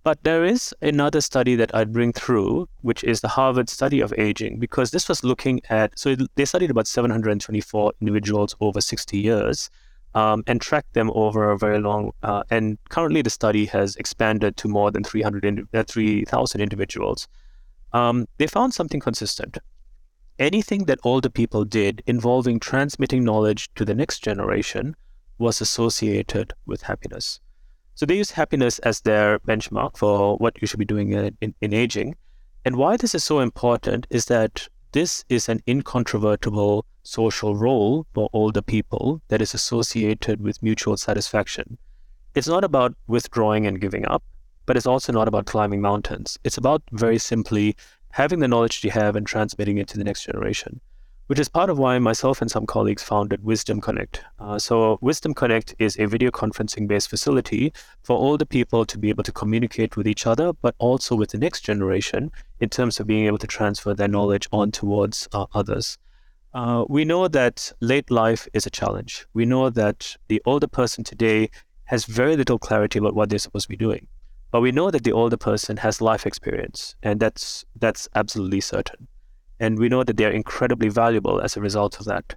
But 0.04 0.24
there 0.24 0.44
is 0.44 0.74
another 0.82 1.20
study 1.20 1.54
that 1.54 1.72
I'd 1.74 1.92
bring 1.92 2.12
through, 2.12 2.68
which 2.80 3.04
is 3.04 3.20
the 3.20 3.28
Harvard 3.28 3.68
study 3.68 4.00
of 4.00 4.12
aging, 4.18 4.58
because 4.58 4.90
this 4.90 5.08
was 5.08 5.22
looking 5.22 5.60
at, 5.70 5.96
so 5.96 6.16
they 6.34 6.44
studied 6.44 6.72
about 6.72 6.88
724 6.88 7.92
individuals 8.00 8.56
over 8.60 8.80
60 8.80 9.16
years 9.16 9.70
um, 10.14 10.42
and 10.48 10.60
tracked 10.60 10.94
them 10.94 11.12
over 11.14 11.50
a 11.50 11.56
very 11.58 11.78
long, 11.78 12.10
uh, 12.24 12.42
and 12.50 12.78
currently 12.88 13.22
the 13.22 13.30
study 13.30 13.64
has 13.66 13.94
expanded 13.94 14.56
to 14.56 14.66
more 14.66 14.90
than 14.90 15.04
300, 15.04 15.68
uh, 15.72 15.84
3,000 15.84 16.60
individuals. 16.60 17.28
Um, 17.92 18.26
they 18.38 18.48
found 18.48 18.74
something 18.74 19.00
consistent. 19.00 19.58
Anything 20.40 20.86
that 20.86 20.98
older 21.04 21.28
people 21.28 21.64
did 21.64 22.02
involving 22.06 22.58
transmitting 22.58 23.22
knowledge 23.22 23.72
to 23.76 23.84
the 23.84 23.94
next 23.94 24.24
generation 24.24 24.96
was 25.38 25.60
associated 25.60 26.54
with 26.66 26.82
happiness. 26.82 27.38
So 27.94 28.06
they 28.06 28.16
use 28.16 28.30
happiness 28.32 28.78
as 28.80 29.00
their 29.00 29.38
benchmark 29.40 29.96
for 29.96 30.36
what 30.38 30.60
you 30.60 30.66
should 30.66 30.78
be 30.78 30.84
doing 30.84 31.12
in, 31.12 31.36
in, 31.40 31.54
in 31.60 31.74
aging. 31.74 32.16
And 32.64 32.76
why 32.76 32.96
this 32.96 33.14
is 33.14 33.24
so 33.24 33.40
important 33.40 34.06
is 34.10 34.26
that 34.26 34.68
this 34.92 35.24
is 35.28 35.48
an 35.48 35.60
incontrovertible 35.66 36.84
social 37.02 37.56
role 37.56 38.06
for 38.14 38.28
older 38.32 38.62
people 38.62 39.20
that 39.28 39.42
is 39.42 39.54
associated 39.54 40.40
with 40.40 40.62
mutual 40.62 40.96
satisfaction. 40.96 41.78
It's 42.34 42.48
not 42.48 42.64
about 42.64 42.94
withdrawing 43.06 43.66
and 43.66 43.80
giving 43.80 44.06
up, 44.06 44.22
but 44.64 44.76
it's 44.76 44.86
also 44.86 45.12
not 45.12 45.28
about 45.28 45.46
climbing 45.46 45.80
mountains. 45.80 46.38
It's 46.44 46.58
about 46.58 46.82
very 46.92 47.18
simply 47.18 47.76
having 48.12 48.38
the 48.38 48.48
knowledge 48.48 48.84
you 48.84 48.90
have 48.90 49.16
and 49.16 49.26
transmitting 49.26 49.78
it 49.78 49.88
to 49.88 49.98
the 49.98 50.04
next 50.04 50.24
generation 50.24 50.80
which 51.32 51.40
is 51.40 51.48
part 51.48 51.70
of 51.70 51.78
why 51.78 51.98
myself 51.98 52.42
and 52.42 52.50
some 52.50 52.66
colleagues 52.66 53.02
founded 53.02 53.42
Wisdom 53.42 53.80
Connect. 53.80 54.22
Uh, 54.38 54.58
so, 54.58 54.98
Wisdom 55.00 55.32
Connect 55.32 55.74
is 55.78 55.98
a 55.98 56.04
video 56.04 56.30
conferencing 56.30 56.86
based 56.86 57.08
facility 57.08 57.72
for 58.02 58.18
older 58.18 58.44
people 58.44 58.84
to 58.84 58.98
be 58.98 59.08
able 59.08 59.22
to 59.22 59.32
communicate 59.32 59.96
with 59.96 60.06
each 60.06 60.26
other, 60.26 60.52
but 60.52 60.74
also 60.76 61.16
with 61.16 61.30
the 61.30 61.38
next 61.38 61.62
generation 61.62 62.30
in 62.60 62.68
terms 62.68 63.00
of 63.00 63.06
being 63.06 63.24
able 63.24 63.38
to 63.38 63.46
transfer 63.46 63.94
their 63.94 64.08
knowledge 64.08 64.46
on 64.52 64.70
towards 64.70 65.26
uh, 65.32 65.46
others. 65.54 65.96
Uh, 66.52 66.84
we 66.90 67.02
know 67.02 67.28
that 67.28 67.72
late 67.80 68.10
life 68.10 68.46
is 68.52 68.66
a 68.66 68.70
challenge. 68.70 69.24
We 69.32 69.46
know 69.46 69.70
that 69.70 70.14
the 70.28 70.42
older 70.44 70.68
person 70.68 71.02
today 71.02 71.48
has 71.84 72.04
very 72.04 72.36
little 72.36 72.58
clarity 72.58 72.98
about 72.98 73.14
what 73.14 73.30
they're 73.30 73.38
supposed 73.38 73.64
to 73.64 73.70
be 73.70 73.76
doing. 73.76 74.06
But 74.50 74.60
we 74.60 74.70
know 74.70 74.90
that 74.90 75.02
the 75.02 75.12
older 75.12 75.38
person 75.38 75.78
has 75.78 76.02
life 76.02 76.26
experience, 76.26 76.94
and 77.02 77.18
that's 77.18 77.64
that's 77.80 78.06
absolutely 78.14 78.60
certain. 78.60 79.08
And 79.62 79.78
we 79.78 79.88
know 79.88 80.02
that 80.02 80.16
they're 80.16 80.38
incredibly 80.42 80.88
valuable 80.88 81.40
as 81.40 81.56
a 81.56 81.60
result 81.60 82.00
of 82.00 82.06
that. 82.06 82.34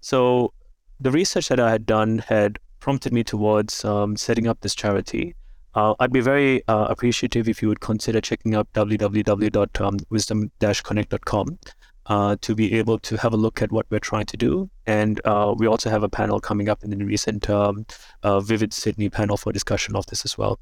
So 0.00 0.54
the 0.98 1.10
research 1.10 1.48
that 1.48 1.60
I 1.60 1.70
had 1.70 1.84
done 1.84 2.20
had 2.20 2.58
prompted 2.80 3.12
me 3.12 3.22
towards 3.22 3.84
um, 3.84 4.16
setting 4.16 4.48
up 4.48 4.62
this 4.62 4.74
charity. 4.74 5.34
Uh, 5.74 5.94
I'd 6.00 6.12
be 6.12 6.20
very 6.20 6.66
uh, 6.68 6.86
appreciative 6.88 7.46
if 7.46 7.60
you 7.60 7.68
would 7.68 7.80
consider 7.80 8.22
checking 8.22 8.54
out 8.54 8.72
www.wisdom-connect.com 8.72 11.58
uh, 12.06 12.36
to 12.40 12.54
be 12.54 12.74
able 12.74 12.98
to 12.98 13.16
have 13.18 13.34
a 13.34 13.36
look 13.36 13.60
at 13.60 13.70
what 13.70 13.84
we're 13.90 13.98
trying 13.98 14.24
to 14.26 14.38
do. 14.38 14.70
And 14.86 15.20
uh, 15.26 15.54
we 15.56 15.66
also 15.66 15.90
have 15.90 16.02
a 16.02 16.08
panel 16.08 16.40
coming 16.40 16.70
up 16.70 16.82
in 16.82 16.88
the 16.88 16.96
recent 17.04 17.50
um, 17.50 17.84
uh, 18.22 18.40
Vivid 18.40 18.72
Sydney 18.72 19.10
panel 19.10 19.36
for 19.36 19.52
discussion 19.52 19.94
of 19.94 20.06
this 20.06 20.24
as 20.24 20.38
well. 20.38 20.58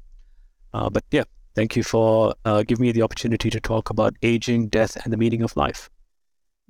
Uh, 0.73 0.89
but 0.89 1.05
yeah, 1.11 1.23
Thank 1.53 1.75
you 1.75 1.83
for 1.83 2.33
giving 2.65 2.81
me 2.81 2.93
the 2.93 3.01
opportunity 3.01 3.49
to 3.49 3.59
talk 3.59 3.89
about 3.89 4.15
aging, 4.21 4.69
death, 4.69 4.95
and 5.03 5.11
the 5.11 5.17
meaning 5.17 5.41
of 5.41 5.57
life. 5.57 5.89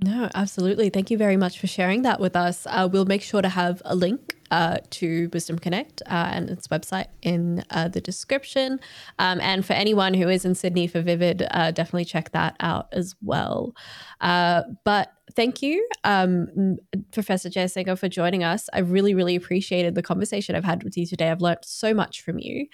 No, 0.03 0.29
absolutely. 0.33 0.89
Thank 0.89 1.11
you 1.11 1.17
very 1.17 1.37
much 1.37 1.59
for 1.59 1.67
sharing 1.67 2.01
that 2.01 2.19
with 2.19 2.35
us. 2.35 2.65
Uh, 2.67 2.89
we'll 2.91 3.05
make 3.05 3.21
sure 3.21 3.41
to 3.41 3.49
have 3.49 3.83
a 3.85 3.95
link 3.95 4.35
uh, 4.49 4.77
to 4.89 5.29
Wisdom 5.31 5.59
Connect 5.59 6.01
uh, 6.07 6.29
and 6.33 6.49
its 6.49 6.67
website 6.69 7.05
in 7.21 7.63
uh, 7.69 7.87
the 7.87 8.01
description. 8.01 8.79
Um, 9.19 9.39
and 9.41 9.63
for 9.63 9.73
anyone 9.73 10.15
who 10.15 10.27
is 10.27 10.43
in 10.43 10.55
Sydney 10.55 10.87
for 10.87 11.01
Vivid, 11.01 11.45
uh, 11.51 11.69
definitely 11.69 12.05
check 12.05 12.31
that 12.31 12.55
out 12.61 12.87
as 12.91 13.13
well. 13.21 13.75
Uh, 14.21 14.63
but 14.85 15.13
thank 15.35 15.61
you, 15.61 15.87
um, 16.03 16.77
Professor 17.11 17.49
Jeyasingam, 17.49 17.97
for 17.99 18.09
joining 18.09 18.43
us. 18.43 18.69
I 18.73 18.79
really, 18.79 19.13
really 19.13 19.35
appreciated 19.35 19.93
the 19.93 20.01
conversation 20.01 20.55
I've 20.55 20.63
had 20.63 20.83
with 20.83 20.97
you 20.97 21.05
today. 21.05 21.29
I've 21.29 21.41
learned 21.41 21.59
so 21.61 21.93
much 21.93 22.23
from 22.23 22.39
you. 22.39 22.65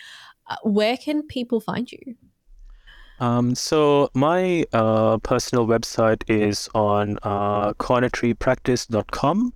Where 0.64 0.96
can 0.96 1.24
people 1.24 1.60
find 1.60 1.92
you? 1.92 2.16
Um, 3.20 3.56
so 3.56 4.12
my 4.14 4.64
uh, 4.74 5.18
personal 5.20 5.66
website 5.66 6.24
is 6.28 6.68
on 6.76 7.18
uh, 7.24 7.72
cornertreepractice.com. 7.74 9.54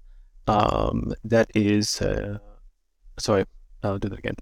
Um, 0.47 1.13
that 1.23 1.51
is, 1.53 2.01
uh, 2.01 2.39
sorry, 3.19 3.45
I'll 3.83 3.99
do 3.99 4.09
that 4.09 4.17
again. 4.19 4.35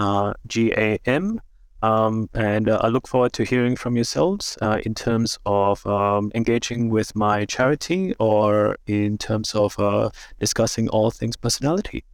I 0.00 0.04
L 0.04 0.34
J 0.46 0.68
Y 0.68 0.82
A 0.82 0.94
S 0.94 0.98
I 1.06 1.12
N 1.12 1.18
uh, 1.18 1.36
G 1.36 1.36
A 1.36 1.36
M. 1.36 1.40
Um, 1.82 2.28
and 2.34 2.68
uh, 2.68 2.78
I 2.82 2.88
look 2.88 3.08
forward 3.08 3.32
to 3.32 3.42
hearing 3.42 3.74
from 3.74 3.96
yourselves 3.96 4.58
uh, 4.60 4.80
in 4.84 4.94
terms 4.94 5.38
of 5.46 5.86
um, 5.86 6.30
engaging 6.34 6.90
with 6.90 7.16
my 7.16 7.46
charity 7.46 8.14
or 8.18 8.76
in 8.86 9.16
terms 9.16 9.54
of 9.54 9.78
uh, 9.78 10.10
discussing 10.38 10.90
all 10.90 11.10
things 11.10 11.36
personality. 11.36 12.04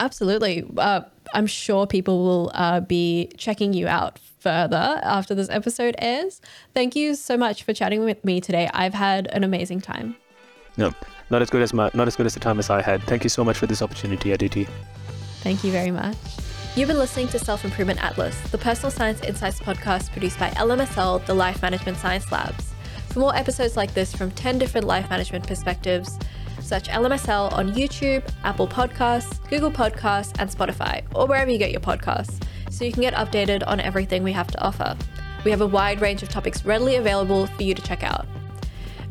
Absolutely. 0.00 0.64
Uh, 0.76 1.00
I'm 1.34 1.46
sure 1.46 1.86
people 1.86 2.24
will 2.24 2.50
uh, 2.54 2.80
be 2.80 3.32
checking 3.36 3.72
you 3.72 3.88
out 3.88 4.20
further 4.38 5.00
after 5.02 5.34
this 5.34 5.48
episode 5.48 5.96
airs. 5.98 6.40
Thank 6.74 6.94
you 6.94 7.14
so 7.14 7.36
much 7.36 7.62
for 7.64 7.72
chatting 7.72 8.04
with 8.04 8.24
me 8.24 8.40
today. 8.40 8.68
I've 8.74 8.94
had 8.94 9.26
an 9.32 9.42
amazing 9.44 9.80
time. 9.80 10.16
No, 10.76 10.92
not 11.30 11.42
as 11.42 11.50
good 11.50 11.62
as 11.62 11.72
my, 11.72 11.90
not 11.94 12.06
as 12.06 12.16
good 12.16 12.26
as 12.26 12.34
the 12.34 12.40
time 12.40 12.58
as 12.58 12.70
I 12.70 12.82
had. 12.82 13.02
Thank 13.04 13.24
you 13.24 13.30
so 13.30 13.44
much 13.44 13.56
for 13.56 13.66
this 13.66 13.82
opportunity, 13.82 14.32
Aditi. 14.32 14.68
Thank 15.42 15.64
you 15.64 15.72
very 15.72 15.90
much. 15.90 16.43
You've 16.76 16.88
been 16.88 16.98
listening 16.98 17.28
to 17.28 17.38
Self 17.38 17.64
Improvement 17.64 18.02
Atlas, 18.02 18.36
the 18.50 18.58
personal 18.58 18.90
science 18.90 19.20
insights 19.20 19.60
podcast 19.60 20.10
produced 20.10 20.40
by 20.40 20.50
LMSL, 20.50 21.24
the 21.24 21.32
Life 21.32 21.62
Management 21.62 21.98
Science 21.98 22.32
Labs. 22.32 22.74
For 23.10 23.20
more 23.20 23.36
episodes 23.36 23.76
like 23.76 23.94
this 23.94 24.12
from 24.12 24.32
10 24.32 24.58
different 24.58 24.84
life 24.84 25.08
management 25.08 25.46
perspectives, 25.46 26.18
search 26.60 26.88
LMSL 26.88 27.52
on 27.52 27.72
YouTube, 27.74 28.28
Apple 28.42 28.66
Podcasts, 28.66 29.38
Google 29.48 29.70
Podcasts, 29.70 30.34
and 30.40 30.50
Spotify, 30.50 31.04
or 31.14 31.28
wherever 31.28 31.48
you 31.48 31.58
get 31.58 31.70
your 31.70 31.80
podcasts, 31.80 32.42
so 32.70 32.84
you 32.84 32.90
can 32.90 33.02
get 33.02 33.14
updated 33.14 33.62
on 33.68 33.78
everything 33.78 34.24
we 34.24 34.32
have 34.32 34.48
to 34.48 34.60
offer. 34.60 34.96
We 35.44 35.52
have 35.52 35.60
a 35.60 35.68
wide 35.68 36.00
range 36.00 36.24
of 36.24 36.28
topics 36.28 36.64
readily 36.64 36.96
available 36.96 37.46
for 37.46 37.62
you 37.62 37.74
to 37.74 37.82
check 37.82 38.02
out. 38.02 38.26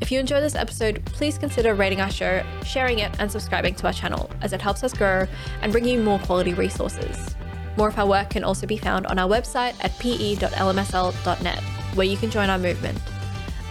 If 0.02 0.12
you 0.12 0.20
enjoyed 0.20 0.44
this 0.44 0.56
episode, 0.56 1.06
please 1.06 1.38
consider 1.38 1.76
rating 1.76 2.02
our 2.02 2.12
show, 2.12 2.44
sharing 2.66 3.00
it, 3.00 3.18
and 3.20 3.32
subscribing 3.32 3.76
to 3.76 3.88
our 3.88 3.94
channel, 3.94 4.30
as 4.42 4.52
it 4.52 4.62
helps 4.62 4.84
us 4.84 4.94
grow 4.94 5.26
and 5.62 5.72
bring 5.72 5.86
you 5.86 6.02
more 6.02 6.20
quality 6.20 6.54
resources. 6.54 7.38
More 7.76 7.88
of 7.88 7.98
our 7.98 8.08
work 8.08 8.30
can 8.30 8.44
also 8.44 8.68
be 8.68 8.78
found 8.78 9.08
on 9.08 9.18
our 9.18 9.28
website 9.28 9.76
at 9.84 9.98
pe.lmsl.net, 10.00 11.60
where 11.96 12.08
you 12.08 12.18
can 12.18 12.30
join 12.30 12.50
our 12.50 12.60
movement. 12.60 13.00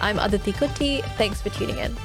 I'm 0.01 0.19
Aditi 0.19 0.53
Kutty. 0.53 1.03
Thanks 1.17 1.41
for 1.41 1.51
tuning 1.51 1.79
in. 1.79 1.97